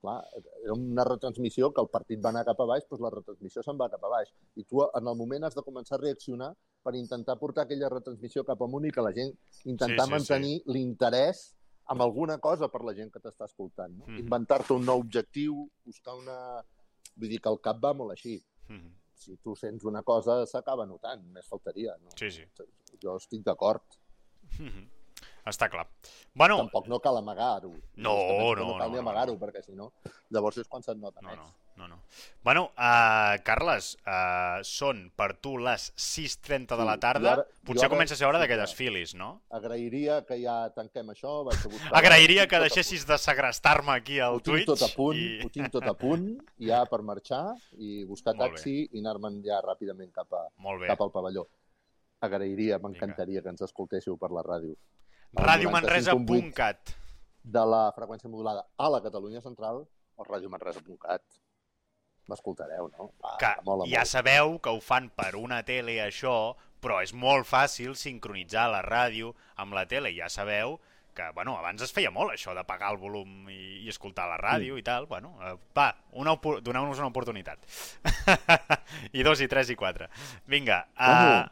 clar, 0.00 0.24
era 0.62 0.72
una 0.74 1.04
retransmissió 1.04 1.72
que 1.74 1.80
el 1.82 1.88
partit 1.92 2.22
va 2.24 2.30
anar 2.30 2.44
cap 2.46 2.60
a 2.60 2.66
baix, 2.70 2.86
doncs 2.88 3.02
la 3.02 3.10
retransmissió 3.14 3.62
se'n 3.62 3.78
va 3.80 3.88
cap 3.90 4.04
a 4.04 4.10
baix. 4.12 4.32
I 4.56 4.64
tu, 4.64 4.82
en 4.84 5.06
el 5.06 5.16
moment, 5.18 5.44
has 5.44 5.54
de 5.58 5.64
començar 5.66 5.98
a 5.98 6.02
reaccionar 6.02 6.52
per 6.82 6.94
intentar 6.94 7.38
portar 7.38 7.64
aquella 7.66 7.88
retransmissió 7.92 8.44
cap 8.44 8.62
amunt 8.62 8.86
i 8.86 8.92
que 8.94 9.02
la 9.04 9.12
gent 9.12 9.32
intentar 9.64 9.96
Sí, 9.96 10.02
sí, 10.02 10.04
sí. 10.04 10.10
mantenir 10.16 10.62
l'interès 10.66 11.54
amb 11.88 12.02
alguna 12.04 12.38
cosa 12.38 12.68
per 12.68 12.82
la 12.84 12.94
gent 12.94 13.10
que 13.12 13.20
t'està 13.20 13.46
escoltant. 13.48 13.94
No? 13.96 14.06
Mhm. 14.06 14.18
Inventar-te 14.18 14.74
un 14.74 14.84
nou 14.84 15.00
objectiu, 15.00 15.68
buscar 15.84 16.14
una... 16.16 16.62
Vull 17.16 17.28
dir 17.32 17.40
que 17.40 17.48
el 17.50 17.58
cap 17.60 17.80
va 17.82 17.94
molt 17.94 18.12
així. 18.12 18.36
Mhm. 18.68 18.92
Si 19.18 19.36
tu 19.42 19.56
sents 19.56 19.82
una 19.84 20.02
cosa, 20.02 20.44
s'acaba 20.46 20.86
notant, 20.86 21.24
més 21.32 21.48
faltaria. 21.48 21.96
No? 22.00 22.10
Sí, 22.16 22.30
sí. 22.30 22.44
Jo 23.02 23.16
estic 23.16 23.42
d'acord. 23.42 23.82
Mhm. 24.58 24.88
Està 25.48 25.68
clar. 25.72 25.86
Bueno, 26.34 26.58
Tampoc 26.64 26.88
no 26.92 26.98
cal 27.00 27.16
amagar-ho. 27.22 27.72
No, 27.96 28.16
que 28.16 28.60
no, 28.60 28.72
no 28.72 28.76
cal 28.78 28.88
no, 28.90 28.96
ni 28.96 29.00
no, 29.00 29.06
amagar-ho, 29.06 29.38
perquè 29.40 29.62
si 29.64 29.72
no, 29.78 29.92
llavors 30.30 30.58
és 30.60 30.68
quan 30.68 30.82
se't 30.84 31.00
nota 31.00 31.22
no, 31.24 31.30
més. 31.30 31.38
no, 31.38 31.54
no, 31.78 31.86
no. 31.88 31.98
Bueno, 32.44 32.64
uh, 32.76 33.38
Carles, 33.46 33.92
uh, 34.02 34.58
són 34.66 35.04
per 35.16 35.30
tu 35.40 35.54
les 35.62 35.88
6.30 35.94 36.76
de 36.76 36.84
la 36.84 36.96
tarda. 36.98 37.32
ara- 37.36 37.44
Potser 37.64 37.86
ara 37.86 37.92
comença 37.94 38.14
a 38.14 38.18
ser 38.20 38.26
hora 38.26 38.40
d'aquelles 38.42 38.70
que- 38.74 38.76
filis, 38.76 39.14
no? 39.14 39.42
Agrairia 39.50 40.20
que 40.26 40.40
ja 40.42 40.56
tanquem 40.74 41.14
això, 41.14 41.44
vaig 41.46 41.58
a. 41.64 41.92
Agrairia 42.00 42.46
que 42.50 42.58
deixessis 42.66 43.06
de 43.06 43.16
segrestar-me 43.18 43.92
aquí 43.94 44.18
al 44.20 44.34
Ho 44.36 44.40
Twitch. 44.40 44.66
tot 44.66 44.82
a 44.82 44.90
punt, 44.94 45.16
i... 45.16 45.38
ho 45.44 45.48
tinc 45.54 45.70
tot 45.70 45.86
a 45.86 45.94
punt, 45.94 46.26
ja 46.58 46.84
per 46.90 47.00
marxar 47.02 47.54
i 47.78 48.04
buscar 48.04 48.34
taxi 48.34 48.88
i 48.92 48.98
anar-me'n 49.00 49.40
ja 49.46 49.62
ràpidament 49.62 50.12
cap, 50.12 50.32
a, 50.34 50.48
cap 50.86 51.00
al 51.00 51.10
pavelló. 51.14 51.46
Agrairia, 52.20 52.80
m'encantaria 52.82 53.40
que 53.40 53.48
ens 53.54 53.62
escoltéssiu 53.62 54.16
per 54.18 54.32
la 54.34 54.42
ràdio. 54.42 54.74
Radiomanresa.cat 55.36 56.94
De 57.44 57.64
la 57.68 57.88
freqüència 57.96 58.30
modulada 58.30 58.64
a 58.76 58.88
la 58.88 59.02
Catalunya 59.04 59.42
Central 59.44 59.82
o 60.18 60.24
radiomanresa.cat. 60.24 61.22
M'escoltareu, 62.28 62.90
no? 62.92 63.10
Va, 63.24 63.36
que 63.40 63.50
mola 63.64 63.86
ja 63.88 64.02
molt. 64.02 64.10
sabeu 64.10 64.58
que 64.60 64.72
ho 64.74 64.80
fan 64.84 65.08
per 65.16 65.34
una 65.38 65.62
tele 65.64 65.96
això, 66.04 66.54
però 66.82 66.98
és 67.04 67.14
molt 67.16 67.48
fàcil 67.48 67.94
sincronitzar 67.96 68.66
la 68.72 68.82
ràdio 68.84 69.32
amb 69.56 69.76
la 69.78 69.86
tele. 69.88 70.12
Ja 70.16 70.28
sabeu 70.32 70.76
que, 71.18 71.30
bueno, 71.34 71.56
abans 71.58 71.82
es 71.82 71.92
feia 71.94 72.12
molt 72.14 72.34
això 72.34 72.52
d'apagar 72.54 72.92
el 72.92 73.00
volum 73.00 73.48
i, 73.50 73.82
i 73.82 73.88
escoltar 73.90 74.28
la 74.30 74.36
ràdio 74.38 74.76
i 74.78 74.84
tal. 74.86 75.08
Bueno, 75.10 75.34
eh, 75.42 75.54
va, 75.74 75.90
doneu-nos 76.12 77.00
una 77.00 77.08
oportunitat. 77.10 77.64
I 79.18 79.24
dos, 79.26 79.40
i 79.40 79.48
tres, 79.50 79.72
i 79.72 79.78
quatre. 79.78 80.10
Vinga, 80.46 80.84
uh, 80.94 81.46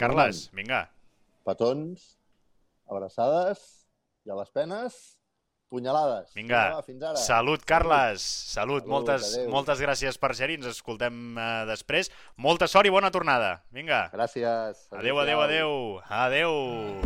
Carles, 0.00 0.46
vinga. 0.56 0.86
Petons, 1.44 2.14
abraçades 2.90 3.60
i 4.24 4.30
a 4.32 4.36
les 4.38 4.50
penes, 4.54 4.96
punyalades. 5.74 6.30
Vinga, 6.36 6.60
va, 6.76 6.82
fins 6.86 7.02
ara. 7.02 7.16
Salut, 7.18 7.64
Carles. 7.66 8.22
Salut, 8.22 8.84
Salut, 8.84 8.90
moltes, 8.92 9.32
adéu. 9.34 9.48
moltes 9.50 9.80
gràcies 9.82 10.18
per 10.22 10.30
ser-hi. 10.38 10.54
Ens 10.60 10.68
escoltem 10.70 11.36
eh, 11.38 11.48
després. 11.66 12.10
Molta 12.36 12.68
sort 12.70 12.86
i 12.86 12.92
bona 12.94 13.10
tornada. 13.10 13.56
Vinga. 13.74 14.04
Gràcies. 14.14 14.84
Adéu, 14.94 15.18
adéu, 15.18 15.40
Adéu-siau. 15.42 16.00
adéu. 16.06 16.52
Adéu. 16.54 17.02